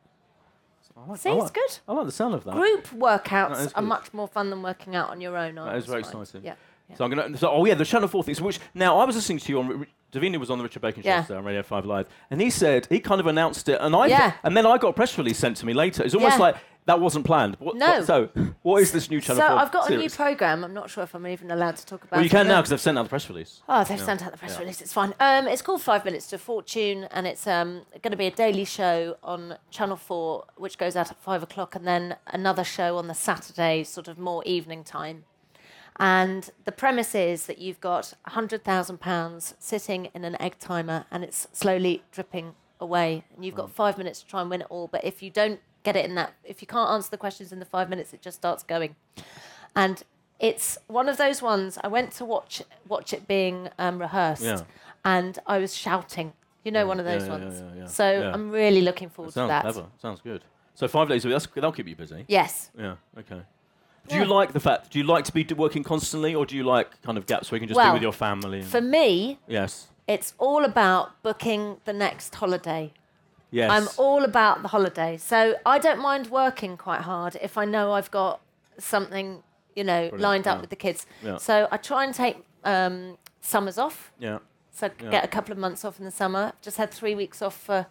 I 0.99 1.11
like, 1.11 1.19
See, 1.19 1.29
I 1.29 1.33
it's 1.33 1.43
like- 1.43 1.53
good. 1.53 1.77
I 1.87 1.93
like 1.93 2.05
the 2.07 2.11
sound 2.11 2.33
of 2.33 2.43
that. 2.45 2.55
Group 2.55 2.83
That 2.85 2.93
is 2.95 2.99
workouts 2.99 3.71
are 3.75 3.81
good. 3.81 3.87
much 3.87 4.13
more 4.13 4.27
fun 4.27 4.49
than 4.49 4.63
working 4.63 4.95
out 4.95 5.11
on 5.11 5.21
your 5.21 5.37
own. 5.37 5.55
That 5.55 5.75
is 5.75 5.85
very 5.85 5.99
exciting. 5.99 6.41
Yeah. 6.43 6.55
yeah. 6.89 6.95
So 6.95 7.03
I'm 7.05 7.11
gonna. 7.11 7.37
So, 7.37 7.51
oh 7.51 7.63
yeah, 7.65 7.75
the 7.75 7.85
Channel 7.85 8.07
Four 8.07 8.23
thing. 8.23 8.33
So 8.33 8.43
which 8.43 8.59
now 8.73 8.97
I 8.97 9.05
was 9.05 9.15
listening 9.15 9.37
to 9.37 9.49
you 9.51 9.59
on. 9.59 9.85
Davina 10.11 10.37
was 10.39 10.49
on 10.49 10.57
the 10.57 10.63
Richard 10.63 10.81
Bacon 10.81 11.03
show 11.03 11.09
Yeah. 11.09 11.21
today 11.21 11.35
on 11.35 11.43
Radio 11.43 11.63
Five 11.63 11.85
Live, 11.85 12.07
and 12.31 12.39
he 12.41 12.49
said 12.49 12.87
he 12.89 12.99
kind 12.99 13.19
of 13.19 13.27
announced 13.27 13.67
it, 13.69 13.79
and 13.81 13.95
I 13.95 14.07
Yeah. 14.07 14.33
and 14.43 14.55
then 14.55 14.65
I 14.65 14.77
got 14.77 14.89
a 14.89 14.93
press 14.93 15.17
release 15.17 15.37
sent 15.37 15.57
to 15.57 15.65
me 15.65 15.73
later. 15.73 16.03
It's 16.03 16.15
almost 16.15 16.37
Yeah. 16.37 16.43
like 16.43 16.55
that 16.85 17.01
wasn't 17.01 17.25
planned. 17.25 17.57
What, 17.59 17.75
No. 17.75 17.85
what- 17.97 18.05
so 18.05 18.29
what 18.61 18.81
is 18.81 18.93
this 18.93 19.09
new 19.09 19.19
Channel 19.19 19.41
So 19.41 19.47
4 19.49 19.57
I've 19.59 19.71
got 19.73 19.89
a 19.91 19.97
new 19.97 20.09
program. 20.09 20.63
I'm 20.63 20.73
not 20.73 20.89
sure 20.89 21.03
if 21.03 21.13
I'm 21.13 21.27
even 21.27 21.51
allowed 21.51 21.75
to 21.75 21.85
talk 21.85 22.01
about. 22.05 22.13
Well, 22.13 22.21
you 22.21 22.27
it, 22.27 22.31
can 22.31 22.47
now 22.47 22.61
because 22.61 22.69
they've 22.69 22.79
sent 22.79 22.97
out 22.97 23.03
the 23.03 23.09
press 23.09 23.27
release. 23.27 23.61
Oh, 23.67 23.83
they've 23.83 23.97
Yeah. 23.99 24.05
sent 24.05 24.23
out 24.25 24.31
the 24.31 24.37
press 24.37 24.57
release. 24.57 24.79
It's 24.81 24.93
fine. 24.93 25.13
Um, 25.19 25.49
it's 25.49 25.61
called 25.61 25.81
Five 25.81 26.05
Minutes 26.05 26.27
to 26.27 26.37
Fortune, 26.37 27.03
and 27.11 27.27
it's 27.27 27.45
um, 27.45 27.81
going 28.01 28.11
to 28.11 28.17
be 28.17 28.27
a 28.27 28.31
daily 28.31 28.63
show 28.63 29.17
on 29.21 29.57
Channel 29.69 29.97
Four, 29.97 30.45
which 30.55 30.77
goes 30.77 30.95
out 30.95 31.11
at 31.11 31.17
five 31.21 31.43
o'clock, 31.43 31.75
and 31.75 31.85
then 31.85 32.15
another 32.27 32.63
show 32.63 32.95
on 32.97 33.07
the 33.07 33.13
Saturday, 33.13 33.83
sort 33.83 34.07
of 34.07 34.17
more 34.17 34.41
evening 34.45 34.85
time. 34.85 35.25
And 35.99 36.49
the 36.65 36.71
premise 36.71 37.15
is 37.15 37.47
that 37.47 37.57
you've 37.57 37.79
got 37.79 38.13
hundred 38.27 38.63
thousand 38.63 38.99
pounds 38.99 39.55
sitting 39.59 40.09
in 40.13 40.23
an 40.23 40.39
egg 40.41 40.59
timer, 40.59 41.05
and 41.11 41.23
it's 41.23 41.47
slowly 41.53 42.03
dripping 42.11 42.53
away, 42.79 43.23
and 43.35 43.43
you've 43.43 43.55
got 43.55 43.71
five 43.71 43.97
minutes 43.97 44.21
to 44.21 44.27
try 44.27 44.41
and 44.41 44.49
win 44.49 44.61
it 44.61 44.67
all. 44.69 44.87
But 44.87 45.03
if 45.03 45.23
you 45.23 45.29
don't 45.31 45.59
get 45.83 45.95
it 45.95 46.05
in 46.05 46.13
that, 46.15 46.33
if 46.43 46.61
you 46.61 46.67
can't 46.67 46.89
answer 46.91 47.09
the 47.09 47.17
questions 47.17 47.51
in 47.51 47.59
the 47.59 47.65
five 47.65 47.89
minutes, 47.89 48.13
it 48.13 48.21
just 48.21 48.37
starts 48.37 48.61
going 48.63 48.95
and 49.75 50.03
it's 50.39 50.77
one 50.87 51.09
of 51.09 51.17
those 51.17 51.41
ones. 51.41 51.77
I 51.83 51.87
went 51.87 52.11
to 52.13 52.25
watch 52.25 52.61
watch 52.87 53.13
it 53.13 53.27
being 53.27 53.69
um, 53.79 53.99
rehearsed, 53.99 54.43
Yeah. 54.43 54.61
and 55.03 55.37
I 55.47 55.57
was 55.57 55.75
shouting. 55.75 56.33
You 56.63 56.71
know, 56.71 56.85
one 56.85 56.99
of 56.99 57.05
those 57.05 57.23
yeah, 57.23 57.29
ones. 57.29 57.61
yeah, 57.61 57.81
yeah. 57.81 57.85
So 57.87 58.11
Yeah. 58.11 58.33
I'm 58.33 58.51
really 58.51 58.81
looking 58.81 59.09
forward 59.09 59.29
to 59.29 59.33
sounds 59.33 59.49
that. 59.49 59.61
clever. 59.61 59.85
Sounds 60.01 60.19
good. 60.21 60.43
So 60.75 60.87
five 60.87 61.07
days 61.09 61.23
a 61.25 61.29
week. 61.29 61.41
That'll 61.55 61.71
keep 61.71 61.87
you 61.87 61.95
busy. 61.95 62.25
Yes. 62.27 62.69
Yeah. 62.77 62.95
Okay. 63.17 63.41
Do 64.07 64.15
you 64.17 64.25
like 64.25 64.53
the 64.53 64.59
fact? 64.59 64.91
Do 64.91 64.99
you 64.99 65.05
like 65.05 65.25
to 65.25 65.31
be 65.31 65.45
working 65.55 65.83
constantly, 65.83 66.33
or 66.35 66.45
do 66.45 66.55
you 66.55 66.63
like 66.63 67.01
kind 67.01 67.17
of 67.17 67.25
gaps 67.25 67.51
where 67.51 67.57
you 67.59 67.67
can 67.67 67.73
just 67.75 67.85
be 67.85 67.91
with 67.93 68.01
your 68.01 68.13
family? 68.13 68.59
and- 68.59 68.67
For 68.67 68.81
me, 68.81 69.39
yes. 69.47 69.87
it's 70.07 70.33
all 70.37 70.63
about 70.65 71.21
booking 71.23 71.77
the 71.85 71.93
next 71.93 72.35
holiday. 72.35 72.93
Yes. 73.51 73.71
I'm 73.71 73.87
all 73.97 74.23
about 74.25 74.61
the 74.61 74.67
holiday. 74.69 75.17
So 75.17 75.55
I 75.65 75.79
don't 75.79 75.99
mind 76.01 76.27
working 76.27 76.75
quite 76.77 77.01
hard 77.01 77.37
if 77.41 77.57
I 77.57 77.63
know 77.65 77.93
I've 77.93 78.11
got 78.11 78.41
something, 78.77 79.41
you 79.75 79.83
know, 79.83 80.09
Brilliant, 80.09 80.21
lined 80.21 80.47
up 80.47 80.57
yeah. 80.57 80.61
with 80.61 80.69
the 80.69 80.75
kids. 80.75 81.05
Yeah. 81.23 81.37
So 81.37 81.67
I 81.71 81.77
try 81.77 82.03
and 82.03 82.13
take 82.13 82.37
um, 82.63 83.17
summers 83.41 83.77
off. 83.77 84.11
yeah. 84.19 84.39
So 84.71 84.91
Yeah. 85.01 85.09
get 85.09 85.23
a 85.23 85.27
couple 85.27 85.51
of 85.53 85.57
months 85.57 85.83
off 85.85 85.97
in 85.97 86.05
the 86.05 86.11
summer. 86.11 86.53
Just 86.61 86.77
had 86.77 86.91
three 86.91 87.15
weeks 87.15 87.41
off 87.41 87.57
for 87.59 87.87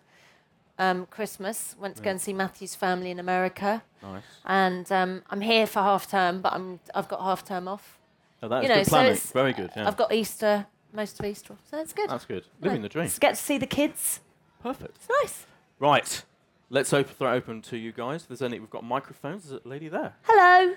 um, 0.79 1.07
Christmas. 1.07 1.75
Went 1.79 1.97
to 1.97 2.03
go 2.03 2.11
and 2.11 2.21
see 2.21 2.33
Matthew's 2.33 2.75
family 2.75 3.11
in 3.11 3.19
America, 3.19 3.83
Nice. 4.03 4.23
and 4.45 4.91
um, 4.93 5.23
I'm 5.31 5.41
here 5.41 5.67
for 5.67 5.81
half 5.81 6.09
term, 6.11 6.41
but 6.41 6.53
I'm 6.53 6.81
I've 6.95 7.09
got 7.09 7.21
half 7.21 7.45
term 7.45 7.69
off. 7.69 7.99
Oh, 8.43 8.49
that 8.49 8.59
is 8.59 8.62
you 8.65 8.69
know, 8.69 8.75
good 8.81 8.85
so 8.87 8.91
planning. 8.91 9.12
it's- 9.12 9.33
Very 9.33 9.53
good. 9.53 9.71
Yeah. 9.77 9.87
I've 9.89 9.97
got 9.97 10.12
Easter, 10.12 10.67
most 10.93 11.19
of 11.19 11.25
Easter 11.27 11.53
off, 11.55 11.61
so 11.71 11.79
it's 11.81 11.93
good. 11.93 12.11
That's 12.11 12.25
good. 12.27 12.45
Yeah. 12.61 12.67
Living 12.69 12.83
the 12.83 12.89
dream. 12.89 13.07
Just 13.07 13.21
get 13.21 13.31
to 13.37 13.43
see 13.43 13.59
the 13.59 13.67
kids. 13.67 14.21
Perfect. 14.62 14.97
It's 14.97 15.09
nice. 15.23 15.47
Right. 15.79 16.23
Let's 16.69 16.93
open, 16.93 17.15
throw 17.15 17.33
it 17.33 17.37
open 17.37 17.62
to 17.62 17.77
you 17.77 17.93
guys. 17.93 18.23
If 18.23 18.29
there's 18.29 18.43
any, 18.43 18.59
we've 18.59 18.69
got 18.71 18.83
microphones. 18.85 19.49
There's 19.49 19.62
a 19.65 19.69
lady 19.69 19.89
there. 19.89 20.15
Hello. 20.23 20.75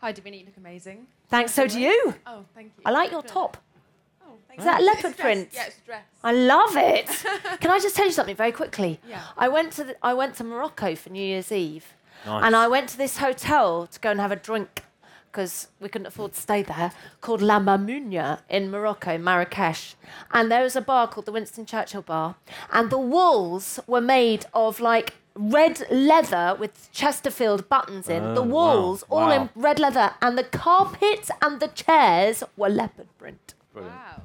Hi, 0.00 0.12
Davina, 0.12 0.38
you 0.38 0.44
look 0.46 0.56
amazing. 0.58 1.06
Thanks, 1.28 1.52
so 1.52 1.66
do 1.66 1.80
you. 1.80 2.14
Oh, 2.26 2.44
thank 2.54 2.68
you. 2.76 2.82
I 2.86 2.90
like 2.90 3.10
your 3.10 3.22
Good. 3.22 3.30
top. 3.30 3.56
Thank 4.48 4.60
Is 4.60 4.64
that 4.66 4.80
It's 4.80 4.86
leopard 4.86 5.04
a 5.04 5.14
dress. 5.14 5.20
print? 5.20 5.48
Yeah, 5.52 5.66
it's 5.66 5.78
a 5.78 5.84
dress. 5.86 6.04
I 6.24 6.32
love 6.32 6.76
it. 6.76 7.06
Can 7.60 7.70
I 7.70 7.78
just 7.78 7.94
tell 7.96 8.06
you 8.06 8.12
something 8.12 8.36
very 8.36 8.52
quickly? 8.52 9.00
Yeah. 9.08 9.22
I 9.36 9.48
went 9.48 9.72
to 9.74 9.84
the, 9.84 9.96
I 10.02 10.14
went 10.14 10.34
to 10.36 10.44
Morocco 10.44 10.94
for 10.94 11.10
New 11.10 11.22
Year's 11.24 11.52
Eve, 11.52 11.86
Nice. 12.26 12.44
and 12.44 12.56
I 12.56 12.66
went 12.68 12.88
to 12.90 12.98
this 12.98 13.18
hotel 13.18 13.86
to 13.86 14.00
go 14.00 14.10
and 14.10 14.20
have 14.20 14.32
a 14.32 14.36
drink 14.36 14.82
because 15.30 15.68
we 15.78 15.88
couldn't 15.88 16.06
afford 16.06 16.32
to 16.32 16.40
stay 16.40 16.62
there 16.62 16.90
called 17.20 17.42
La 17.42 17.60
Mamounia 17.60 18.40
in 18.48 18.70
Morocco, 18.70 19.18
Marrakesh. 19.18 19.94
And 20.32 20.50
there 20.50 20.62
was 20.62 20.74
a 20.74 20.80
bar 20.80 21.06
called 21.06 21.26
the 21.26 21.32
Winston 21.32 21.66
Churchill 21.66 22.02
Bar, 22.02 22.36
and 22.72 22.90
the 22.90 22.98
walls 22.98 23.78
were 23.86 24.00
made 24.00 24.46
of 24.54 24.80
like 24.80 25.14
red 25.34 25.86
leather 25.90 26.56
with 26.58 26.90
Chesterfield 26.92 27.68
buttons 27.68 28.08
in. 28.08 28.34
the 28.34 28.40
Oh, 28.40 28.44
wow. 28.44 28.50
walls 28.50 29.04
all 29.08 29.30
in 29.30 29.50
red 29.54 29.78
leather, 29.78 30.14
and 30.22 30.36
the 30.36 30.42
carpets 30.44 31.30
and 31.42 31.60
the 31.60 31.68
chairs 31.68 32.42
were 32.56 32.68
leopard 32.70 33.06
print. 33.18 33.54
Wow. 33.86 34.22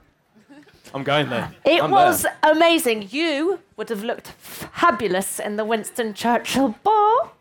I'm 0.94 1.04
going 1.04 1.30
there. 1.30 1.52
It 1.66 1.84
I'm 1.84 1.92
was 1.92 2.24
there. 2.24 2.38
amazing. 2.44 3.08
You 3.12 3.60
would 3.78 3.89
have 3.89 4.04
looked 4.04 4.28
fabulous 4.28 5.39
in 5.39 5.56
the 5.56 5.66
Winston 5.66 6.13
Churchill 6.13 6.76
bar. 6.84 7.32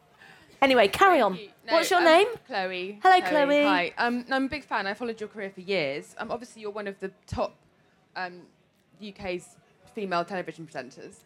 Anyway, 0.60 0.88
carry 0.88 1.20
on. 1.20 1.34
You- 1.34 1.48
no, 1.64 1.74
What's 1.74 1.90
your 1.90 2.00
um, 2.00 2.04
name? 2.06 2.26
Chloe. 2.48 2.98
Hello, 3.04 3.20
Chloe. 3.20 3.62
Hi. 3.62 3.92
Um, 3.96 4.24
no, 4.28 4.34
I'm 4.34 4.46
a 4.46 4.48
big 4.48 4.64
fan. 4.64 4.86
I 4.88 4.94
followed 4.94 5.20
your 5.20 5.28
career 5.28 5.48
for 5.50 5.60
years. 5.60 6.16
Um, 6.18 6.32
obviously, 6.32 6.60
you're 6.62 6.72
one 6.72 6.88
of 6.88 6.98
the 6.98 7.12
top 7.28 7.54
um, 8.16 8.42
UK's 9.00 9.56
female 9.94 10.24
television 10.24 10.66
presenters. 10.66 11.18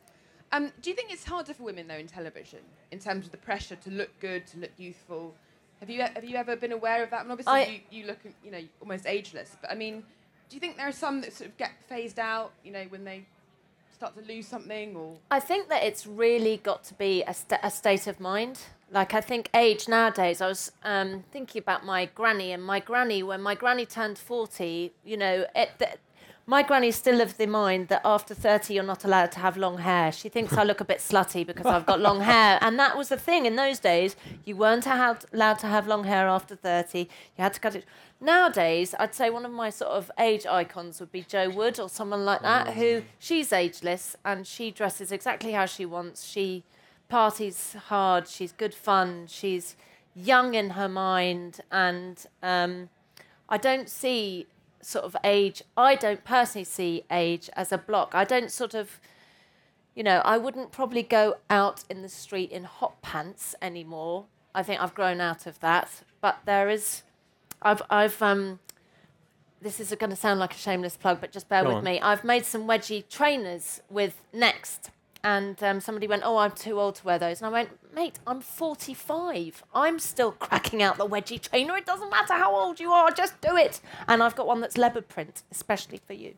Um, 0.53 0.73
do 0.83 0.91
you 0.91 0.97
think 0.97 1.11
it's 1.11 1.25
harder 1.25 1.55
for 1.55 1.63
women 1.63 1.89
though 1.89 1.95
in 1.97 2.07
television 2.07 2.61
in 2.93 2.99
terms 2.99 3.25
of 3.27 3.33
the 3.33 3.39
pressure 3.39 3.77
to 3.77 3.91
look 3.91 4.11
good, 4.21 4.47
to 4.49 4.59
look 4.59 4.73
youthful? 4.77 5.35
Have 5.81 5.89
you 5.91 6.03
have 6.03 6.25
you 6.25 6.37
ever 6.37 6.55
been 6.55 6.73
aware 6.73 7.03
of 7.03 7.11
that? 7.11 7.23
And 7.23 7.33
obviously, 7.33 7.53
I- 7.53 7.83
you, 7.91 8.01
you 8.01 8.07
look 8.07 8.19
you 8.45 8.51
know 8.51 8.61
almost 8.81 9.07
ageless. 9.07 9.57
But 9.61 9.71
I 9.71 9.75
mean, 9.75 10.05
do 10.49 10.57
you 10.57 10.61
think 10.61 10.77
there 10.77 10.89
are 10.89 10.93
some 10.93 11.21
that 11.23 11.33
sort 11.33 11.51
of 11.51 11.57
get 11.57 11.73
phased 11.89 12.19
out? 12.19 12.53
You 12.65 12.73
know, 12.73 12.85
when 12.89 13.05
they 13.05 13.25
start 13.95 14.15
to 14.17 14.33
lose 14.33 14.47
something 14.47 14.95
or 14.95 15.17
I 15.31 15.41
think 15.41 15.69
that 15.71 15.83
it's 15.83 16.07
really 16.07 16.59
got 16.59 16.85
to 16.85 16.95
be 16.95 17.23
a, 17.27 17.33
sta 17.33 17.59
a 17.63 17.71
state 17.71 18.07
of 18.07 18.21
mind. 18.21 18.61
Like, 18.91 19.15
I 19.15 19.21
think 19.21 19.51
age 19.55 19.89
nowadays, 19.89 20.41
I 20.41 20.47
was 20.47 20.71
um, 20.85 21.25
thinking 21.33 21.59
about 21.61 21.85
my 21.85 22.05
granny, 22.05 22.53
and 22.53 22.63
my 22.63 22.79
granny, 22.79 23.21
when 23.23 23.43
my 23.43 23.57
granny 23.57 23.85
turned 23.85 24.17
40, 24.17 24.93
you 25.05 25.17
know, 25.17 25.45
it, 25.57 25.71
th- 25.79 25.99
my 26.49 26.63
granny 26.63 26.93
still 26.93 27.21
of 27.21 27.37
the 27.39 27.47
mind 27.47 27.89
that 27.89 28.01
after 28.05 28.33
30, 28.33 28.73
you're 28.73 28.85
not 28.85 29.05
allowed 29.05 29.33
to 29.33 29.41
have 29.41 29.57
long 29.57 29.79
hair. 29.79 30.13
She 30.13 30.29
thinks 30.29 30.53
I 30.53 30.63
look 30.63 30.81
a 30.81 30.85
bit 30.85 30.99
slutty 30.99 31.45
because 31.45 31.67
I've 31.67 31.87
got 31.87 31.99
long 31.99 32.21
hair. 32.21 32.59
And 32.61 32.79
that 32.79 32.97
was 32.97 33.09
the 33.09 33.17
thing 33.17 33.47
in 33.47 33.57
those 33.57 33.81
days. 33.81 34.15
You 34.45 34.55
weren't 34.55 34.87
allowed 34.87 35.25
allowed 35.33 35.59
to 35.61 35.67
have 35.67 35.89
long 35.89 36.05
hair 36.05 36.29
after 36.29 36.55
30. 36.55 37.01
You 37.01 37.07
had 37.37 37.55
to 37.55 37.61
cut 37.61 37.75
it. 37.75 37.85
Nowadays, 38.21 38.95
I'd 38.99 39.13
say 39.15 39.29
one 39.29 39.45
of 39.45 39.51
my 39.51 39.71
sort 39.71 39.91
of 39.91 40.11
age 40.21 40.47
icons 40.47 41.01
would 41.01 41.11
be 41.11 41.23
Jo 41.23 41.51
Wood 41.51 41.81
or 41.81 41.89
someone 41.89 42.25
like 42.25 42.43
that, 42.43 42.75
who 42.75 43.03
she's 43.19 43.53
ageless 43.53 44.15
and 44.25 44.47
she 44.47 44.71
dresses 44.71 45.11
exactly 45.11 45.51
how 45.51 45.67
she 45.67 45.85
wants. 45.85 46.25
She 46.25 46.63
parties 47.09 47.75
hard. 47.89 48.29
She's 48.29 48.53
good 48.53 48.73
fun. 48.73 49.27
She's 49.27 49.75
young 50.15 50.55
in 50.55 50.71
her 50.71 50.89
mind, 50.89 51.61
and 51.71 52.25
um, 52.43 52.89
I 53.49 53.59
don't 53.59 53.89
see 53.89 54.47
sort 54.87 55.05
of 55.05 55.17
age. 55.25 55.63
I 55.77 55.97
don't 55.97 56.23
personally 56.23 56.65
see 56.65 57.03
age 57.11 57.51
as 57.55 57.73
a 57.73 57.79
block. 57.79 58.15
I 58.15 58.23
don't 58.25 58.53
sort 58.53 58.73
of, 58.73 59.01
you 59.97 60.05
know, 60.05 60.23
I 60.25 60.39
wouldn't 60.39 60.71
probably 60.71 61.03
go 61.03 61.39
out 61.51 61.83
in 61.91 62.03
the 62.03 62.09
street 62.09 62.53
in 62.53 62.63
hot 62.65 63.03
pants 63.03 63.57
anymore. 63.61 64.27
I 64.55 64.63
think 64.63 64.81
I've 64.81 64.95
grown 64.95 65.21
out 65.21 65.45
of 65.45 65.59
that. 65.59 66.03
But 66.21 66.39
there 66.45 66.69
is, 66.71 67.03
I've, 67.61 67.83
I've, 67.91 68.23
um, 68.23 68.61
this 69.61 69.81
is 69.81 69.93
going 69.99 70.11
to 70.11 70.17
sound 70.17 70.39
like 70.39 70.55
a 70.55 70.59
shameless 70.59 70.97
plug, 70.97 71.21
but 71.21 71.33
just 71.33 71.49
bear 71.49 71.63
Go 71.65 71.69
with 71.71 71.79
on. 71.79 71.85
me. 71.85 72.01
I've 72.01 72.23
made 72.23 72.45
some 72.45 72.69
wedgie 72.69 73.09
trainers 73.09 73.81
with 73.91 74.23
Next, 74.33 74.91
and 75.27 75.61
um, 75.65 75.81
somebody 75.81 76.07
went, 76.07 76.23
"Oh, 76.25 76.37
I'm 76.37 76.53
too 76.53 76.79
old 76.79 76.95
to 76.97 77.05
wear 77.05 77.19
those," 77.19 77.41
and 77.41 77.47
I 77.49 77.51
went, 77.51 77.71
"Mate, 77.93 78.21
I'm 78.29 78.41
45. 78.41 79.65
I'm 79.75 79.99
still 79.99 80.31
cracking 80.31 80.83
out 80.85 80.99
the 80.99 81.07
wedgie 81.07 81.41
trainer. 81.41 81.77
It 81.77 81.85
doesn't 81.85 82.11
matter 82.11 82.35
how 82.35 82.55
old 82.55 82.79
you 82.79 82.93
are, 82.93 83.11
just 83.11 83.41
do 83.41 83.57
it." 83.57 83.81
And 84.07 84.23
I've 84.23 84.37
got 84.37 84.47
one 84.47 84.61
that's 84.61 84.79
leopard 84.79 85.09
print, 85.09 85.43
especially 85.51 86.01
for 86.07 86.13
you. 86.13 86.35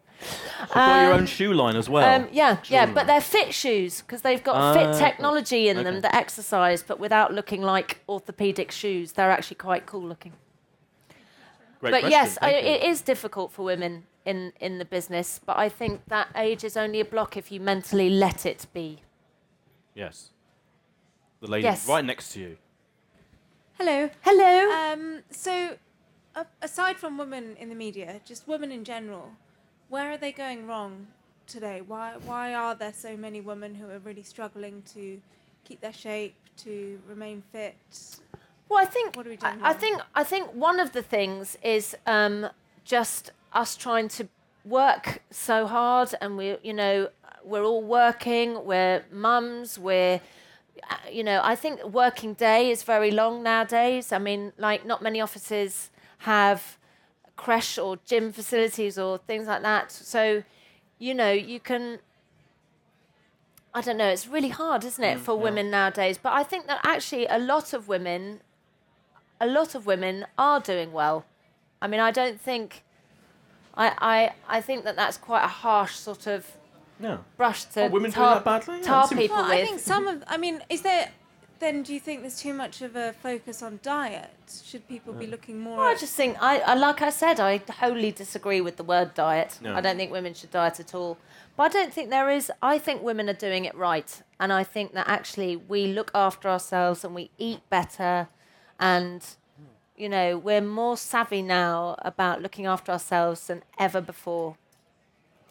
You've 0.61 0.71
got 0.71 1.03
your 1.03 1.13
Um, 1.13 1.21
own 1.21 1.27
shoe 1.27 1.53
line 1.53 1.77
as 1.77 1.89
well. 1.91 2.09
Um, 2.23 2.29
yeah, 2.33 2.57
yeah, 2.69 2.87
but 2.87 3.07
they're 3.07 3.21
fit 3.21 3.53
shoes 3.53 4.01
because 4.01 4.23
they've 4.23 4.43
got 4.43 4.57
Ah, 4.57 4.73
fit 4.73 4.99
technology 4.99 5.69
in 5.69 5.77
okay. 5.77 5.85
them 5.85 6.01
that 6.01 6.15
exercise, 6.15 6.83
but 6.83 6.99
without 6.99 7.35
looking 7.35 7.61
like 7.63 8.01
orthopedic 8.09 8.71
shoes. 8.73 9.13
They're 9.13 9.31
actually 9.31 9.57
quite 9.57 9.85
cool 9.85 10.03
looking. 10.03 10.33
Great 11.81 11.91
but 11.93 12.01
question, 12.01 12.11
yes, 12.11 12.39
I, 12.41 12.51
thank 12.53 12.65
you. 12.67 12.73
it 12.73 12.83
is 12.85 13.03
difficult 13.03 13.53
for 13.53 13.63
women 13.65 14.05
in, 14.29 14.53
in 14.61 14.79
the 14.79 14.85
business, 14.85 15.41
but 15.45 15.57
I 15.57 15.69
think 15.69 15.95
that 16.09 16.29
age 16.37 16.63
is 16.65 16.77
only 16.77 17.01
a 17.01 17.05
block 17.05 17.37
if 17.37 17.51
you 17.53 17.61
mentally 17.61 18.11
let 18.11 18.45
it 18.47 18.67
be. 18.73 18.99
Yes. 19.95 20.31
The 21.41 21.49
lady 21.51 21.65
Yes. 21.65 21.89
right 21.89 22.05
next 22.05 22.33
to 22.35 22.41
you. 22.41 22.57
Hello. 23.79 24.11
Hello. 24.23 24.55
Um, 24.93 25.23
so, 25.31 25.77
uh, 26.35 26.45
aside 26.63 26.97
from 26.99 27.17
women 27.17 27.57
in 27.59 27.69
the 27.69 27.75
media, 27.75 28.21
just 28.25 28.47
women 28.47 28.71
in 28.73 28.85
general, 28.85 29.31
where 29.89 30.11
are 30.13 30.19
they 30.19 30.33
going 30.33 30.67
wrong 30.67 31.07
today? 31.47 31.81
Why 31.81 32.15
why 32.27 32.55
are 32.55 32.75
there 32.75 32.93
so 32.93 33.17
many 33.17 33.41
women 33.41 33.75
who 33.77 33.89
are 33.89 34.01
really 34.01 34.25
struggling 34.25 34.83
to 34.95 35.21
keep 35.65 35.81
their 35.81 35.93
shape, 35.93 36.35
to 36.65 37.01
remain 37.09 37.43
fit? 37.53 37.77
Well, 38.69 38.81
I 38.83 38.85
think 38.85 39.17
What 39.17 39.27
are 39.27 39.31
we 39.31 39.37
doing 39.37 39.63
I 39.63 39.71
wrong? 39.71 39.81
think 39.81 40.03
I 40.15 40.25
think 40.25 40.45
one 40.55 40.81
of 40.81 40.91
the 40.93 41.03
things 41.03 41.57
is 41.63 41.97
um, 42.07 42.49
just 42.85 43.31
us 43.53 43.77
trying 43.77 44.09
to 44.09 44.29
work 44.65 45.23
so 45.31 45.67
hard, 45.67 46.15
and 46.21 46.37
we, 46.37 46.57
you 46.63 46.75
know, 46.75 47.09
we're 47.45 47.65
all 47.65 47.83
working. 47.83 48.65
We're 48.65 49.05
mums. 49.11 49.79
We're, 49.79 50.21
you 51.11 51.25
know, 51.25 51.41
I 51.43 51.55
think 51.55 51.83
working 51.85 52.35
day 52.35 52.71
is 52.71 52.83
very 52.83 53.11
long 53.11 53.43
nowadays. 53.43 54.13
I 54.13 54.19
mean, 54.19 54.53
like 54.59 54.85
not 54.85 55.03
many 55.03 55.21
offices 55.21 55.91
have 56.19 56.79
creche 57.37 57.79
or 57.79 57.99
gym 58.05 58.33
facilities 58.33 58.99
or 58.99 59.19
things 59.19 59.47
like 59.47 59.63
that. 59.63 59.93
So, 59.93 60.43
you 60.99 61.15
know, 61.15 61.31
you 61.31 61.61
can 61.61 62.01
I 63.75 63.81
don't 63.81 63.97
know, 63.99 64.09
it's 64.09 64.27
really 64.27 64.49
hard, 64.49 64.85
isn't 64.85 65.05
it, 65.05 65.19
mm, 65.19 65.21
for 65.21 65.39
women 65.39 65.71
nowadays? 65.71 66.19
But 66.19 66.33
I 66.33 66.43
think 66.43 66.67
that 66.67 66.81
actually 66.85 67.27
a 67.27 67.39
lot 67.39 67.73
of 67.73 67.87
women, 67.87 68.41
a 69.41 69.47
lot 69.47 69.75
of 69.75 69.87
women 69.87 70.27
are 70.37 70.59
doing 70.59 70.91
well. 70.91 71.27
I 71.81 71.87
mean, 71.87 72.01
I 72.01 72.11
don't 72.11 72.41
think, 72.41 72.83
I, 73.79 73.93
I, 74.49 74.57
I 74.59 74.61
think 74.61 74.85
that 74.85 74.97
that's 74.97 75.17
quite 75.17 75.45
a 75.45 75.49
harsh 75.49 75.95
sort 75.95 76.27
of 76.27 76.47
No. 76.99 77.25
brush 77.37 77.65
to 77.75 77.83
Oh, 77.85 77.89
women 77.89 78.11
doing 78.11 78.13
tar, 78.25 78.35
that 78.35 78.45
badly? 78.45 78.79
Yeah, 78.79 78.85
tar 78.85 79.05
it 79.11 79.17
people 79.17 79.37
Well, 79.37 79.45
with. 79.49 79.55
I 79.55 79.65
think 79.65 79.81
some 79.81 80.07
of. 80.09 80.25
I 80.27 80.37
mean, 80.37 80.63
is 80.69 80.83
there? 80.83 81.11
Then 81.61 81.83
do 81.83 81.93
you 81.93 81.99
think 81.99 82.21
there's 82.21 82.41
too 82.41 82.55
much 82.55 82.83
of 82.83 82.95
a 82.95 83.13
focus 83.15 83.63
on 83.65 83.81
diet? 83.83 84.31
Should 84.65 84.87
people 84.87 85.13
be 85.13 85.27
looking 85.27 85.59
more? 85.59 85.79
Well, 85.79 85.89
I 85.89 85.97
just 85.97 86.15
think, 86.15 86.37
I, 86.41 86.61
I 86.61 86.75
like 86.75 87.03
I 87.03 87.11
said, 87.11 87.41
I 87.41 87.61
wholly 87.81 88.13
disagree 88.13 88.61
with 88.61 88.77
the 88.77 88.85
word 88.85 89.13
diet. 89.15 89.59
No. 89.61 89.75
I 89.75 89.81
don't 89.81 89.97
think 89.97 90.13
women 90.13 90.35
should 90.35 90.53
diet 90.53 90.79
at 90.79 90.95
all. 90.95 91.19
But 91.57 91.65
I 91.65 91.69
don't 91.71 91.93
think 91.93 92.11
there 92.11 92.31
is. 92.31 92.53
I 92.63 92.79
think 92.79 93.03
women 93.03 93.29
are 93.29 93.33
doing 93.49 93.65
it 93.65 93.75
right, 93.75 94.23
and 94.39 94.53
I 94.53 94.63
think 94.63 94.93
that 94.95 95.09
actually 95.09 95.57
we 95.57 95.89
look 95.89 96.13
after 96.15 96.49
ourselves 96.49 97.03
and 97.05 97.13
we 97.13 97.31
eat 97.39 97.61
better, 97.71 98.29
and 98.79 99.25
you 99.99 100.09
know 100.09 100.39
we're 100.39 100.61
more 100.61 100.97
savvy 100.97 101.43
now 101.43 101.97
about 102.01 102.41
looking 102.43 102.67
after 102.67 102.93
ourselves 102.93 103.47
than 103.49 103.63
ever 103.79 104.01
before. 104.01 104.57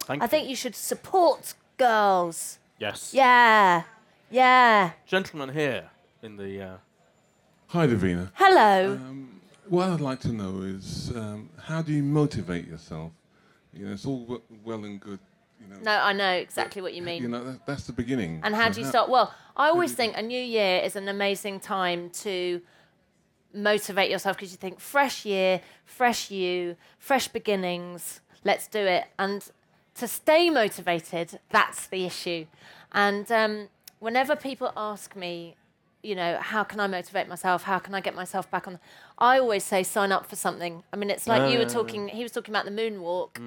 Thank 0.01 0.21
I 0.21 0.25
you. 0.25 0.29
think 0.29 0.49
you 0.49 0.55
should 0.55 0.75
support 0.75 1.53
girls. 1.77 2.59
Yes. 2.79 3.13
Yeah, 3.13 3.83
yeah. 4.29 4.91
Gentleman 5.05 5.49
here 5.53 5.89
in 6.21 6.37
the. 6.37 6.61
Uh, 6.61 6.77
Hi, 7.67 7.85
Davina. 7.85 8.31
Hello. 8.35 8.93
Um, 8.93 9.41
what 9.67 9.89
I'd 9.89 9.99
like 9.99 10.21
to 10.21 10.31
know 10.31 10.61
is 10.61 11.11
um, 11.15 11.49
how 11.61 11.81
do 11.81 11.91
you 11.91 12.01
motivate 12.03 12.65
yourself? 12.65 13.11
You 13.73 13.87
know, 13.87 13.91
it's 13.93 14.05
all 14.05 14.21
w- 14.21 14.41
well 14.63 14.85
and 14.85 14.99
good. 15.01 15.19
You 15.59 15.67
know, 15.73 15.79
no, 15.81 15.91
I 15.91 16.13
know 16.13 16.31
exactly 16.31 16.81
what 16.81 16.93
you 16.93 17.01
mean. 17.01 17.21
you 17.23 17.27
know 17.27 17.43
that, 17.43 17.65
that's 17.65 17.83
the 17.85 17.91
beginning. 17.91 18.39
And 18.43 18.55
how 18.55 18.67
So 18.67 18.73
do 18.75 18.81
you 18.81 18.87
start? 18.87 19.09
Well, 19.09 19.33
I 19.57 19.67
always 19.67 19.93
think 19.93 20.15
a 20.15 20.21
new 20.21 20.39
year 20.41 20.79
is 20.79 20.95
an 20.95 21.09
amazing 21.09 21.59
time 21.59 22.09
to 22.21 22.61
motivate 23.53 24.09
yourself 24.11 24.37
because 24.37 24.51
you 24.51 24.57
think 24.57 24.79
fresh 24.79 25.25
year, 25.25 25.61
fresh 25.85 26.31
you, 26.31 26.75
fresh 26.99 27.27
beginnings, 27.27 28.21
let's 28.43 28.67
do 28.67 28.79
it. 28.79 29.05
And 29.17 29.45
to 29.95 30.07
stay 30.07 30.49
motivated, 30.49 31.39
that's 31.49 31.87
the 31.87 32.05
issue. 32.05 32.45
And 32.91 33.31
um, 33.31 33.69
whenever 33.99 34.35
people 34.35 34.71
ask 34.75 35.15
me, 35.15 35.55
you 36.03 36.15
know, 36.15 36.37
how 36.39 36.63
can 36.63 36.79
I 36.79 36.87
motivate 36.87 37.27
myself? 37.27 37.63
How 37.63 37.79
can 37.79 37.93
I 37.95 38.01
get 38.01 38.15
myself 38.15 38.49
back 38.49 38.67
on? 38.67 38.79
I 39.17 39.39
always 39.39 39.63
say 39.63 39.83
sign 39.83 40.11
up 40.11 40.25
for 40.27 40.35
something. 40.35 40.83
I 40.93 40.95
mean, 40.95 41.09
it's 41.09 41.27
like 41.27 41.51
you 41.51 41.57
were 41.57 41.65
talking. 41.65 42.07
He 42.09 42.23
was 42.23 42.31
talking 42.31 42.53
about 42.53 42.65
the 42.65 42.71
moonwalk. 42.71 43.37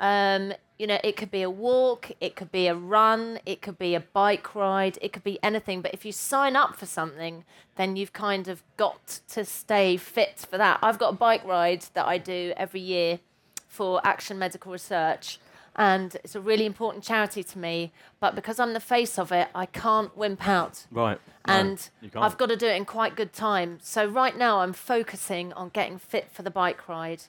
Um, 0.00 0.52
you 0.82 0.88
know, 0.88 0.98
it 1.04 1.16
could 1.16 1.30
be 1.30 1.42
a 1.42 1.48
walk, 1.48 2.10
it 2.20 2.34
could 2.34 2.50
be 2.50 2.66
a 2.66 2.74
run, 2.74 3.38
it 3.46 3.62
could 3.62 3.78
be 3.78 3.94
a 3.94 4.00
bike 4.00 4.52
ride, 4.56 4.98
it 5.00 5.12
could 5.12 5.22
be 5.22 5.38
anything. 5.40 5.80
But 5.80 5.94
if 5.94 6.04
you 6.04 6.10
sign 6.10 6.56
up 6.56 6.74
for 6.74 6.86
something, 6.86 7.44
then 7.76 7.94
you've 7.94 8.12
kind 8.12 8.48
of 8.48 8.64
got 8.76 9.20
to 9.28 9.44
stay 9.44 9.96
fit 9.96 10.44
for 10.50 10.58
that. 10.58 10.80
I've 10.82 10.98
got 10.98 11.10
a 11.10 11.16
bike 11.16 11.44
ride 11.44 11.84
that 11.94 12.04
I 12.06 12.18
do 12.18 12.52
every 12.56 12.80
year 12.80 13.20
for 13.68 14.00
Action 14.04 14.40
Medical 14.40 14.72
Research. 14.72 15.38
And 15.76 16.16
it's 16.24 16.34
a 16.34 16.40
really 16.40 16.66
important 16.66 17.04
charity 17.04 17.44
to 17.44 17.58
me, 17.60 17.92
but 18.18 18.34
because 18.34 18.58
I'm 18.58 18.72
the 18.72 18.80
face 18.80 19.20
of 19.20 19.30
it, 19.30 19.50
I 19.54 19.66
can't 19.66 20.14
wimp 20.16 20.48
out 20.48 20.86
Right. 20.90 21.20
And 21.44 21.88
can't. 22.00 22.16
I've 22.16 22.36
got 22.36 22.48
to 22.48 22.56
do 22.56 22.66
it 22.66 22.74
in 22.74 22.86
quite 22.86 23.14
good 23.14 23.32
time. 23.32 23.78
So 23.80 24.04
right 24.04 24.36
now 24.36 24.58
I'm 24.58 24.72
focusing 24.72 25.52
on 25.52 25.68
getting 25.68 25.98
fit 25.98 26.28
for 26.32 26.42
the 26.42 26.50
bike 26.50 26.88
ride, 26.88 27.22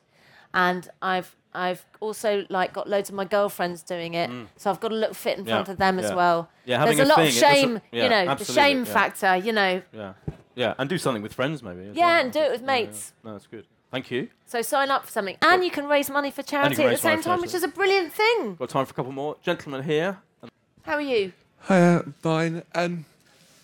and 0.55 0.89
I've 1.03 1.35
I've 1.55 1.85
also 1.99 2.45
like 2.49 2.73
got 2.73 2.89
loads 2.89 3.09
of 3.09 3.15
my 3.15 3.25
girlfriends 3.25 3.81
doing 3.83 4.13
it, 4.15 4.29
so 4.57 4.69
I've 4.71 4.79
got 4.79 4.89
to 4.89 4.95
look 4.95 5.13
fit 5.15 5.37
in 5.37 5.45
Mm. 5.45 5.47
Yeah, 5.47 5.53
front 5.55 5.69
of 5.69 5.77
them 5.77 5.99
as 5.99 6.13
well. 6.13 6.49
Yeah, 6.65 6.79
having 6.79 6.97
There's 6.97 7.09
a 7.09 7.11
a 7.11 7.13
lot 7.13 7.19
of 7.19 7.27
thing, 7.29 7.37
it 7.37 7.41
doesn't- 7.41 7.55
shame, 7.55 7.81
yeah, 7.91 8.03
you 8.03 8.09
know, 8.09 8.35
the 8.35 8.45
shame 8.45 8.79
yeah. 8.79 8.93
factor, 8.93 9.35
you 9.37 9.51
know. 9.53 9.81
Yeah. 9.91 10.13
Yeah. 10.55 10.73
And 10.77 10.89
do 10.89 10.97
something 10.97 11.21
with 11.23 11.33
friends, 11.33 11.63
maybe. 11.63 11.91
Yeah, 11.93 12.05
well. 12.07 12.21
and 12.25 12.31
do 12.31 12.39
it 12.39 12.51
with 12.51 12.61
Yeah, 12.61 12.75
yeah. 12.75 12.85
mates. 12.85 13.13
No, 13.23 13.31
that's 13.33 13.47
good. 13.47 13.65
Thank 13.91 14.09
you. 14.11 14.29
So 14.45 14.61
sign 14.61 14.89
up 14.91 15.05
for 15.05 15.11
something, 15.11 15.37
and 15.41 15.63
you 15.63 15.69
can 15.71 15.87
raise 15.87 16.09
money 16.09 16.31
for 16.31 16.41
charity 16.43 16.83
at 16.83 16.89
the 16.91 16.97
same 16.97 17.21
time, 17.21 17.41
which 17.41 17.53
is 17.53 17.63
a 17.63 17.67
brilliant 17.67 18.11
thing. 18.13 18.55
Got 18.55 18.69
time 18.69 18.85
for 18.85 18.91
a 18.91 18.95
couple 18.95 19.11
more. 19.11 19.35
gentlemen 19.43 19.83
here. 19.83 20.19
How 20.83 20.93
are 20.95 21.01
you? 21.01 21.33
Hi, 21.61 22.01
fine. 22.21 22.63
And 22.73 23.05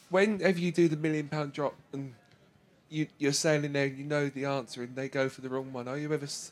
whenever 0.10 0.58
you 0.60 0.72
do 0.72 0.88
the 0.88 0.96
million 0.98 1.28
pound 1.28 1.54
drop 1.54 1.76
and 1.94 2.14
you, 2.90 3.08
you're 3.18 3.34
standing 3.34 3.74
there 3.74 3.86
and 3.86 3.98
you 3.98 4.04
know 4.06 4.30
the 4.30 4.46
answer 4.46 4.84
and 4.84 4.96
they 4.96 5.10
go 5.10 5.30
for 5.30 5.42
the 5.42 5.50
wrong 5.50 5.72
one, 5.74 5.88
are 5.88 5.98
you 5.98 6.12
ever 6.14 6.26
s- 6.26 6.52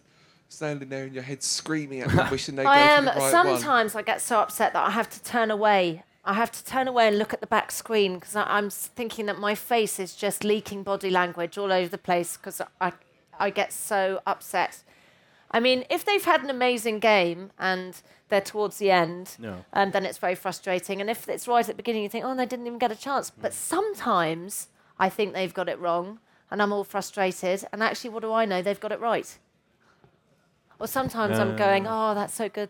standing 0.50 0.90
there 0.90 1.06
in 1.06 1.14
your 1.14 1.24
head 1.24 1.44
screaming 1.44 2.02
at 2.02 2.10
them, 2.10 2.28
wishing 2.32 2.56
they 2.56 2.66
I 2.66 2.78
go 2.78 2.84
am. 2.94 2.98
for 3.06 3.14
the 3.14 3.20
right 3.20 3.46
one? 3.46 3.60
sometimes 3.60 3.96
I 3.96 4.02
get 4.02 4.22
so 4.22 4.40
upset 4.40 4.74
that 4.74 4.86
I 4.86 4.92
have 4.92 5.10
to 5.10 5.24
turn 5.24 5.52
away. 5.52 6.04
I 6.26 6.34
have 6.34 6.52
to 6.52 6.66
turn 6.66 6.88
away 6.88 7.08
and 7.08 7.18
look 7.18 7.34
at 7.34 7.40
the 7.42 7.48
back 7.48 7.72
screen 7.72 8.16
because 8.16 8.36
I'm 8.36 8.70
thinking 8.70 9.28
that 9.28 9.40
my 9.40 9.56
face 9.56 9.98
is 10.00 10.14
just 10.16 10.44
leaking 10.44 10.84
body 10.84 11.10
language 11.10 11.58
all 11.58 11.72
over 11.72 11.88
the 11.90 11.98
place 11.98 12.36
because 12.38 12.62
I, 12.82 12.92
I 13.40 13.50
get 13.50 13.72
so 13.72 14.22
upset. 14.28 14.84
I 15.52 15.62
mean, 15.62 15.86
if 15.90 16.04
they've 16.04 16.24
had 16.26 16.44
an 16.44 16.50
amazing 16.50 17.00
game 17.00 17.52
and 17.58 18.02
they're 18.28 18.42
towards 18.42 18.78
the 18.78 18.92
end, 18.92 19.38
Yeah. 19.40 19.60
um, 19.72 19.92
then 19.92 20.06
it's 20.06 20.18
very 20.18 20.36
frustrating. 20.36 21.00
And 21.00 21.10
if 21.10 21.30
it's 21.30 21.48
right 21.48 21.62
at 21.62 21.68
the 21.68 21.82
beginning, 21.82 22.04
you 22.04 22.10
think, 22.10 22.26
oh, 22.26 22.36
they 22.36 22.46
didn't 22.46 22.68
even 22.68 22.78
get 22.80 22.92
a 22.92 22.96
chance. 22.96 23.30
But 23.30 23.54
sometimes 23.54 24.68
I 25.00 25.08
think 25.10 25.34
they've 25.34 25.54
got 25.54 25.70
it 25.70 25.80
wrong 25.80 26.20
and 26.52 26.62
I'm 26.62 26.74
all 26.74 26.84
frustrated. 26.84 27.66
And 27.72 27.82
actually, 27.82 28.10
what 28.10 28.22
do 28.24 28.34
I 28.34 28.44
know? 28.46 28.62
They've 28.62 28.80
got 28.80 28.92
it 28.92 29.00
right. 29.00 29.38
Or 30.80 30.88
sometimes 30.88 31.40
I'm 31.40 31.52
Yeah. 31.52 31.58
going, 31.58 31.88
oh, 31.88 32.14
that's 32.14 32.34
so 32.34 32.50
good. 32.50 32.70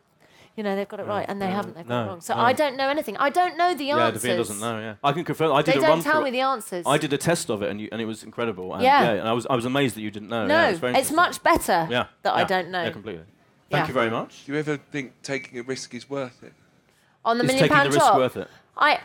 You 0.55 0.63
know, 0.63 0.75
they've 0.75 0.87
got 0.87 0.99
it 0.99 1.05
right, 1.05 1.25
and 1.29 1.39
they 1.39 1.45
yeah. 1.47 1.55
haven't. 1.55 1.75
They've 1.75 1.87
got 1.87 2.05
it 2.05 2.07
wrong. 2.07 2.21
So 2.21 2.33
no. 2.33 2.41
I 2.41 2.51
don't 2.51 2.77
know 2.77 2.89
anything. 2.89 3.15
I 3.17 3.29
don't 3.29 3.57
know 3.57 3.75
the 3.75 3.83
Yeah, 3.85 4.07
answers. 4.07 4.23
Davina 4.23 4.37
doesn't 4.37 4.59
know. 4.59 4.79
Yeah, 4.79 4.95
I 5.03 5.11
can 5.11 5.23
confirm. 5.23 5.53
I 5.53 5.61
did 5.61 5.75
They 5.75 5.77
a 5.77 5.81
don't 5.81 5.89
run 5.89 6.01
tell 6.01 6.21
me 6.23 6.29
it. 6.29 6.31
the 6.31 6.41
answers. 6.41 6.83
I 6.87 6.97
did 6.97 7.13
a 7.13 7.17
test 7.17 7.51
of 7.51 7.61
it, 7.61 7.69
and 7.69 7.79
you, 7.79 7.89
and 7.91 8.01
it 8.01 8.05
was 8.05 8.23
incredible. 8.23 8.73
And 8.73 8.81
Yeah. 8.81 9.11
and 9.11 9.27
I 9.27 9.33
was 9.33 9.45
I 9.51 9.55
was 9.55 9.65
amazed 9.65 9.95
that 9.97 10.01
you 10.01 10.09
didn't 10.09 10.29
know. 10.29 10.47
No, 10.47 10.55
yeah, 10.55 10.69
it's, 10.69 10.79
very 10.79 10.95
it's 10.95 11.11
much 11.11 11.43
better 11.43 11.87
Yeah, 11.91 12.05
that 12.23 12.33
I 12.33 12.43
don't 12.43 12.69
know. 12.71 12.81
Yeah, 12.83 12.89
completely. 12.89 13.25
Thank 13.69 13.83
Yeah. 13.83 13.87
you 13.87 13.93
very 13.93 14.09
much. 14.09 14.45
Do 14.45 14.53
you 14.53 14.57
ever 14.57 14.77
think 14.77 15.21
taking 15.21 15.59
a 15.59 15.61
risk 15.63 15.93
is 15.93 16.09
worth 16.09 16.41
it? 16.41 16.53
On 17.23 17.37
the 17.37 17.43
Is 17.43 17.49
million 17.49 17.63
taking 17.65 17.75
pound 17.75 17.91
the 17.91 17.95
risk 17.95 18.05
drop, 18.07 18.17
worth 18.17 18.37
it? 18.37 18.47
I, 18.75 18.99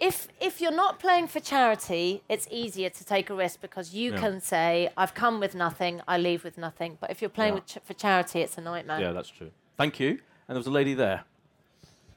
if 0.00 0.28
if 0.40 0.60
you're 0.60 0.72
not 0.84 0.98
playing 0.98 1.28
for 1.28 1.40
charity, 1.40 2.22
it's 2.28 2.48
easier 2.50 2.90
to 2.90 3.04
take 3.04 3.28
a 3.30 3.34
risk 3.34 3.60
because 3.60 3.94
you 3.94 4.12
Yeah. 4.12 4.20
can 4.20 4.40
say, 4.40 4.90
"I've 4.96 5.14
come 5.14 5.38
with 5.40 5.54
nothing, 5.54 6.00
I 6.08 6.16
leave 6.18 6.42
with 6.44 6.56
nothing." 6.58 6.96
But 7.00 7.10
if 7.10 7.20
you're 7.20 7.28
playing 7.28 7.52
Yeah. 7.54 7.60
with 7.60 7.66
ch- 7.66 7.78
for 7.84 7.94
charity, 7.94 8.40
it's 8.40 8.56
a 8.58 8.60
nightmare. 8.60 9.00
Yeah, 9.00 9.12
that's 9.12 9.28
true. 9.28 9.50
Thank 9.76 10.00
you. 10.00 10.10
And 10.10 10.56
there 10.56 10.56
was 10.58 10.66
a 10.66 10.70
lady 10.70 10.94
there. 10.94 11.24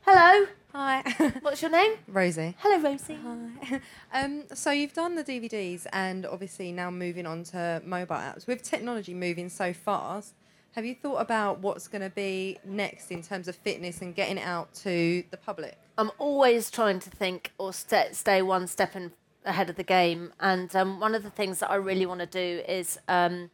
Hello, 0.02 0.48
Hi. 0.74 1.02
what's 1.42 1.62
your 1.62 1.72
name? 1.72 1.94
Rosie. 2.08 2.56
Hello, 2.60 2.78
Rosie. 2.80 3.18
Hi. 3.24 3.80
Um, 4.14 4.44
so 4.54 4.70
you've 4.72 4.94
done 4.94 5.16
the 5.16 5.24
DVDs 5.24 5.86
and 5.94 6.26
obviously 6.26 6.72
now 6.72 6.90
moving 6.92 7.26
on 7.26 7.44
to 7.46 7.82
mobile 7.86 8.16
apps. 8.16 8.46
With 8.48 8.62
technology 8.64 9.14
moving 9.14 9.50
so 9.50 9.72
fast, 9.74 10.34
have 10.74 10.86
you 10.86 10.96
thought 10.96 11.18
about 11.18 11.60
what's 11.60 11.88
going 11.88 12.02
to 12.02 12.10
be 12.10 12.58
next 12.66 13.12
in 13.12 13.22
terms 13.22 13.48
of 13.48 13.56
fitness 13.56 14.02
and 14.02 14.16
getting 14.16 14.38
it 14.38 14.46
out 14.46 14.74
to 14.74 15.24
the 15.30 15.38
public? 15.38 15.78
I'm 15.98 16.12
always 16.18 16.72
trying 16.72 17.00
to 17.00 17.10
think 17.12 17.52
or 17.60 17.72
st- 17.74 18.16
stay 18.16 18.42
one 18.42 18.66
step 18.68 18.96
in 18.96 19.12
ahead 19.46 19.70
of 19.70 19.76
the 19.76 19.84
game. 19.84 20.34
And 20.40 20.76
um, 20.76 21.00
one 21.00 21.14
of 21.14 21.24
the 21.24 21.30
things 21.30 21.60
that 21.60 21.70
I 21.70 21.76
really 21.76 22.06
want 22.08 22.22
to 22.22 22.26
do 22.26 22.64
is, 22.68 23.00
um, 23.08 23.52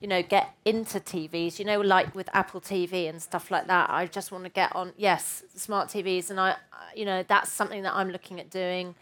you 0.00 0.06
know, 0.06 0.22
get 0.22 0.54
into 0.64 1.00
TVs. 1.00 1.58
You 1.58 1.64
know, 1.64 1.80
like 1.80 2.14
with 2.14 2.28
Apple 2.32 2.60
TV 2.60 3.08
and 3.08 3.20
stuff 3.20 3.50
like 3.50 3.66
that. 3.66 3.90
I 3.90 4.06
just 4.06 4.30
want 4.30 4.44
to 4.44 4.50
get 4.50 4.74
on. 4.76 4.92
Yes, 4.96 5.42
smart 5.56 5.88
TVs, 5.88 6.30
and 6.30 6.38
I, 6.38 6.56
you 6.94 7.04
know, 7.04 7.24
that's 7.26 7.50
something 7.50 7.82
that 7.82 7.94
I'm 7.94 8.10
looking 8.10 8.38
at 8.38 8.50
doing. 8.50 8.94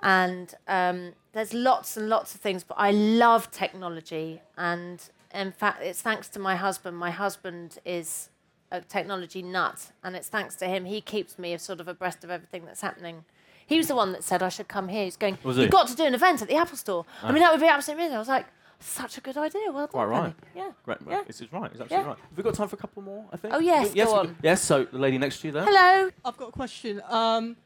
And 0.00 0.54
um, 0.68 1.12
there's 1.32 1.52
lots 1.52 1.96
and 1.96 2.08
lots 2.08 2.34
of 2.34 2.40
things, 2.40 2.64
but 2.64 2.76
I 2.78 2.90
love 2.90 3.50
technology. 3.50 4.40
And 4.56 5.02
in 5.34 5.52
fact, 5.52 5.82
it's 5.82 6.02
thanks 6.02 6.28
to 6.30 6.38
my 6.38 6.56
husband. 6.56 6.96
My 6.96 7.10
husband 7.10 7.78
is 7.84 8.30
a 8.70 8.80
technology 8.80 9.42
nut, 9.42 9.92
and 10.02 10.16
it's 10.16 10.28
thanks 10.28 10.54
to 10.56 10.66
him. 10.66 10.84
He 10.84 11.00
keeps 11.00 11.38
me 11.38 11.56
sort 11.58 11.80
of 11.80 11.88
abreast 11.88 12.24
of 12.24 12.30
everything 12.30 12.64
that's 12.64 12.80
happening. 12.80 13.24
He 13.66 13.78
was 13.78 13.88
the 13.88 13.96
one 13.96 14.12
that 14.12 14.22
said 14.24 14.42
I 14.42 14.48
should 14.48 14.68
come 14.68 14.88
here. 14.88 15.04
He's 15.04 15.16
going, 15.16 15.38
Was 15.42 15.56
You've 15.56 15.66
he? 15.66 15.70
got 15.70 15.88
to 15.88 15.96
do 15.96 16.04
an 16.04 16.14
event 16.14 16.40
at 16.42 16.48
the 16.48 16.56
Apple 16.56 16.76
Store. 16.76 17.04
I 17.22 17.32
mean, 17.32 17.42
Ah. 17.42 17.46
that 17.46 17.52
would 17.52 17.60
be 17.60 17.66
absolutely 17.68 18.04
amazing. 18.04 18.16
I 18.16 18.18
was 18.20 18.28
like, 18.28 18.46
Such 18.78 19.16
a 19.16 19.20
good 19.22 19.38
idea. 19.38 19.62
Well 19.72 19.86
done. 19.86 19.88
Quite 19.88 20.04
right. 20.04 20.34
Penny. 20.52 20.66
Yeah. 20.66 20.72
Great. 20.84 20.98
Yeah. 21.08 21.22
This 21.26 21.40
is 21.40 21.50
right. 21.50 21.70
It's 21.72 21.80
absolutely 21.80 21.96
Yeah. 21.96 22.08
right. 22.08 22.18
Have 22.18 22.36
we 22.36 22.42
got 22.42 22.54
time 22.54 22.68
for 22.68 22.76
a 22.76 22.78
couple 22.78 23.02
more? 23.02 23.24
I 23.32 23.36
think. 23.38 23.54
Oh, 23.54 23.58
yes, 23.58 23.94
Yes. 23.94 24.06
go 24.08 24.12
we 24.12 24.18
on. 24.28 24.36
Yes. 24.42 24.60
So 24.62 24.84
the 24.84 24.98
lady 24.98 25.16
next 25.16 25.40
to 25.40 25.48
you 25.48 25.52
there. 25.52 25.64
Hello. 25.64 26.10
I've 26.26 26.36
got 26.36 26.50
a 26.50 26.52
question. 26.52 27.00
Um, 27.08 27.56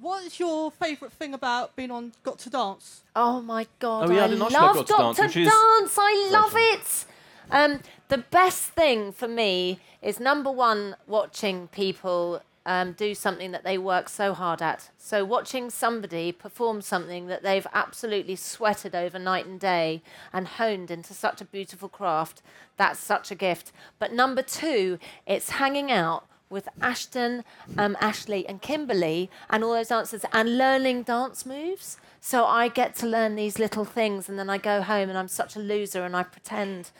what 0.00 0.24
is 0.24 0.38
your 0.38 0.70
favourite 0.70 1.12
thing 1.12 1.34
about 1.34 1.74
being 1.76 1.90
on 1.90 2.12
Got 2.22 2.38
to 2.40 2.50
Dance? 2.50 3.02
Oh 3.16 3.40
my 3.40 3.66
god! 3.78 4.10
Oh, 4.10 4.12
yeah, 4.12 4.22
I 4.22 4.24
I, 4.24 4.28
didn't 4.28 4.38
know 4.40 4.46
love 4.46 4.76
Got 4.76 4.86
to 4.86 4.92
Got 4.92 4.98
Dance, 4.98 5.16
to 5.16 5.22
which 5.24 5.36
is 5.36 5.48
Dance. 5.48 5.96
I 5.98 6.28
love 6.30 6.52
it. 6.56 7.04
Um, 7.50 7.80
the 8.08 8.18
best 8.18 8.64
thing 8.64 9.12
for 9.12 9.28
me 9.28 9.80
is 10.02 10.20
number 10.20 10.50
one, 10.50 10.96
watching 11.06 11.68
people 11.68 12.42
um, 12.68 12.92
do 12.92 13.14
something 13.14 13.50
that 13.52 13.64
they 13.64 13.78
work 13.78 14.10
so 14.10 14.34
hard 14.34 14.60
at. 14.60 14.90
So 14.98 15.24
watching 15.24 15.70
somebody 15.70 16.32
perform 16.32 16.82
something 16.82 17.26
that 17.28 17.42
they've 17.42 17.66
absolutely 17.72 18.36
sweated 18.36 18.94
over 18.94 19.18
night 19.18 19.46
and 19.46 19.58
day 19.58 20.02
and 20.34 20.46
honed 20.46 20.90
into 20.90 21.14
such 21.14 21.40
a 21.40 21.46
beautiful 21.46 21.88
craft. 21.88 22.42
That's 22.76 23.00
such 23.00 23.30
a 23.30 23.34
gift. 23.34 23.72
But 23.98 24.12
number 24.12 24.42
two, 24.42 24.98
it's 25.26 25.50
hanging 25.50 25.90
out 25.90 26.26
with 26.50 26.68
Ashton, 26.80 27.44
um, 27.76 27.96
Ashley, 28.00 28.46
and 28.48 28.60
Kimberly, 28.62 29.30
and 29.50 29.62
all 29.62 29.72
those 29.74 29.88
dancers, 29.88 30.24
and 30.32 30.56
learning 30.58 31.02
dance 31.02 31.44
moves. 31.44 31.98
So 32.20 32.44
I 32.44 32.68
get 32.68 32.94
to 32.96 33.06
learn 33.06 33.36
these 33.36 33.58
little 33.58 33.84
things, 33.84 34.28
and 34.28 34.38
then 34.38 34.48
I 34.50 34.58
go 34.58 34.82
home, 34.82 35.08
and 35.08 35.18
I'm 35.18 35.28
such 35.28 35.56
a 35.56 35.58
loser, 35.60 36.04
and 36.04 36.16
I 36.16 36.22
pretend, 36.22 36.90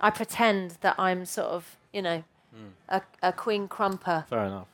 I 0.00 0.10
pretend 0.10 0.76
that 0.82 0.94
I'm 0.98 1.24
sort 1.26 1.48
of, 1.48 1.76
you 1.92 2.02
know, 2.02 2.24
a, 2.88 3.02
a 3.22 3.32
queen 3.32 3.66
krumper, 3.68 4.26
Fair 4.28 4.44
enough. 4.44 4.66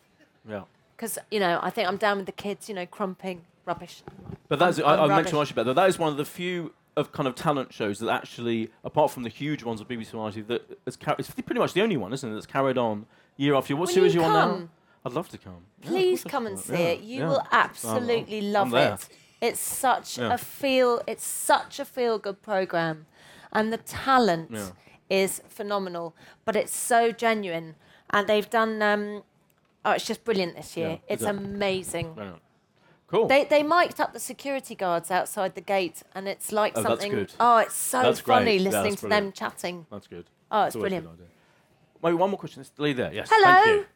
Yeah. 0.48 0.62
because 0.96 1.16
you 1.30 1.38
know 1.38 1.60
I 1.62 1.70
think 1.70 1.86
I'm 1.86 1.96
down 1.96 2.16
with 2.16 2.26
the 2.26 2.32
kids, 2.32 2.68
you 2.68 2.74
know, 2.74 2.86
krumping 2.86 3.40
rubbish. 3.66 4.02
But 4.48 4.58
that's 4.58 4.78
I'm- 4.80 4.88
I, 4.88 4.92
I'm 5.04 5.10
I 5.10 5.16
rubbish. 5.18 5.32
you 5.32 5.40
about 5.40 5.66
that. 5.66 5.74
That 5.74 5.88
is 5.88 5.96
one 5.98 6.10
of 6.10 6.16
the 6.16 6.24
few 6.24 6.72
of 6.96 7.12
kind 7.12 7.28
of 7.28 7.36
talent 7.36 7.72
shows 7.72 8.00
that 8.00 8.08
actually, 8.10 8.70
apart 8.82 9.12
from 9.12 9.22
the 9.22 9.28
huge 9.28 9.62
ones 9.62 9.80
of 9.80 9.86
BBC 9.86 10.10
Variety, 10.10 10.40
that 10.42 10.80
is 10.86 10.96
car- 10.96 11.14
it's 11.20 11.30
pretty 11.30 11.60
much 11.60 11.72
the 11.72 11.82
only 11.82 11.96
one, 11.96 12.12
isn't 12.12 12.28
it? 12.28 12.34
That's 12.34 12.46
carried 12.46 12.76
on 12.78 13.06
year 13.38 13.54
after 13.54 13.72
year. 13.72 13.78
What 13.80 13.86
Will 13.88 13.94
series 13.94 14.14
you 14.14 14.20
are 14.20 14.24
you 14.24 14.28
on 14.28 14.34
now? 14.34 14.54
come? 14.56 14.70
I'd 15.06 15.12
love 15.14 15.28
to 15.30 15.38
come. 15.38 15.64
Yeah, 15.80 15.86
of 15.86 15.90
Please 15.92 16.22
course 16.22 16.26
I'd 16.26 16.30
come 16.30 16.46
and 16.46 16.58
see 16.58 16.72
Yeah, 16.74 16.78
it. 16.80 17.00
You 17.00 17.20
yeah. 17.20 17.28
will 17.28 17.38
I'm- 17.38 17.48
I'm- 17.52 17.60
absolutely 17.70 18.38
I'm 18.38 18.52
love 18.52 18.70
there. 18.72 18.94
it. 18.94 19.08
It's 19.40 19.60
such 19.60 20.18
Yeah. 20.18 20.34
a 20.34 20.38
feel. 20.38 21.00
It's 21.06 21.24
such 21.24 21.78
a 21.80 21.84
feel 21.84 22.18
good 22.18 22.42
program, 22.42 23.06
and 23.52 23.72
the 23.72 23.78
talent 23.78 24.50
Yeah. 24.50 24.70
is 25.08 25.40
phenomenal. 25.48 26.14
But 26.44 26.56
it's 26.56 26.76
so 26.76 27.12
genuine, 27.12 27.76
and 28.10 28.26
they've 28.28 28.50
done. 28.50 28.82
Um, 28.82 29.22
oh, 29.84 29.92
it's 29.92 30.04
just 30.06 30.24
brilliant 30.24 30.56
this 30.56 30.76
year. 30.76 30.88
Yeah, 30.88 30.94
it's 31.14 31.22
exactly. 31.22 31.44
amazing. 31.44 32.14
Fair 32.16 32.24
enough. 32.24 32.40
Cool. 33.06 33.26
They 33.28 33.44
they 33.44 33.62
mic'd 33.62 34.00
up 34.00 34.12
the 34.12 34.18
security 34.20 34.74
guards 34.74 35.10
outside 35.10 35.54
the 35.54 35.60
gate, 35.62 36.02
and 36.14 36.26
it's 36.28 36.50
like 36.50 36.72
Oh, 36.76 36.82
that's 36.82 36.88
something. 36.90 37.12
good. 37.12 37.32
Oh, 37.38 37.58
it's 37.58 37.76
so 37.76 38.02
That's 38.02 38.20
great. 38.20 38.34
funny 38.34 38.56
Yeah, 38.56 38.62
listening 38.64 38.82
that's 38.90 39.00
to 39.02 39.08
them 39.08 39.08
brilliant. 39.30 39.34
chatting. 39.36 39.86
That's 39.90 40.06
good. 40.08 40.26
Oh, 40.50 40.64
it's 40.64 40.74
always 40.76 40.92
a 40.92 40.96
good 40.96 41.02
brilliant. 41.04 41.08
idea. 41.20 41.26
Maybe 42.02 42.14
one 42.14 42.30
more 42.30 42.38
question. 42.38 42.60
This 42.62 42.72
lady 42.78 42.94
there. 42.94 43.12
Yes. 43.12 43.28
Hello. 43.30 43.54
Thank 43.64 43.66
you. 43.80 43.86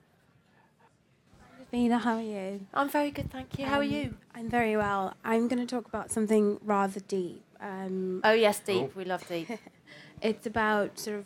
Vina, 1.70 1.98
how 1.98 2.16
are 2.16 2.20
you? 2.22 2.66
I'm 2.74 2.88
very 2.90 3.10
good, 3.10 3.30
thank 3.30 3.58
you. 3.58 3.64
How 3.64 3.78
are 3.78 3.82
Um, 3.84 3.90
you? 3.90 4.14
I'm 4.34 4.48
very 4.50 4.76
well. 4.76 5.14
I'm 5.24 5.48
going 5.48 5.66
to 5.66 5.74
talk 5.76 5.86
about 5.86 6.10
something 6.10 6.58
rather 6.62 7.00
deep. 7.00 7.42
Um, 7.60 8.20
Oh 8.24 8.32
yes, 8.32 8.58
deep. 8.60 8.94
We 8.94 9.04
love 9.04 9.26
deep. 9.26 9.48
it's 10.20 10.46
about 10.46 10.98
sort 10.98 11.20
of 11.20 11.24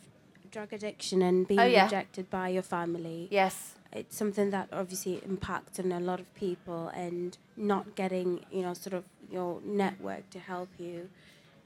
drug 0.52 0.72
addiction 0.72 1.20
and 1.22 1.48
being 1.48 1.58
Oh, 1.58 1.64
yeah. 1.64 1.84
rejected 1.84 2.30
by 2.30 2.50
your 2.50 2.62
family. 2.62 3.26
Yes. 3.30 3.72
It's 3.92 4.16
something 4.16 4.50
that 4.50 4.68
obviously 4.72 5.20
impacts 5.24 5.80
on 5.80 5.90
a 5.90 5.98
lot 6.00 6.20
of 6.20 6.32
people, 6.34 6.88
and 6.88 7.36
not 7.56 7.94
getting, 7.96 8.44
you 8.52 8.62
know, 8.62 8.74
sort 8.74 8.94
of 8.94 9.04
your 9.32 9.60
network 9.64 10.28
to 10.30 10.38
help 10.38 10.68
you 10.78 11.08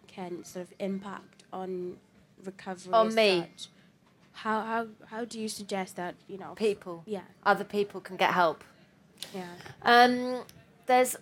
can 0.06 0.42
sort 0.44 0.62
of 0.66 0.72
impact 0.78 1.42
on 1.52 1.96
recovery. 2.44 2.92
On 2.94 3.08
as 3.08 3.14
me. 3.14 3.40
such. 3.40 3.68
How 4.32 4.60
how 4.62 4.86
how 5.06 5.24
do 5.24 5.40
you 5.40 5.48
suggest 5.48 5.96
that 5.96 6.14
you 6.28 6.38
know 6.38 6.54
People. 6.54 7.02
Yeah. 7.06 7.22
Other 7.44 7.64
people 7.64 8.00
can 8.00 8.16
get 8.16 8.32
help. 8.32 8.64
Yeah. 9.34 9.48
Um, 9.82 10.44
there's, 10.86 11.16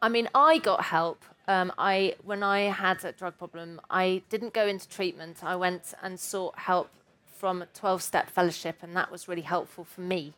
I 0.00 0.08
mean, 0.08 0.28
I 0.34 0.58
got 0.58 0.84
help. 0.84 1.24
Um, 1.48 1.72
I 1.76 2.14
when 2.24 2.42
I 2.42 2.60
had 2.62 3.04
a 3.04 3.12
drug 3.12 3.36
problem, 3.36 3.80
I 3.90 4.22
didn't 4.28 4.54
go 4.54 4.66
into 4.66 4.88
treatment. 4.88 5.42
I 5.42 5.56
went 5.56 5.92
and 6.02 6.18
sought 6.18 6.58
help 6.58 6.90
from 7.36 7.60
a 7.60 7.66
12-step 7.66 8.30
fellowship, 8.30 8.76
and 8.82 8.96
that 8.96 9.10
was 9.10 9.26
really 9.26 9.42
helpful 9.42 9.82
for 9.84 10.00
me. 10.02 10.32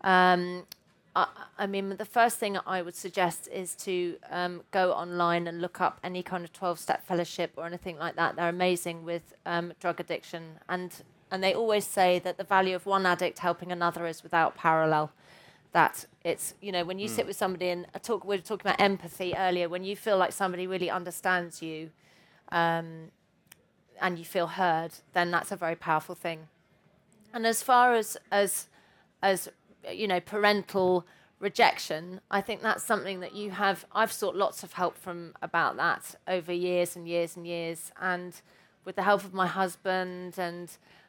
Um, 0.00 0.64
I, 1.14 1.26
I 1.58 1.66
mean, 1.66 1.96
the 1.98 2.06
first 2.06 2.38
thing 2.38 2.56
I 2.66 2.80
would 2.80 2.96
suggest 2.96 3.46
is 3.52 3.74
to 3.76 4.16
um, 4.30 4.62
go 4.70 4.92
online 4.92 5.46
and 5.46 5.60
look 5.60 5.82
up 5.82 6.00
any 6.02 6.22
kind 6.22 6.42
of 6.42 6.52
12-step 6.54 7.06
fellowship 7.06 7.52
or 7.56 7.66
anything 7.66 7.98
like 7.98 8.16
that. 8.16 8.36
They're 8.36 8.48
amazing 8.48 9.04
with 9.04 9.34
um, 9.44 9.74
drug 9.80 10.00
addiction, 10.00 10.58
and 10.66 10.90
and 11.34 11.42
they 11.42 11.52
always 11.52 11.84
say 11.84 12.20
that 12.20 12.36
the 12.36 12.44
value 12.44 12.76
of 12.76 12.86
one 12.86 13.04
addict 13.04 13.40
helping 13.40 13.72
another 13.72 14.06
is 14.06 14.22
without 14.22 14.54
parallel. 14.56 15.10
That 15.72 16.06
it's 16.22 16.54
you 16.62 16.70
know 16.70 16.84
when 16.84 17.00
you 17.00 17.08
sit 17.08 17.24
Mm. 17.24 17.28
with 17.28 17.36
somebody 17.36 17.68
and 17.70 17.86
talk 18.04 18.24
we 18.24 18.36
were 18.36 18.42
talking 18.42 18.68
about 18.70 18.80
empathy 18.80 19.34
earlier. 19.36 19.68
When 19.68 19.82
you 19.82 19.96
feel 19.96 20.16
like 20.16 20.32
somebody 20.32 20.68
really 20.68 20.88
understands 20.88 21.60
you, 21.60 21.90
um, 22.52 23.10
and 24.00 24.16
you 24.16 24.24
feel 24.24 24.46
heard, 24.46 24.92
then 25.12 25.32
that's 25.32 25.50
a 25.50 25.56
very 25.56 25.74
powerful 25.74 26.14
thing. 26.14 26.46
And 27.32 27.44
as 27.46 27.62
far 27.64 27.94
as 27.94 28.16
as 28.30 28.68
as 29.20 29.48
you 29.90 30.06
know, 30.06 30.20
parental 30.20 31.04
rejection, 31.40 32.20
I 32.30 32.40
think 32.40 32.62
that's 32.62 32.84
something 32.84 33.18
that 33.20 33.34
you 33.34 33.50
have. 33.50 33.84
I've 33.92 34.12
sought 34.12 34.36
lots 34.36 34.62
of 34.62 34.74
help 34.74 34.96
from 34.96 35.34
about 35.42 35.76
that 35.78 36.14
over 36.28 36.52
years 36.52 36.94
and 36.94 37.08
years 37.08 37.36
and 37.36 37.44
years, 37.44 37.90
and 38.00 38.40
with 38.84 38.94
the 38.94 39.02
help 39.02 39.24
of 39.24 39.34
my 39.34 39.48
husband 39.48 40.38
and 40.38 40.68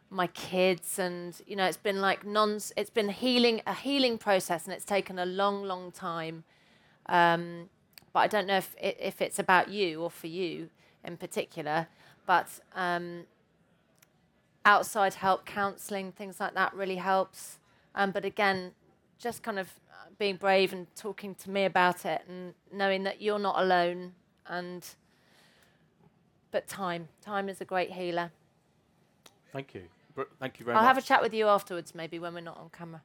my 0.09 0.27
kids, 0.27 0.99
and 0.99 1.39
you 1.47 1.55
know, 1.55 1.65
it's 1.65 1.77
been 1.77 2.01
like 2.01 2.25
non. 2.25 2.59
It's 2.77 2.89
been 2.89 3.09
healing 3.09 3.61
a 3.65 3.73
healing 3.73 4.17
process, 4.17 4.65
and 4.65 4.73
it's 4.73 4.85
taken 4.85 5.19
a 5.19 5.25
long, 5.25 5.63
long 5.63 5.91
time. 5.91 6.43
Um, 7.07 7.69
but 8.13 8.19
I 8.21 8.27
don't 8.27 8.47
know 8.47 8.57
if 8.57 8.75
if 8.79 9.21
it's 9.21 9.39
about 9.39 9.69
you 9.69 10.01
or 10.01 10.09
for 10.09 10.27
you 10.27 10.69
in 11.03 11.17
particular. 11.17 11.87
But 12.25 12.47
um, 12.73 13.25
outside 14.65 15.13
help, 15.15 15.45
counselling, 15.45 16.11
things 16.11 16.39
like 16.39 16.55
that 16.55 16.73
really 16.73 16.95
helps. 16.95 17.59
Um, 17.93 18.11
but 18.11 18.25
again, 18.25 18.71
just 19.19 19.43
kind 19.43 19.59
of 19.59 19.69
being 20.17 20.35
brave 20.35 20.73
and 20.73 20.87
talking 20.95 21.35
to 21.35 21.49
me 21.49 21.65
about 21.65 22.05
it 22.05 22.21
and 22.27 22.53
knowing 22.71 23.03
that 23.03 23.21
you're 23.21 23.39
not 23.39 23.61
alone. 23.61 24.13
And 24.47 24.85
but 26.51 26.67
time, 26.67 27.07
time 27.21 27.49
is 27.49 27.61
a 27.61 27.65
great 27.65 27.91
healer. 27.91 28.31
Thank 29.51 29.73
you. 29.73 29.83
Thank 30.39 30.59
you 30.59 30.65
very 30.65 30.77
I'll 30.77 30.83
much. 30.83 30.87
have 30.87 30.97
a 30.97 31.01
chat 31.01 31.21
with 31.21 31.33
you 31.33 31.47
afterwards, 31.47 31.93
maybe 31.95 32.19
when 32.19 32.33
we're 32.33 32.41
not 32.41 32.57
on 32.57 32.69
camera. 32.69 33.01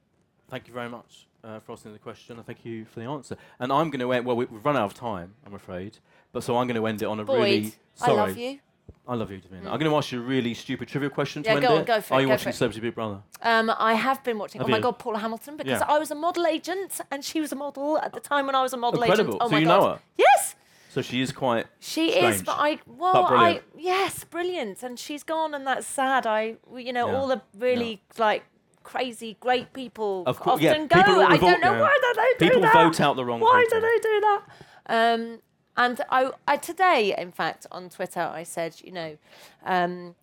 Thank 0.49 0.67
you 0.67 0.73
very 0.73 0.89
much 0.89 1.27
uh, 1.43 1.59
for 1.59 1.73
asking 1.73 1.93
the 1.93 1.99
question, 1.99 2.37
and 2.37 2.45
thank 2.45 2.65
you 2.65 2.85
for 2.85 2.99
the 2.99 3.05
answer. 3.05 3.37
And 3.59 3.71
I'm 3.71 3.89
going 3.89 4.01
to 4.01 4.11
end. 4.11 4.25
Well, 4.25 4.35
we, 4.35 4.45
we've 4.45 4.63
run 4.65 4.75
out 4.77 4.85
of 4.85 4.93
time, 4.93 5.33
I'm 5.45 5.53
afraid. 5.53 5.97
But 6.33 6.43
so 6.43 6.57
I'm 6.57 6.67
going 6.67 6.75
to 6.79 6.87
end 6.87 7.01
it 7.01 7.05
on 7.05 7.19
a 7.19 7.25
Boyd, 7.25 7.37
really. 7.39 7.73
I 8.01 8.11
love 8.11 8.37
you. 8.37 8.59
I 9.07 9.15
love 9.15 9.31
you, 9.31 9.37
Davina. 9.39 9.63
Mm. 9.63 9.71
I'm 9.71 9.79
going 9.79 9.89
to 9.91 9.95
ask 9.95 10.11
you 10.11 10.19
a 10.19 10.23
really 10.23 10.53
stupid 10.53 10.87
trivia 10.87 11.09
question 11.09 11.43
Yeah, 11.43 11.51
to 11.51 11.57
end 11.57 11.65
go 11.65 11.75
on, 11.75 11.81
it. 11.81 11.87
go 11.87 12.01
for 12.01 12.13
Are 12.13 12.19
it, 12.19 12.23
you 12.23 12.27
go 12.27 12.33
watching 12.33 12.49
it. 12.49 12.55
Celebrity 12.55 12.81
Big 12.81 12.95
Brother? 12.95 13.21
Um, 13.41 13.71
I 13.77 13.93
have 13.95 14.23
been 14.23 14.37
watching. 14.37 14.61
Have 14.61 14.69
oh 14.69 14.71
my? 14.71 14.79
God, 14.79 14.99
Paula 14.99 15.17
Hamilton, 15.19 15.57
because 15.57 15.79
Yeah. 15.81 15.85
I 15.87 15.97
was 15.97 16.11
a 16.11 16.15
model 16.15 16.45
agent 16.45 17.01
and 17.09 17.23
she 17.25 17.41
was 17.41 17.51
a 17.51 17.55
model 17.55 17.97
at 17.97 18.13
the 18.13 18.19
time 18.19 18.45
when 18.45 18.55
I 18.55 18.61
was 18.61 18.73
a 18.73 18.77
model 18.77 19.01
Incredible. 19.01 19.31
agent. 19.35 19.41
Oh 19.41 19.47
so 19.47 19.51
my 19.53 19.59
you 19.59 19.65
God. 19.65 19.79
know 19.81 19.89
her? 19.89 19.99
Yes, 20.17 20.30
So 20.93 21.01
she 21.01 21.21
is 21.21 21.31
quite. 21.31 21.67
she 21.79 22.09
is. 22.09 22.43
But 22.43 22.57
I, 22.59 22.79
well, 22.85 23.13
but 23.13 23.33
I 23.33 23.61
yes, 23.77 24.25
brilliant, 24.25 24.83
and 24.83 24.99
she's 24.99 25.23
gone, 25.23 25.53
and 25.53 25.65
that's 25.65 25.87
sad. 25.87 26.27
I, 26.27 26.57
you 26.75 26.91
know, 26.91 27.07
Yeah, 27.07 27.15
all 27.15 27.27
the 27.29 27.41
really 27.57 28.01
like 28.17 28.43
crazy, 28.83 29.37
great 29.39 29.71
people 29.71 30.23
Of 30.27 30.39
course, 30.41 30.55
often 30.55 30.65
yeah, 30.65 30.87
go. 30.87 30.95
people 30.97 31.21
I 31.21 31.37
don't 31.37 31.61
know 31.61 31.71
yeah. 31.73 31.79
why 31.81 31.97
do 32.01 32.13
they 32.21 32.31
do 32.33 32.45
People 32.49 32.61
that. 32.63 32.71
People 32.73 32.89
vote 32.89 32.99
out 32.99 33.15
the 33.15 33.23
wrong 33.23 33.39
Why 33.39 33.63
people. 33.63 33.79
do 33.79 33.87
they 33.87 33.99
do 34.09 34.19
that? 34.19 34.41
Um, 34.87 35.39
and 35.77 36.01
I, 36.09 36.31
I 36.45 36.57
today, 36.57 37.15
in 37.17 37.31
fact, 37.31 37.65
on 37.71 37.89
Twitter, 37.89 38.19
I 38.19 38.43
said, 38.43 38.75
you 38.83 38.91
know, 38.91 39.17
um, 39.65 40.15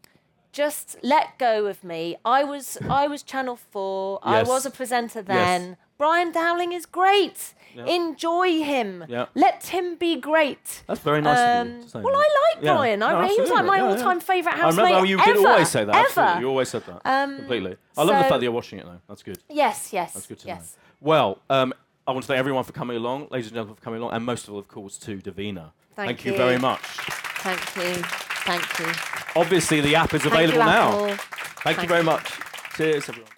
just 0.53 0.97
let 1.03 1.39
go 1.39 1.65
of 1.67 1.83
me. 1.83 2.17
I 2.27 2.45
was, 2.45 2.77
I 2.91 3.07
was 3.07 3.23
Channel 3.23 3.57
Four. 3.57 4.19
I 4.23 4.43
was 4.43 4.67
a 4.67 4.71
presenter 4.71 5.25
Yes. 5.27 5.77
Brian 5.99 6.31
Dowling 6.33 6.73
is 6.73 6.87
great. 6.87 7.55
Yeah. 7.75 7.85
Enjoy 7.87 8.63
him. 8.63 9.05
Yeah. 9.09 9.27
Let 9.35 9.67
him 9.67 9.97
be 9.97 10.17
great. 10.17 10.83
That's 10.87 11.01
very 11.01 11.21
nice 11.21 11.39
of 11.39 11.67
you 11.67 11.75
Um, 11.75 11.83
to 11.83 11.89
say 11.89 12.01
Well. 12.01 12.15
I 12.17 12.53
like 12.55 12.65
Yeah. 12.65 12.75
Brian. 12.75 13.03
I, 13.03 13.13
No, 13.13 13.29
he 13.35 13.41
was 13.41 13.51
like 13.51 13.65
my 13.67 13.81
all-time 13.81 14.21
favourite 14.21 14.57
housemate. 14.57 14.85
I 14.85 14.89
remember 14.89 14.99
how 14.99 15.05
you 15.05 15.19
ever. 15.21 15.33
did 15.41 15.47
always 15.47 15.69
say 15.69 15.85
that. 15.85 15.95
Ever. 15.95 16.05
Absolutely. 16.07 16.41
You 16.41 16.49
always 16.49 16.69
said 16.69 16.83
that. 16.87 17.01
Um, 17.05 17.37
Completely. 17.37 17.77
I 17.97 18.03
love 18.03 18.17
the 18.17 18.23
fact 18.23 18.31
that 18.31 18.43
you're 18.43 18.53
watching 18.53 18.79
it, 18.79 18.87
though. 18.87 19.01
That's 19.09 19.23
good. 19.23 19.39
Yes, 19.51 19.93
yes, 19.93 20.15
That's 20.15 20.27
good 20.27 20.39
to 20.41 20.47
yes. 20.47 20.77
know. 20.77 21.07
Well, 21.09 21.39
um, 21.51 21.75
I 22.07 22.13
want 22.13 22.23
to 22.23 22.29
thank 22.29 22.39
everyone 22.39 22.65
for 22.65 22.73
coming 22.73 22.97
along, 22.97 23.29
ladies 23.31 23.49
and 23.49 23.55
gentlemen, 23.55 23.75
for 23.77 23.83
coming 23.83 24.01
along, 24.01 24.15
and 24.15 24.25
most 24.25 24.49
of 24.49 24.55
all, 24.55 24.61
of 24.61 24.67
course, 24.69 24.97
to 24.99 25.19
Davina. 25.19 25.73
Thank 25.95 26.25
you 26.25 26.33
you. 26.33 26.39
very 26.39 26.59
much. 26.59 26.81
Thank 26.81 27.61
you. 27.77 28.03
Thank 28.47 28.79
you. 28.79 28.93
Obviously, 29.37 29.81
the 29.83 29.95
app 29.95 30.15
is 30.15 30.23
Thank 30.23 30.33
available 30.35 30.59
you, 30.61 30.65
now. 30.65 31.05
Apple. 31.07 31.25
Thank 31.63 31.83
you 31.83 31.89
very 31.89 32.03
much. 32.05 32.33
Cheers, 32.77 33.09
everyone. 33.11 33.31